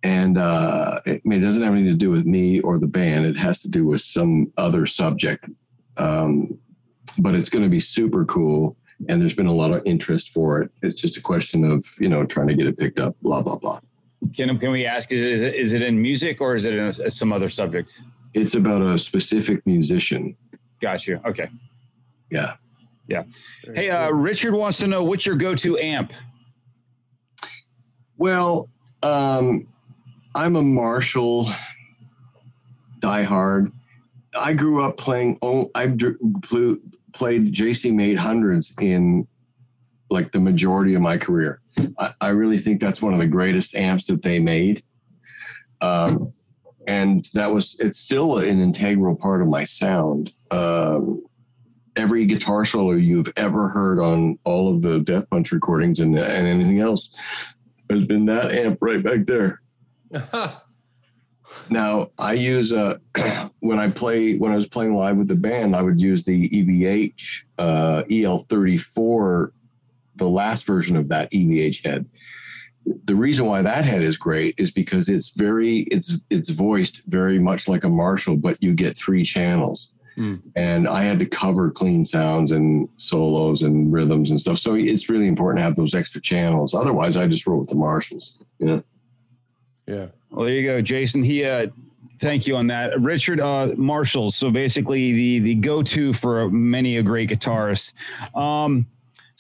And 0.03 0.39
uh, 0.39 1.01
it, 1.07 1.23
I 1.25 1.29
mean, 1.29 1.43
it 1.43 1.47
doesn't 1.47 1.63
have 1.63 1.73
anything 1.73 1.93
to 1.93 1.99
do 1.99 2.11
with 2.11 2.27
me 2.27 2.61
or 2.61 2.79
the 2.79 2.87
band. 2.87 3.25
It 3.25 3.39
has 3.39 3.61
to 3.61 3.69
do 3.69 3.85
with 3.85 4.01
some 4.01 4.53
other 4.57 4.87
subject. 4.87 5.47
Um, 5.97 6.59
but 7.19 7.35
it's 7.35 7.49
going 7.49 7.63
to 7.63 7.69
be 7.69 7.81
super 7.81 8.25
cool. 8.25 8.77
And 9.09 9.21
there's 9.21 9.35
been 9.35 9.47
a 9.47 9.53
lot 9.53 9.73
of 9.73 9.83
interest 9.85 10.31
for 10.31 10.63
it. 10.63 10.71
It's 10.83 11.01
just 11.01 11.17
a 11.17 11.21
question 11.21 11.65
of, 11.65 11.85
you 11.99 12.09
know, 12.09 12.25
trying 12.25 12.49
to 12.49 12.55
get 12.55 12.67
it 12.67 12.79
picked 12.79 13.01
up, 13.01 13.17
blah, 13.23 13.43
blah, 13.43 13.57
blah. 13.57 13.81
Can, 14.35 14.57
can 14.59 14.71
we 14.71 14.87
ask, 14.87 15.13
is 15.13 15.23
it, 15.23 15.31
is 15.33 15.43
it, 15.43 15.55
is 15.55 15.73
it 15.73 15.83
in 15.83 16.01
music 16.01 16.41
or 16.41 16.55
is 16.55 16.67
it 16.67 17.13
some 17.13 17.33
other 17.33 17.49
subject? 17.49 18.01
It's 18.35 18.55
about 18.55 18.83
a 18.83 18.99
specific 18.99 19.65
musician. 19.67 20.37
Got 20.81 21.07
you. 21.07 21.21
Okay. 21.25 21.49
Yeah. 22.31 22.55
Yeah. 23.09 23.25
Hey, 23.75 23.91
uh, 23.91 24.11
Richard 24.11 24.55
wants 24.55 24.79
to 24.79 24.87
know 24.87 25.05
what's 25.05 25.27
your 25.27 25.37
go-to 25.37 25.79
amp? 25.79 26.13
Well, 28.17 28.69
um, 29.03 29.67
I'm 30.35 30.57
a 30.57 30.63
Marshall 30.63 31.49
diehard. 33.01 33.73
I 34.39 34.55
grew 34.55 34.83
up 34.83 34.97
playing. 34.97 35.39
Oh, 35.43 35.71
I 35.75 35.89
dr- 35.89 36.17
pl- 36.43 36.79
played 37.13 37.53
JCM 37.53 38.03
eight 38.03 38.15
hundreds 38.15 38.73
in 38.81 39.27
like 40.09 40.33
the 40.33 40.41
majority 40.41 40.95
of 40.95 41.03
my 41.03 41.19
career. 41.19 41.61
I, 41.99 42.15
I 42.21 42.29
really 42.29 42.59
think 42.59 42.81
that's 42.81 43.03
one 43.03 43.13
of 43.13 43.19
the 43.19 43.27
greatest 43.27 43.75
amps 43.75 44.07
that 44.07 44.23
they 44.23 44.39
made. 44.39 44.83
Um, 45.81 46.33
and 46.87 47.29
that 47.35 47.53
was 47.53 47.77
it's 47.79 47.99
still 47.99 48.39
an 48.39 48.61
integral 48.61 49.17
part 49.17 49.43
of 49.43 49.49
my 49.49 49.65
sound. 49.65 50.33
Um, 50.51 51.23
every 51.97 52.27
guitar 52.27 52.65
solo 52.65 52.93
you've 52.93 53.33
ever 53.37 53.69
heard 53.69 54.01
on 54.01 54.39
all 54.45 54.75
of 54.75 54.83
the 54.83 55.01
Death 55.01 55.29
Punch 55.31 55.53
recordings 55.53 56.01
and, 56.01 56.17
and 56.17 56.47
anything 56.47 56.81
else 56.81 57.15
has 57.91 58.05
been 58.05 58.27
that 58.27 58.53
amp 58.53 58.79
right 58.81 59.03
back 59.03 59.27
there. 59.27 59.61
Now 61.71 62.11
I 62.19 62.35
use 62.35 62.73
uh 62.73 62.99
when 63.61 63.79
I 63.79 63.91
play 63.91 64.37
when 64.37 64.53
I 64.53 64.57
was 64.57 64.69
playing 64.69 64.95
live 64.95 65.17
with 65.17 65.29
the 65.29 65.35
band, 65.35 65.77
I 65.77 65.83
would 65.83 66.01
use 66.01 66.25
the 66.25 66.49
EVH 66.49 67.45
uh, 67.59 68.03
EL34, 68.11 69.53
the 70.17 70.29
last 70.29 70.67
version 70.67 70.97
of 70.97 71.09
that 71.09 71.31
EVH 71.31 71.87
head. 71.87 72.07
The 73.05 73.15
reason 73.15 73.47
why 73.47 73.63
that 73.63 73.85
head 73.85 74.03
is 74.03 74.17
great 74.17 74.55
is 74.59 74.71
because 74.71 75.09
it's 75.09 75.31
very 75.31 75.81
it's 75.91 76.21
it's 76.31 76.51
voiced 76.51 77.03
very 77.07 77.39
much 77.39 77.69
like 77.69 77.85
a 77.85 77.89
Marshall, 77.89 78.37
but 78.37 78.63
you 78.63 78.75
get 78.75 78.97
three 78.97 79.23
channels. 79.23 79.93
Hmm. 80.17 80.37
And 80.57 80.87
I 80.87 81.05
had 81.05 81.19
to 81.21 81.27
cover 81.27 81.71
clean 81.71 82.05
sounds 82.05 82.51
and 82.51 82.89
solos 82.97 83.63
and 83.63 83.93
rhythms 83.93 84.31
and 84.31 84.39
stuff. 84.39 84.59
So 84.59 84.75
it's 84.75 85.09
really 85.09 85.27
important 85.27 85.59
to 85.59 85.63
have 85.63 85.77
those 85.77 85.95
extra 85.95 86.21
channels. 86.21 86.75
Otherwise, 86.75 87.17
I 87.17 87.27
just 87.27 87.47
roll 87.47 87.61
with 87.61 87.69
the 87.69 87.75
Marshalls. 87.75 88.39
You 88.59 88.67
know. 88.67 88.85
Yeah. 89.87 90.07
Well, 90.31 90.47
there 90.47 90.55
you 90.55 90.67
go, 90.67 90.81
Jason. 90.81 91.23
He, 91.23 91.45
uh, 91.45 91.69
thank 92.21 92.47
you 92.47 92.57
on 92.57 92.67
that. 92.69 92.99
Richard 93.01 93.41
uh, 93.41 93.75
Marshall. 93.77 94.31
So 94.31 94.51
basically, 94.51 95.13
the 95.13 95.39
the 95.41 95.55
go 95.57 95.83
to 95.83 96.13
for 96.13 96.51
many 96.51 96.97
a 96.97 97.03
great 97.03 97.31
guitarist. 97.31 97.93
Um, 98.37 98.87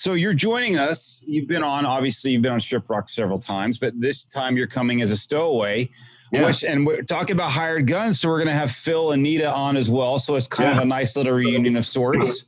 so 0.02 0.14
you're 0.14 0.34
joining 0.34 0.78
us. 0.78 1.22
You've 1.24 1.46
been 1.46 1.62
on, 1.62 1.86
obviously, 1.86 2.32
you've 2.32 2.42
been 2.42 2.50
on 2.52 2.58
Shiprocked 2.58 3.08
several 3.10 3.38
times, 3.38 3.78
but 3.78 3.92
this 4.00 4.24
time 4.24 4.56
you're 4.56 4.66
coming 4.66 5.00
as 5.00 5.12
a 5.12 5.16
stowaway. 5.16 5.88
Yeah. 6.32 6.46
Which, 6.46 6.64
and 6.64 6.84
we're 6.84 7.02
talking 7.02 7.36
about 7.36 7.52
hired 7.52 7.86
guns, 7.86 8.18
so 8.18 8.28
we're 8.28 8.38
going 8.38 8.48
to 8.48 8.54
have 8.54 8.72
Phil 8.72 9.12
and 9.12 9.22
Nita 9.22 9.48
on 9.52 9.76
as 9.76 9.88
well. 9.90 10.18
So 10.18 10.34
it's 10.34 10.48
kind 10.48 10.70
of 10.70 10.78
a 10.78 10.84
nice 10.84 11.14
little 11.16 11.34
reunion 11.34 11.76
of 11.76 11.86
sorts. 11.86 12.44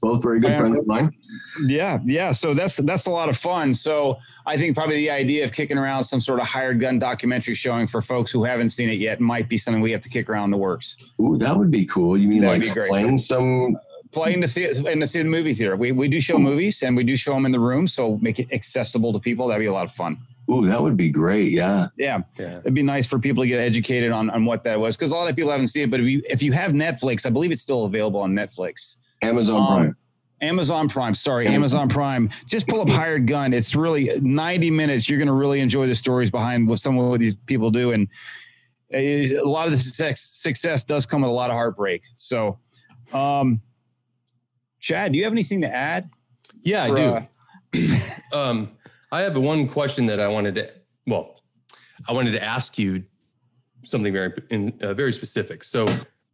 Both 0.00 0.22
very 0.22 0.38
good 0.38 0.50
Yeah. 0.52 0.56
friends 0.58 0.78
of 0.78 0.86
mine. 0.86 1.12
Yeah, 1.66 1.98
yeah. 2.04 2.30
So 2.32 2.54
that's 2.54 2.76
that's 2.76 3.06
a 3.06 3.10
lot 3.10 3.28
of 3.28 3.36
fun. 3.36 3.74
So 3.74 4.18
I 4.46 4.56
think 4.56 4.76
probably 4.76 4.96
the 4.96 5.10
idea 5.10 5.44
of 5.44 5.52
kicking 5.52 5.78
around 5.78 6.04
some 6.04 6.20
sort 6.20 6.38
of 6.38 6.46
hired 6.46 6.78
gun 6.80 6.98
documentary 7.00 7.54
showing 7.56 7.86
for 7.88 8.00
folks 8.02 8.30
who 8.30 8.44
haven't 8.44 8.68
seen 8.68 8.88
it 8.88 9.00
yet 9.00 9.20
might 9.20 9.48
be 9.48 9.58
something 9.58 9.80
we 9.80 9.90
have 9.92 10.02
to 10.02 10.08
kick 10.08 10.28
around 10.28 10.50
the 10.50 10.56
works. 10.56 10.96
Ooh, 11.20 11.36
that 11.38 11.56
would 11.56 11.70
be 11.72 11.84
cool. 11.86 12.16
You 12.16 12.28
mean 12.28 12.42
That'd 12.42 12.60
like 12.60 12.68
be 12.68 12.74
great. 12.74 12.90
playing 12.90 13.18
some? 13.18 13.76
Play 14.10 14.32
in 14.34 14.40
the 14.40 14.46
the 14.46 14.90
in 14.90 15.00
the, 15.00 15.06
the 15.06 15.24
movie 15.24 15.52
theater. 15.52 15.76
We 15.76 15.92
we 15.92 16.08
do 16.08 16.20
show 16.20 16.38
movies 16.38 16.82
and 16.82 16.96
we 16.96 17.04
do 17.04 17.16
show 17.16 17.34
them 17.34 17.44
in 17.46 17.52
the 17.52 17.60
room, 17.60 17.86
so 17.86 18.16
make 18.22 18.38
it 18.38 18.48
accessible 18.52 19.12
to 19.12 19.18
people. 19.18 19.48
That'd 19.48 19.60
be 19.60 19.66
a 19.66 19.72
lot 19.72 19.84
of 19.84 19.92
fun. 19.92 20.16
Ooh, 20.50 20.66
that 20.66 20.82
would 20.82 20.96
be 20.96 21.10
great. 21.10 21.52
Yeah. 21.52 21.88
Yeah, 21.98 22.20
Yeah. 22.38 22.60
it'd 22.60 22.72
be 22.72 22.82
nice 22.82 23.06
for 23.06 23.18
people 23.18 23.42
to 23.44 23.48
get 23.48 23.60
educated 23.60 24.10
on, 24.12 24.30
on 24.30 24.46
what 24.46 24.64
that 24.64 24.80
was 24.80 24.96
because 24.96 25.12
a 25.12 25.14
lot 25.14 25.28
of 25.28 25.36
people 25.36 25.50
haven't 25.50 25.66
seen 25.68 25.82
it. 25.84 25.90
But 25.90 26.00
if 26.00 26.06
you 26.06 26.22
if 26.28 26.42
you 26.42 26.52
have 26.52 26.72
Netflix, 26.72 27.26
I 27.26 27.30
believe 27.30 27.52
it's 27.52 27.60
still 27.60 27.84
available 27.84 28.20
on 28.20 28.32
Netflix. 28.32 28.96
Amazon 29.20 29.60
Um, 29.60 29.66
Prime. 29.66 29.96
Amazon 30.40 30.88
Prime, 30.88 31.14
sorry, 31.14 31.46
Amazon. 31.48 31.80
Amazon 31.80 31.88
Prime. 31.90 32.30
Just 32.46 32.66
pull 32.68 32.80
up 32.80 32.88
Hired 32.88 33.26
Gun. 33.26 33.52
It's 33.52 33.74
really 33.74 34.18
90 34.20 34.70
minutes. 34.70 35.08
You're 35.10 35.18
going 35.18 35.26
to 35.26 35.32
really 35.34 35.58
enjoy 35.60 35.86
the 35.88 35.94
stories 35.96 36.30
behind 36.30 36.66
what 36.68 36.78
some 36.78 36.96
of 36.96 37.06
what 37.10 37.18
these 37.20 37.34
people 37.34 37.70
do. 37.72 37.90
And 37.90 38.06
a 38.94 39.40
lot 39.42 39.66
of 39.66 39.72
the 39.72 39.76
success, 39.76 40.20
success 40.20 40.84
does 40.84 41.04
come 41.06 41.22
with 41.22 41.30
a 41.30 41.34
lot 41.34 41.50
of 41.50 41.54
heartbreak. 41.54 42.02
So, 42.16 42.58
um, 43.12 43.60
Chad, 44.88 45.12
do 45.12 45.18
you 45.18 45.24
have 45.24 45.34
anything 45.34 45.60
to 45.60 45.68
add? 45.68 46.08
Yeah, 46.62 46.84
I 46.84 46.94
do. 46.94 47.02
uh, 47.74 48.32
um, 48.32 48.70
I 49.12 49.20
have 49.20 49.36
one 49.36 49.68
question 49.68 50.06
that 50.06 50.18
I 50.18 50.28
wanted 50.28 50.54
to, 50.54 50.70
well, 51.06 51.42
I 52.08 52.12
wanted 52.12 52.32
to 52.32 52.42
ask 52.42 52.78
you 52.78 53.04
something 53.84 54.14
very, 54.14 54.32
in, 54.48 54.72
uh, 54.80 54.94
very 54.94 55.12
specific. 55.12 55.62
So, 55.62 55.84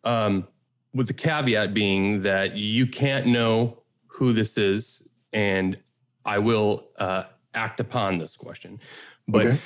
um, 0.05 0.47
with 0.95 1.09
the 1.09 1.15
caveat 1.15 1.75
being 1.75 2.23
that 2.23 2.55
you 2.55 2.87
can't 2.87 3.27
know 3.27 3.83
who 4.07 4.33
this 4.33 4.57
is, 4.57 5.11
and 5.33 5.77
I 6.25 6.39
will 6.39 6.91
uh, 6.99 7.25
act 7.55 7.81
upon 7.81 8.19
this 8.19 8.37
question. 8.37 8.79
But 9.27 9.59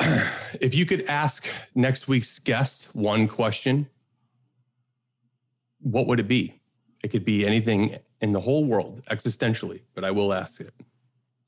Okay. 0.00 0.24
if 0.58 0.74
you 0.74 0.86
could 0.86 1.04
ask 1.04 1.48
next 1.74 2.08
week's 2.08 2.38
guest 2.38 2.88
one 2.94 3.28
question, 3.28 3.90
what 5.80 6.06
would 6.06 6.18
it 6.18 6.28
be? 6.28 6.62
It 7.04 7.08
could 7.08 7.26
be 7.26 7.44
anything 7.44 7.98
in 8.22 8.30
the 8.30 8.40
whole 8.40 8.64
world 8.64 9.02
existentially, 9.10 9.80
but 9.94 10.04
I 10.04 10.12
will 10.12 10.32
ask 10.32 10.60
it. 10.60 10.72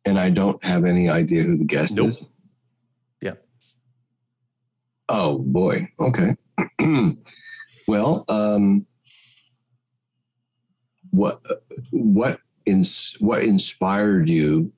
And 0.05 0.19
I 0.19 0.29
don't 0.29 0.63
have 0.63 0.85
any 0.85 1.09
idea 1.09 1.45
who 1.45 1.57
the 1.57 1.65
guest 1.65 1.95
Nope. 1.95 2.09
is. 2.09 2.29
Yeah. 3.23 3.35
Oh 5.09 5.39
boy. 5.39 5.89
Okay. 5.99 6.37
well, 7.89 8.25
um, 8.29 8.87
what 11.11 11.41
what 11.91 12.41
ins 12.67 13.17
what 13.21 13.45
inspired 13.45 14.29
you 14.29 14.73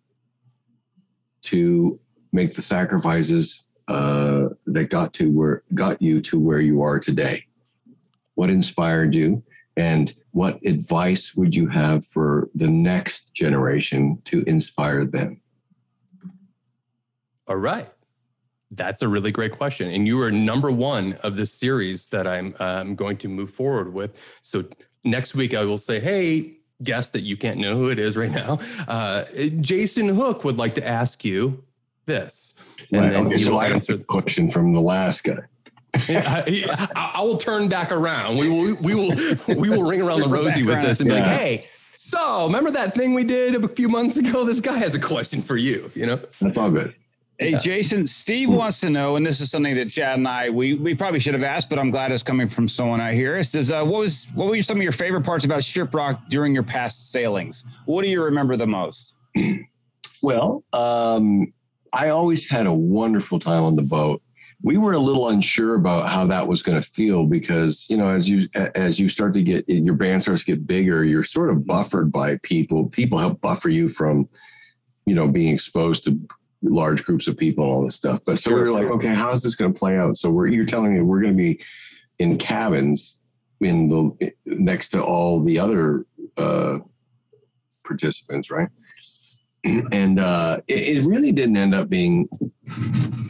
to 1.43 1.99
make 2.33 2.55
the 2.55 2.63
sacrifices 2.63 3.63
uh, 3.89 4.49
that 4.67 4.91
got 4.91 5.13
to 5.15 5.31
where 5.31 5.63
got 5.75 6.01
you 6.03 6.21
to 6.21 6.39
where 6.39 6.61
you 6.61 6.83
are 6.83 7.01
today? 7.01 7.47
What 8.35 8.51
inspired 8.51 9.15
you, 9.15 9.43
and 9.77 10.15
what 10.31 10.59
advice 10.65 11.35
would 11.35 11.55
you 11.55 11.69
have 11.69 12.05
for 12.05 12.49
the 12.55 12.69
next 12.69 13.33
generation 13.35 14.21
to 14.25 14.43
inspire 14.47 15.05
them? 15.05 15.41
All 17.49 17.57
right. 17.57 17.89
That's 18.73 19.03
a 19.03 19.09
really 19.09 19.31
great 19.31 19.53
question. 19.53 19.91
And 19.91 20.07
you 20.07 20.21
are 20.21 20.31
number 20.31 20.71
one 20.71 21.13
of 21.23 21.37
this 21.37 21.53
series 21.53 22.09
that 22.09 22.27
I'm 22.27 22.55
um, 22.59 22.95
going 22.97 23.17
to 23.19 23.29
move 23.29 23.51
forward 23.51 23.93
with. 23.93 24.21
So 24.43 24.65
next 25.05 25.35
week, 25.35 25.55
I 25.55 25.63
will 25.65 25.79
say, 25.79 26.01
hey, 26.01 26.57
guess 26.83 27.11
that 27.11 27.21
you 27.21 27.37
can't 27.37 27.59
know 27.59 27.77
who 27.77 27.89
it 27.91 27.99
is 27.99 28.17
right 28.17 28.31
now. 28.31 28.59
Uh, 28.89 29.25
Jason 29.61 30.09
Hook 30.09 30.45
would 30.45 30.57
like 30.57 30.75
to 30.75 30.87
ask 30.87 31.25
you 31.25 31.63
this. 32.07 32.55
And 32.93 33.03
Right, 33.03 33.11
then 33.13 33.27
okay, 33.27 33.39
so 33.39 33.57
I 33.57 33.65
answer. 33.67 33.75
answered 33.75 34.01
the 34.01 34.05
question 34.05 34.51
from 34.51 34.73
the 34.75 34.81
last 34.81 35.23
guy. 35.25 35.39
Yeah, 36.09 36.43
I, 36.47 36.89
I- 36.95 37.13
I 37.17 37.21
will 37.23 37.39
turn 37.39 37.69
back 37.69 37.91
around. 37.93 38.37
We 38.37 38.49
will, 38.49 38.75
we 38.77 38.95
will, 38.95 39.15
we 39.57 39.71
will 39.71 39.83
ring 39.85 40.03
around 40.03 40.21
the 40.21 40.29
rosy 40.29 40.63
with 40.63 40.81
this 40.83 41.01
and 41.01 41.09
be 41.09 41.15
like, 41.15 41.25
hey, 41.25 41.67
so 41.97 42.47
remember 42.47 42.71
that 42.73 42.95
thing 42.95 43.15
we 43.15 43.25
did 43.25 43.55
a 43.65 43.69
few 43.69 43.89
months 43.89 44.17
ago? 44.19 44.45
This 44.45 44.61
guy 44.61 44.77
has 44.79 44.95
a 44.95 45.01
question 45.01 45.43
for 45.43 45.57
you, 45.57 45.91
you 45.95 46.07
know? 46.07 46.21
That's 46.41 46.59
all 46.59 46.71
good. 46.71 46.95
Hey, 47.39 47.59
Jason, 47.59 48.07
Steve 48.07 48.49
wants 48.49 48.81
to 48.81 48.89
know, 48.89 49.17
and 49.17 49.27
this 49.27 49.41
is 49.41 49.51
something 49.51 49.75
that 49.77 49.91
Chad 49.91 50.17
and 50.17 50.27
I 50.27 50.49
we 50.49 50.73
we 50.73 50.95
probably 50.95 51.19
should 51.21 51.35
have 51.35 51.43
asked, 51.43 51.69
but 51.69 51.79
I'm 51.79 51.91
glad 51.91 52.11
it's 52.11 52.23
coming 52.23 52.49
from 52.49 52.67
someone 52.67 52.99
out 52.99 53.13
here. 53.13 53.37
It 53.37 53.45
says, 53.45 53.71
uh, 53.71 53.85
what 53.85 53.99
was 53.99 54.27
what 54.35 54.49
were 54.49 54.63
some 54.63 54.79
of 54.79 54.83
your 54.83 54.91
favorite 54.93 55.23
parts 55.23 55.45
about 55.45 55.61
Shiprocked 55.61 56.29
during 56.31 56.55
your 56.55 56.63
past 56.63 57.13
sailings? 57.13 57.65
What 57.85 58.01
do 58.03 58.09
you 58.09 58.23
remember 58.23 58.57
the 58.57 58.67
most? 58.67 59.13
Well, 60.23 60.65
um, 60.73 61.53
I 61.93 62.09
always 62.09 62.49
had 62.49 62.67
a 62.67 62.73
wonderful 62.73 63.39
time 63.39 63.65
on 63.65 63.77
the 63.77 63.83
boat. 63.83 64.23
We 64.63 64.79
were 64.79 64.95
a 64.95 64.99
little 64.99 65.29
unsure 65.29 65.75
about 65.75 66.09
how 66.09 66.27
that 66.27 66.49
was 66.49 66.63
going 66.63 66.81
to 66.81 66.89
feel 66.89 67.25
because 67.25 67.87
you 67.89 67.97
know 67.97 68.09
as 68.09 68.29
you 68.29 68.49
as 68.55 68.99
you 68.99 69.09
start 69.09 69.35
to 69.35 69.43
get 69.43 69.69
your 69.69 69.95
band 69.95 70.23
starts 70.23 70.45
to 70.45 70.53
get 70.53 70.67
bigger, 70.67 71.05
you're 71.05 71.25
sort 71.25 71.51
of 71.51 71.67
buffered 71.67 72.11
by 72.11 72.39
people. 72.43 72.89
People 72.89 73.19
help 73.19 73.41
buffer 73.41 73.69
you 73.69 73.89
from 73.89 74.29
you 75.05 75.15
know 75.15 75.29
being 75.29 75.53
exposed 75.53 76.05
to 76.05 76.19
large 76.63 77.05
groups 77.05 77.29
of 77.29 77.37
people 77.37 77.65
and 77.65 77.73
all 77.73 77.85
this 77.85 77.97
stuff. 77.97 78.21
But 78.25 78.39
so 78.39 78.53
we 78.53 78.61
were 78.61 78.73
like, 78.73 78.87
okay, 78.87 79.15
how's 79.15 79.43
this 79.43 79.55
going 79.55 79.73
to 79.73 79.79
play 79.79 79.99
out? 79.99 80.17
So 80.17 80.31
we're 80.31 80.49
you're 80.49 80.65
telling 80.65 80.95
me 80.95 81.01
we're 81.01 81.21
going 81.21 81.37
to 81.37 81.43
be 81.43 81.63
in 82.19 82.39
cabins 82.39 83.19
in 83.61 83.89
the 83.89 84.33
next 84.47 84.91
to 84.91 85.03
all 85.03 85.43
the 85.43 85.59
other 85.59 86.07
uh, 86.37 86.79
participants, 87.85 88.51
right? 88.51 88.69
And 89.93 90.21
uh, 90.21 90.61
it, 90.69 90.99
it 90.99 91.07
really 91.07 91.33
didn't 91.33 91.57
end 91.57 91.75
up 91.75 91.89
being 91.89 92.29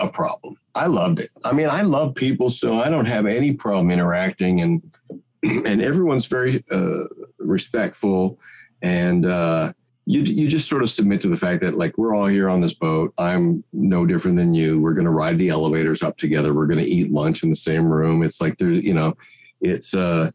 a 0.00 0.08
problem. 0.08 0.56
I 0.74 0.86
loved 0.86 1.20
it. 1.20 1.30
I 1.44 1.52
mean, 1.52 1.68
I 1.68 1.82
love 1.82 2.14
people, 2.14 2.50
so 2.50 2.74
I 2.74 2.90
don't 2.90 3.06
have 3.06 3.26
any 3.26 3.52
problem 3.52 3.90
interacting, 3.90 4.60
and 4.60 4.82
and 5.42 5.82
everyone's 5.82 6.26
very 6.26 6.62
uh, 6.70 7.04
respectful, 7.38 8.38
and 8.82 9.24
uh, 9.24 9.72
you 10.04 10.20
you 10.22 10.48
just 10.48 10.68
sort 10.68 10.82
of 10.82 10.90
submit 10.90 11.20
to 11.22 11.28
the 11.28 11.36
fact 11.36 11.62
that 11.62 11.78
like 11.78 11.96
we're 11.96 12.14
all 12.14 12.26
here 12.26 12.48
on 12.48 12.60
this 12.60 12.74
boat. 12.74 13.14
I'm 13.18 13.64
no 13.72 14.04
different 14.04 14.36
than 14.36 14.54
you. 14.54 14.80
We're 14.80 14.94
going 14.94 15.06
to 15.06 15.10
ride 15.10 15.38
the 15.38 15.48
elevators 15.48 16.02
up 16.02 16.18
together. 16.18 16.52
We're 16.52 16.66
going 16.66 16.84
to 16.84 16.90
eat 16.90 17.10
lunch 17.10 17.42
in 17.42 17.50
the 17.50 17.56
same 17.56 17.86
room. 17.86 18.22
It's 18.22 18.40
like 18.40 18.58
there's 18.58 18.84
you 18.84 18.94
know, 18.94 19.16
it's 19.60 19.94
uh 19.94 20.30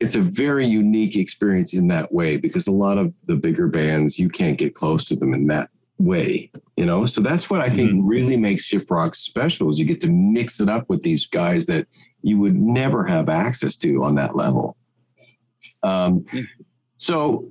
it's 0.00 0.14
a 0.14 0.20
very 0.20 0.66
unique 0.66 1.14
experience 1.14 1.74
in 1.74 1.88
that 1.88 2.12
way 2.12 2.38
because 2.38 2.66
a 2.66 2.72
lot 2.72 2.96
of 2.96 3.14
the 3.26 3.36
bigger 3.36 3.68
bands 3.68 4.18
you 4.18 4.28
can't 4.28 4.58
get 4.58 4.74
close 4.74 5.04
to 5.04 5.14
them 5.14 5.34
in 5.34 5.46
that 5.46 5.70
way 5.98 6.50
you 6.76 6.86
know 6.86 7.04
so 7.04 7.20
that's 7.20 7.50
what 7.50 7.60
i 7.60 7.68
think 7.68 7.90
mm-hmm. 7.90 8.06
really 8.06 8.36
makes 8.36 8.68
Shiprocked 8.68 9.16
special 9.16 9.70
is 9.70 9.78
you 9.78 9.84
get 9.84 10.00
to 10.00 10.10
mix 10.10 10.58
it 10.58 10.68
up 10.68 10.88
with 10.88 11.02
these 11.02 11.26
guys 11.26 11.66
that 11.66 11.86
you 12.22 12.38
would 12.38 12.56
never 12.56 13.04
have 13.04 13.28
access 13.28 13.76
to 13.78 14.02
on 14.02 14.14
that 14.14 14.34
level 14.34 14.76
um, 15.82 16.24
so 16.96 17.44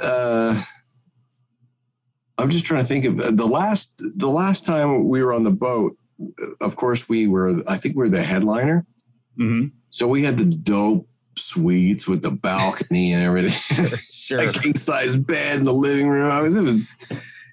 uh, 0.00 0.60
i'm 2.38 2.50
just 2.50 2.64
trying 2.64 2.82
to 2.82 2.88
think 2.88 3.04
of 3.04 3.36
the 3.36 3.46
last 3.46 3.94
the 3.98 4.28
last 4.28 4.66
time 4.66 5.08
we 5.08 5.22
were 5.22 5.32
on 5.32 5.44
the 5.44 5.50
boat 5.50 5.96
of 6.60 6.74
course 6.74 7.08
we 7.08 7.28
were 7.28 7.62
i 7.68 7.76
think 7.76 7.96
we 7.96 8.04
are 8.04 8.10
the 8.10 8.22
headliner 8.22 8.84
mm-hmm. 9.38 9.68
so 9.90 10.08
we 10.08 10.24
had 10.24 10.36
the 10.38 10.44
dope 10.44 11.06
suites 11.36 12.06
with 12.06 12.22
the 12.22 12.30
balcony 12.30 13.12
and 13.12 13.22
everything. 13.22 13.98
Sure. 14.22 14.48
a 14.48 14.52
king 14.52 14.76
size 14.76 15.16
bed 15.16 15.58
in 15.58 15.64
the 15.64 15.74
living 15.74 16.08
room. 16.08 16.30
I 16.30 16.40
was 16.40 16.54
it 16.54 16.62
was 16.62 16.80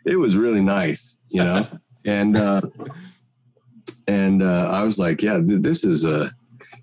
it 0.06 0.18
was 0.18 0.36
really 0.36 0.62
nice, 0.62 1.18
you 1.30 1.44
know. 1.44 1.66
and 2.06 2.38
uh 2.38 2.62
and 4.08 4.44
uh 4.44 4.70
I 4.72 4.84
was 4.84 5.00
like, 5.00 5.24
yeah, 5.24 5.40
this 5.42 5.84
is 5.84 6.04
a 6.04 6.32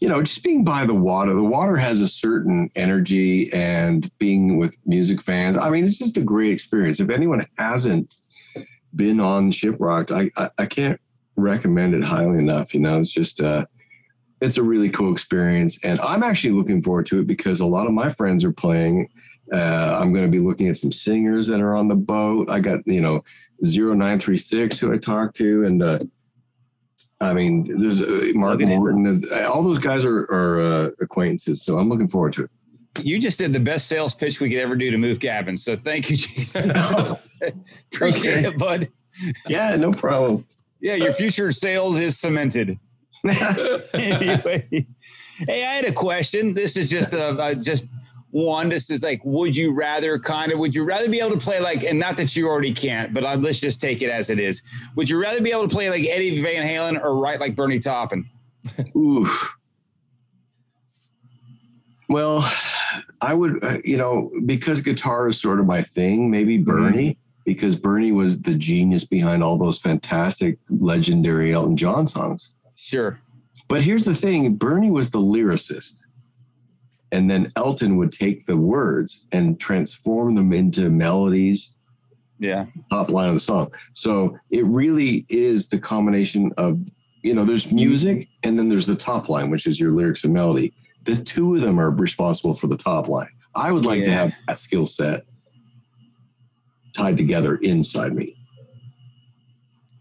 you 0.01 0.09
know, 0.09 0.21
just 0.23 0.43
being 0.43 0.65
by 0.65 0.85
the 0.87 0.95
water. 0.95 1.33
The 1.33 1.43
water 1.43 1.77
has 1.77 2.01
a 2.01 2.09
certain 2.09 2.69
energy 2.75 3.51
and 3.53 4.11
being 4.19 4.59
with 4.59 4.77
music 4.85 5.23
fans. 5.23 5.57
I 5.57 5.71
mean, 5.71 5.85
it's 5.85 5.99
just 5.99 6.19
a 6.19 6.23
great 6.23 6.51
experience. 6.51 6.99
If 6.99 7.09
anyone 7.09 7.47
hasn't 7.57 8.15
been 8.95 9.21
on 9.21 9.53
Shiprocked, 9.53 10.11
I, 10.11 10.31
I, 10.43 10.51
I 10.59 10.67
can't 10.67 11.01
recommend 11.37 11.95
it 11.95 12.03
highly 12.03 12.41
enough. 12.41 12.75
You 12.75 12.81
know, 12.81 13.01
it's 13.01 13.13
just 13.13 13.41
uh 13.41 13.67
it's 14.41 14.59
a 14.59 14.63
really 14.63 14.91
cool 14.91 15.13
experience. 15.13 15.79
And 15.83 16.01
I'm 16.01 16.23
actually 16.23 16.53
looking 16.53 16.83
forward 16.83 17.07
to 17.07 17.21
it 17.21 17.27
because 17.27 17.61
a 17.61 17.67
lot 17.67 17.87
of 17.87 17.93
my 17.93 18.11
friends 18.11 18.45
are 18.45 18.53
playing. 18.53 19.09
Uh, 19.53 19.99
I'm 20.01 20.13
going 20.13 20.25
to 20.25 20.31
be 20.31 20.45
looking 20.45 20.69
at 20.69 20.77
some 20.77 20.93
singers 20.93 21.47
that 21.47 21.61
are 21.61 21.75
on 21.75 21.89
the 21.89 21.97
boat. 21.97 22.51
I 22.51 22.61
got, 22.61 22.87
you 22.87 23.01
know, 23.01 23.25
0936 23.63 24.79
who 24.79 24.93
I 24.93 24.99
talked 24.99 25.37
to. 25.37 25.65
And, 25.65 25.83
uh, 25.83 26.01
I 27.21 27.33
mean, 27.33 27.81
there's 27.81 28.03
uh, 28.03 28.33
Mark 28.35 28.61
Morton. 28.61 29.25
Uh, 29.31 29.49
all 29.49 29.63
those 29.63 29.79
guys 29.79 30.05
are, 30.05 30.25
are 30.31 30.61
uh, 30.61 30.91
acquaintances. 31.01 31.63
So 31.63 31.79
I'm 31.79 31.89
looking 31.89 32.09
forward 32.09 32.35
to 32.35 32.45
it. 32.45 32.51
You 33.03 33.19
just 33.19 33.39
did 33.39 33.53
the 33.53 33.61
best 33.61 33.89
sales 33.89 34.15
pitch 34.15 34.41
we 34.41 34.51
could 34.51 34.59
ever 34.59 34.75
do 34.75 34.91
to 34.91 34.99
move 34.99 35.21
cabins. 35.21 35.65
So 35.65 35.77
thank 35.77 36.11
you, 36.11 36.17
Jason. 36.17 36.71
Appreciate 37.93 38.39
okay. 38.39 38.49
it, 38.49 38.59
bud. 38.59 38.89
Yeah, 39.49 39.77
no 39.77 39.93
problem. 39.93 40.47
Yeah, 40.81 40.95
your 40.95 41.13
future 41.13 41.51
sales 41.53 41.99
is 41.99 42.19
cemented. 42.19 42.79
anyway, 43.95 44.87
hey, 45.39 45.65
I 45.65 45.75
had 45.75 45.85
a 45.85 45.93
question. 45.93 46.55
This 46.55 46.77
is 46.77 46.89
just 46.89 47.13
a, 47.15 47.39
a, 47.43 47.55
just 47.55 47.87
one. 48.31 48.69
This 48.69 48.91
is 48.91 49.03
like, 49.03 49.21
would 49.25 49.57
you 49.57 49.73
rather 49.73 50.19
kind 50.19 50.53
of? 50.53 50.59
Would 50.59 50.75
you 50.75 50.85
rather 50.85 51.09
be 51.09 51.21
able 51.21 51.33
to 51.33 51.39
play 51.39 51.61
like, 51.61 51.85
and 51.85 51.99
not 51.99 52.17
that 52.17 52.37
you 52.37 52.49
already 52.49 52.73
can't, 52.73 53.13
but 53.13 53.25
uh, 53.25 53.37
let's 53.37 53.59
just 53.59 53.81
take 53.81 54.03
it 54.03 54.11
as 54.11 54.31
it 54.31 54.39
is. 54.39 54.63
Would 54.95 55.09
you 55.09 55.21
rather 55.21 55.41
be 55.41 55.51
able 55.51 55.69
to 55.69 55.75
play 55.75 55.91
like 55.91 56.05
Eddie 56.05 56.43
Van 56.43 56.67
Halen 56.67 57.03
or 57.03 57.17
write 57.17 57.41
like 57.41 57.57
Bernie 57.57 57.81
Taupin? 57.81 58.29
Oof. 58.97 59.57
Well, 62.09 62.49
I 63.21 63.35
would, 63.35 63.65
uh, 63.65 63.79
you 63.85 63.97
know, 63.97 64.31
because 64.45 64.81
guitar 64.81 65.29
is 65.29 65.41
sort 65.41 65.59
of 65.59 65.67
my 65.67 65.83
thing. 65.83 66.31
Maybe 66.31 66.57
mm-hmm. 66.59 66.71
Bernie. 66.71 67.11
Mm-hmm 67.11 67.21
because 67.47 67.77
Bernie 67.77 68.13
was 68.13 68.41
the 68.41 68.55
genius 68.55 69.05
behind 69.05 69.43
all 69.43 69.57
those 69.57 69.79
fantastic, 69.79 70.59
legendary 70.69 71.55
Elton 71.55 71.77
John 71.77 72.07
songs. 72.07 72.53
Sure. 72.77 73.19
But 73.69 73.83
here's 73.83 74.05
the 74.05 74.15
thing 74.15 74.55
Bernie 74.55 74.91
was 74.91 75.11
the 75.11 75.19
lyricist. 75.19 76.03
And 77.13 77.31
then 77.31 77.53
Elton 77.57 77.97
would 77.97 78.13
take 78.13 78.47
the 78.47 78.57
words 78.57 79.25
and 79.33 79.59
transform 79.59 80.35
them 80.35 80.53
into 80.53 80.91
melodies. 80.91 81.73
Yeah. 82.39 82.67
Top 82.91 83.11
line 83.11 83.29
of 83.29 83.35
the 83.35 83.41
song. 83.41 83.73
So 83.95 84.39
it 84.51 84.65
really 84.67 85.25
is 85.29 85.69
the 85.69 85.79
combination 85.79 86.53
of, 86.59 86.79
you 87.23 87.33
know, 87.33 87.45
there's 87.45 87.73
music 87.73 88.29
and 88.43 88.59
then 88.59 88.69
there's 88.69 88.87
the 88.87 88.97
top 88.97 89.29
line, 89.29 89.51
which 89.51 89.67
is 89.67 89.81
your 89.81 89.93
lyrics 89.93 90.25
and 90.25 90.35
melody. 90.35 90.75
The 91.05 91.17
two 91.17 91.55
of 91.55 91.63
them 91.63 91.81
are 91.81 91.91
responsible 91.91 92.55
for 92.55 92.67
the 92.67 92.77
top 92.77 93.09
line. 93.09 93.31
I 93.55 93.73
would 93.73 93.87
like 93.87 94.01
yeah. 94.01 94.05
to 94.05 94.13
have 94.13 94.35
that 94.49 94.59
skill 94.59 94.87
set 94.87 95.25
tied 96.93 97.17
together 97.17 97.57
inside 97.57 98.15
me. 98.15 98.37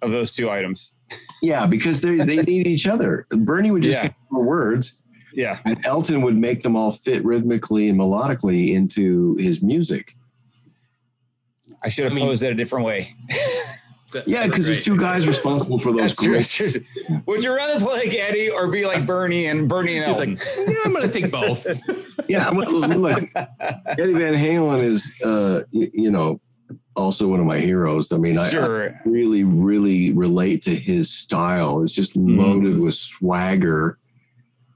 Of 0.01 0.11
those 0.11 0.31
two 0.31 0.49
items. 0.49 0.94
Yeah, 1.41 1.65
because 1.67 2.01
they 2.01 2.17
they 2.17 2.41
need 2.41 2.67
each 2.67 2.87
other. 2.87 3.27
Bernie 3.29 3.71
would 3.71 3.83
just 3.83 3.97
yeah. 3.97 4.07
get 4.07 4.15
more 4.29 4.43
words. 4.43 4.93
Yeah. 5.33 5.59
And 5.65 5.85
Elton 5.85 6.21
would 6.21 6.37
make 6.37 6.61
them 6.61 6.75
all 6.75 6.91
fit 6.91 7.23
rhythmically 7.25 7.89
and 7.89 7.99
melodically 7.99 8.73
into 8.73 9.35
his 9.35 9.61
music. 9.61 10.15
I 11.83 11.89
should 11.89 12.05
have 12.05 12.13
I 12.13 12.15
mean, 12.15 12.25
posed 12.25 12.41
that 12.41 12.51
a 12.51 12.55
different 12.55 12.85
way. 12.85 13.13
yeah, 14.25 14.47
because 14.47 14.65
there's 14.65 14.83
two 14.83 14.97
guys 14.97 15.27
responsible 15.27 15.77
for 15.77 15.91
those 15.91 16.15
groups. 16.15 16.59
Would 17.25 17.43
you 17.43 17.53
rather 17.53 17.79
play 17.83 18.05
like 18.05 18.15
Eddie 18.15 18.49
or 18.49 18.69
be 18.69 18.85
like 18.85 19.05
Bernie 19.05 19.47
and 19.47 19.67
Bernie 19.67 19.97
and 19.97 20.05
Elton? 20.05 20.35
Like, 20.35 20.47
yeah, 20.67 20.75
I'm 20.85 20.93
going 20.93 21.09
to 21.09 21.21
take 21.21 21.31
both. 21.31 21.67
yeah, 22.29 22.49
look, 22.49 23.23
Eddie 23.35 24.13
Van 24.13 24.33
Halen 24.33 24.83
is, 24.83 25.11
uh, 25.23 25.63
you, 25.71 25.91
you 25.93 26.11
know, 26.11 26.39
also 26.95 27.27
one 27.27 27.39
of 27.39 27.45
my 27.45 27.59
heroes. 27.59 28.11
I 28.11 28.17
mean, 28.17 28.35
sure. 28.49 28.83
I, 28.83 28.87
I, 28.87 29.01
really, 29.05 29.43
really 29.43 30.11
relate 30.11 30.61
to 30.63 30.75
his 30.75 31.09
style. 31.09 31.81
It's 31.81 31.91
just 31.91 32.17
mm. 32.17 32.37
loaded 32.37 32.79
with 32.79 32.95
swagger, 32.95 33.97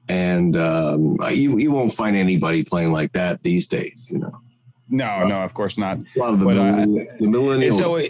and 0.08 0.56
um, 0.58 1.18
you 1.32 1.58
you 1.58 1.72
won't 1.72 1.94
find 1.94 2.16
anybody 2.16 2.64
playing 2.64 2.92
like 2.92 3.14
that 3.14 3.44
these 3.44 3.68
days. 3.68 4.10
You 4.12 4.20
know. 4.20 4.42
No, 4.90 5.06
uh, 5.06 5.28
no, 5.28 5.42
of 5.42 5.54
course 5.54 5.78
not. 5.78 5.98
A 5.98 6.20
lot 6.20 6.34
of 6.34 6.40
the, 6.40 6.46
but, 6.46 6.56
millennial, 6.56 7.02
uh, 7.02 7.16
the 7.20 7.28
millennial. 7.28 7.78
So 7.78 8.02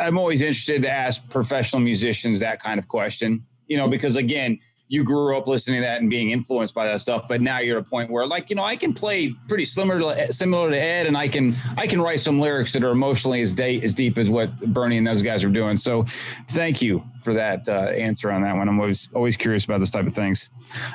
I'm 0.00 0.16
always 0.16 0.40
interested 0.40 0.82
to 0.82 0.90
ask 0.90 1.28
professional 1.28 1.80
musicians 1.80 2.40
that 2.40 2.62
kind 2.62 2.78
of 2.78 2.88
question. 2.88 3.44
You 3.66 3.76
know, 3.76 3.88
because 3.88 4.16
again, 4.16 4.58
you 4.88 5.04
grew 5.04 5.36
up 5.36 5.46
listening 5.46 5.80
to 5.80 5.86
that 5.86 6.00
and 6.00 6.08
being 6.08 6.30
influenced 6.30 6.74
by 6.74 6.86
that 6.86 7.00
stuff 7.00 7.28
but 7.28 7.40
now 7.40 7.58
you're 7.58 7.78
at 7.78 7.86
a 7.86 7.88
point 7.88 8.10
where 8.10 8.26
like 8.26 8.50
you 8.50 8.56
know 8.56 8.64
i 8.64 8.74
can 8.74 8.92
play 8.92 9.32
pretty 9.46 9.64
similar 9.64 9.98
to 10.00 10.32
similar 10.32 10.70
to 10.70 10.78
ed 10.78 11.06
and 11.06 11.16
i 11.16 11.28
can 11.28 11.54
i 11.76 11.86
can 11.86 12.00
write 12.00 12.20
some 12.20 12.40
lyrics 12.40 12.72
that 12.72 12.82
are 12.82 12.90
emotionally 12.90 13.40
as, 13.40 13.52
day, 13.52 13.80
as 13.82 13.94
deep 13.94 14.18
as 14.18 14.28
what 14.28 14.56
bernie 14.72 14.96
and 14.96 15.06
those 15.06 15.22
guys 15.22 15.44
are 15.44 15.50
doing 15.50 15.76
so 15.76 16.04
thank 16.48 16.80
you 16.82 17.02
for 17.22 17.34
that 17.34 17.68
uh, 17.68 17.90
answer 17.90 18.30
on 18.30 18.42
that 18.42 18.56
one 18.56 18.68
i'm 18.68 18.80
always 18.80 19.08
always 19.14 19.36
curious 19.36 19.64
about 19.64 19.78
this 19.80 19.90
type 19.90 20.06
of 20.06 20.14
things 20.14 20.48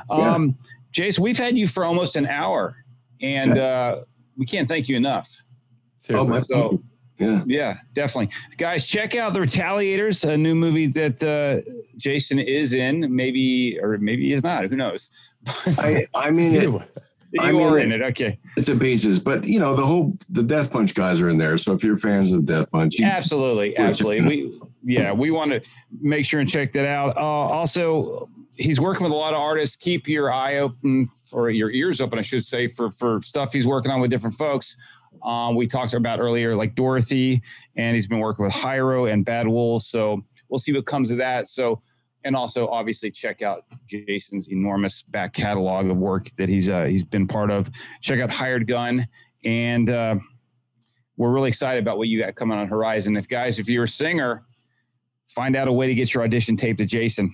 um, 0.10 0.48
yeah. 0.48 0.70
jason 0.92 1.24
we've 1.24 1.38
had 1.38 1.58
you 1.58 1.68
for 1.68 1.86
almost 1.86 2.16
an 2.16 2.26
hour 2.26 2.76
and 3.22 3.58
uh, 3.58 4.02
we 4.38 4.46
can't 4.46 4.68
thank 4.68 4.90
you 4.90 4.98
enough 4.98 5.44
Seriously. 6.04 6.38
Oh, 6.38 6.42
so, 6.42 6.84
yeah. 7.18 7.44
Yeah, 7.46 7.78
definitely. 7.94 8.34
Guys, 8.58 8.88
check 8.88 9.16
out 9.16 9.34
The 9.34 9.40
Retaliators, 9.40 10.28
a 10.28 10.38
new 10.38 10.56
movie 10.56 10.88
that 10.88 11.24
uh, 11.24 11.70
Jason 11.98 12.40
is 12.40 12.74
in. 12.74 13.14
Maybe, 13.16 13.80
or 13.80 13.98
maybe 13.98 14.30
he's 14.32 14.44
not. 14.44 14.66
Who 14.66 14.76
knows? 14.76 15.10
I, 15.48 16.08
I 16.14 16.32
mean, 16.32 16.56
it, 16.56 16.64
you 16.64 16.82
I 17.40 17.52
mean, 17.52 17.62
are 17.62 17.80
in 17.80 17.92
it. 17.92 18.02
Okay. 18.02 18.40
It's 18.58 18.70
a 18.70 18.76
pieces, 18.76 19.20
but 19.20 19.44
you 19.44 19.60
know, 19.60 19.76
the 19.76 19.86
whole, 19.86 20.18
the 20.30 20.44
Death 20.44 20.72
Punch 20.72 20.94
guys 20.96 21.22
are 21.22 21.30
in 21.30 21.38
there. 21.38 21.58
So 21.58 21.74
if 21.74 21.84
you're 21.84 21.98
fans 21.98 22.32
of 22.32 22.46
Death 22.46 22.72
Punch, 22.72 23.00
you, 23.00 23.06
absolutely. 23.06 23.78
Absolutely. 23.78 24.26
We, 24.26 24.62
yeah, 24.84 25.12
we 25.12 25.32
want 25.32 25.52
to 25.52 25.62
make 26.02 26.26
sure 26.26 26.40
and 26.40 26.50
check 26.50 26.74
that 26.74 26.86
out. 26.86 27.16
Uh, 27.18 27.22
also, 27.22 28.30
he's 28.58 28.80
working 28.80 29.04
with 29.04 29.12
a 29.12 29.16
lot 29.16 29.34
of 29.34 29.40
artists. 29.40 29.76
Keep 29.76 30.08
your 30.08 30.32
eye 30.32 30.58
open 30.58 31.08
or 31.32 31.50
your 31.50 31.72
ears 31.72 32.02
open, 32.02 32.20
I 32.20 32.22
should 32.22 32.44
say, 32.44 32.68
for, 32.68 32.92
for 32.92 33.22
stuff 33.24 33.54
he's 33.54 33.66
working 33.66 33.92
on 33.92 34.02
with 34.02 34.12
different 34.12 34.36
folks 34.36 34.76
Um, 35.24 35.56
we 35.56 35.68
talked 35.68 35.94
about 35.94 36.20
earlier, 36.20 36.56
like 36.56 36.76
Dorothy, 36.76 37.42
and 37.76 37.96
he's 37.96 38.08
been 38.08 38.20
working 38.20 38.46
with 38.46 38.54
Hyro 38.54 39.12
and 39.12 39.24
Bad 39.24 39.48
Wolves. 39.48 39.88
So 39.88 40.24
we'll 40.50 40.60
see 40.60 40.74
what 40.74 40.86
comes 40.86 41.12
of 41.12 41.18
that. 41.18 41.48
So, 41.48 41.82
and 42.26 42.36
also 42.36 42.68
obviously 42.68 43.12
check 43.12 43.42
out 43.42 43.66
Jason's 43.88 44.50
enormous 44.50 45.02
back 45.04 45.34
catalog 45.34 45.90
of 45.90 45.98
work 45.98 46.30
that 46.38 46.50
he's 46.50 46.70
uh, 46.70 46.84
he's 46.86 47.04
been 47.04 47.28
part 47.28 47.52
of. 47.52 47.70
Check 48.02 48.20
out 48.20 48.32
Hired 48.32 48.68
Gun, 48.68 49.08
and 49.46 49.90
uh, 49.90 50.16
we're 51.18 51.32
really 51.32 51.50
excited 51.50 51.82
about 51.82 51.98
what 51.98 52.08
you 52.08 52.20
got 52.20 52.36
coming 52.36 52.58
on 52.58 52.68
Horizon. 52.68 53.16
If 53.18 53.28
guys, 53.28 53.60
if 53.60 53.70
you're 53.70 53.86
a 53.86 53.90
singer, 53.90 54.44
find 55.28 55.56
out 55.56 55.68
a 55.68 55.72
way 55.72 55.88
to 55.88 55.96
get 55.96 56.14
your 56.14 56.24
audition 56.24 56.58
tape 56.58 56.78
to 56.78 56.86
Jason. 56.86 57.34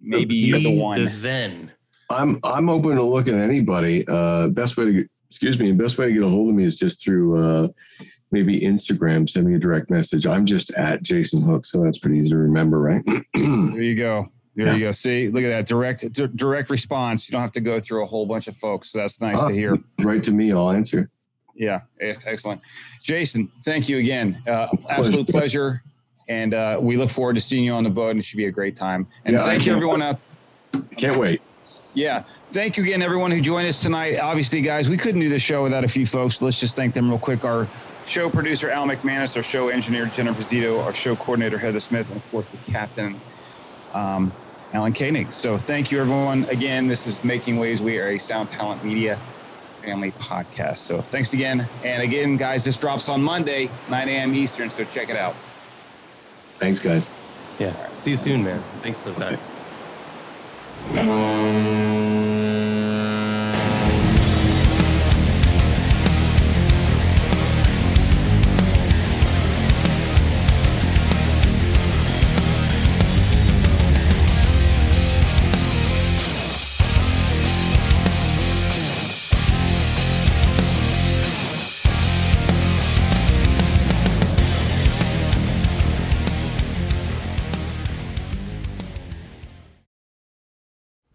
Maybe 0.00 0.34
you're 0.34 0.60
the 0.60 0.78
one. 0.78 1.04
The 1.04 1.10
then. 1.10 1.72
I'm 2.10 2.38
I'm 2.44 2.68
open 2.68 2.96
to 2.96 3.02
looking 3.02 3.34
at 3.34 3.40
anybody. 3.40 4.04
Uh, 4.06 4.48
best 4.48 4.76
way 4.76 4.84
to 4.84 4.92
get, 4.92 5.10
excuse 5.30 5.58
me, 5.58 5.70
the 5.70 5.82
best 5.82 5.98
way 5.98 6.06
to 6.06 6.12
get 6.12 6.22
a 6.22 6.28
hold 6.28 6.48
of 6.50 6.54
me 6.54 6.64
is 6.64 6.76
just 6.76 7.02
through 7.02 7.36
uh, 7.36 7.68
maybe 8.30 8.60
Instagram. 8.60 9.28
Send 9.28 9.46
me 9.46 9.54
a 9.54 9.58
direct 9.58 9.90
message. 9.90 10.26
I'm 10.26 10.46
just 10.46 10.72
at 10.74 11.02
Jason 11.02 11.42
Hook, 11.42 11.66
so 11.66 11.82
that's 11.82 11.98
pretty 11.98 12.18
easy 12.18 12.30
to 12.30 12.36
remember, 12.36 12.80
right? 12.80 13.02
There 13.34 13.82
you 13.82 13.94
go. 13.94 14.28
There 14.54 14.66
Yeah. 14.66 14.74
you 14.74 14.80
go. 14.86 14.92
See, 14.92 15.28
look 15.28 15.44
at 15.44 15.48
that 15.48 15.66
direct 15.66 16.10
d- 16.12 16.28
direct 16.34 16.70
response. 16.70 17.28
You 17.28 17.32
don't 17.32 17.42
have 17.42 17.52
to 17.52 17.60
go 17.60 17.78
through 17.78 18.02
a 18.04 18.06
whole 18.06 18.24
bunch 18.26 18.48
of 18.48 18.56
folks. 18.56 18.90
So 18.92 18.98
that's 19.00 19.20
nice 19.20 19.38
Ah, 19.38 19.48
to 19.48 19.54
hear. 19.54 19.78
Right 20.00 20.22
to 20.22 20.30
me, 20.32 20.52
I'll 20.52 20.70
answer. 20.70 21.10
Yeah, 21.54 21.80
excellent. 22.00 22.60
Jason, 23.02 23.48
thank 23.64 23.88
you 23.88 23.98
again. 23.98 24.42
Uh, 24.46 24.68
absolute 24.90 25.28
pleasure. 25.28 25.82
And 26.28 26.54
uh, 26.54 26.78
we 26.82 26.96
look 26.96 27.08
forward 27.10 27.34
to 27.34 27.40
seeing 27.40 27.64
you 27.64 27.72
on 27.72 27.84
the 27.84 27.90
boat, 27.90 28.10
and 28.10 28.18
it 28.18 28.24
should 28.24 28.36
be 28.38 28.46
a 28.46 28.50
great 28.50 28.76
time. 28.76 29.06
And 29.24 29.34
Yeah, 29.36 29.44
thank 29.44 29.64
you, 29.64 29.72
everyone 29.74 30.02
out. 30.02 30.18
Can't 30.96 31.18
wait. 31.18 31.40
Yeah, 31.94 32.24
thank 32.56 32.78
you 32.78 32.84
again, 32.84 33.02
everyone 33.02 33.30
who 33.30 33.38
joined 33.42 33.68
us 33.68 33.82
tonight. 33.82 34.18
Obviously, 34.18 34.62
guys, 34.62 34.88
we 34.88 34.96
couldn't 34.96 35.20
do 35.20 35.28
the 35.28 35.38
show 35.38 35.62
without 35.62 35.84
a 35.84 35.88
few 35.88 36.06
folks. 36.06 36.40
Let's 36.40 36.58
just 36.58 36.74
thank 36.74 36.94
them 36.94 37.10
real 37.10 37.18
quick. 37.18 37.44
Our 37.44 37.68
show 38.06 38.30
producer, 38.30 38.70
Al 38.70 38.86
McManus, 38.86 39.36
our 39.36 39.42
show 39.42 39.68
engineer, 39.68 40.06
Jennifer 40.06 40.40
Zito, 40.40 40.82
our 40.82 40.94
show 40.94 41.16
coordinator, 41.16 41.58
Heather 41.58 41.80
Smith, 41.80 42.08
and 42.08 42.16
of 42.16 42.30
course, 42.30 42.48
the 42.48 42.72
captain, 42.72 43.20
um, 43.92 44.32
Alan 44.72 44.94
Koenig. 44.94 45.32
So 45.32 45.58
thank 45.58 45.92
you, 45.92 46.00
everyone. 46.00 46.44
Again, 46.44 46.88
this 46.88 47.06
is 47.06 47.22
Making 47.22 47.58
Waves. 47.58 47.82
We 47.82 47.98
are 47.98 48.08
a 48.08 48.18
Sound 48.18 48.48
Talent 48.48 48.82
Media 48.82 49.18
family 49.82 50.12
podcast. 50.12 50.78
So 50.78 51.02
thanks 51.02 51.34
again. 51.34 51.68
And 51.84 52.02
again, 52.02 52.38
guys, 52.38 52.64
this 52.64 52.78
drops 52.78 53.10
on 53.10 53.22
Monday, 53.22 53.68
9 53.90 54.08
a.m. 54.08 54.34
Eastern. 54.34 54.70
So 54.70 54.84
check 54.84 55.10
it 55.10 55.16
out. 55.16 55.34
Thanks, 56.58 56.78
guys. 56.78 57.10
Yeah. 57.58 57.74
See 57.96 58.12
you 58.12 58.16
soon, 58.16 58.42
man. 58.44 58.62
Thanks 58.80 58.98
for 58.98 59.10
the 59.10 59.36
time. 60.96 61.75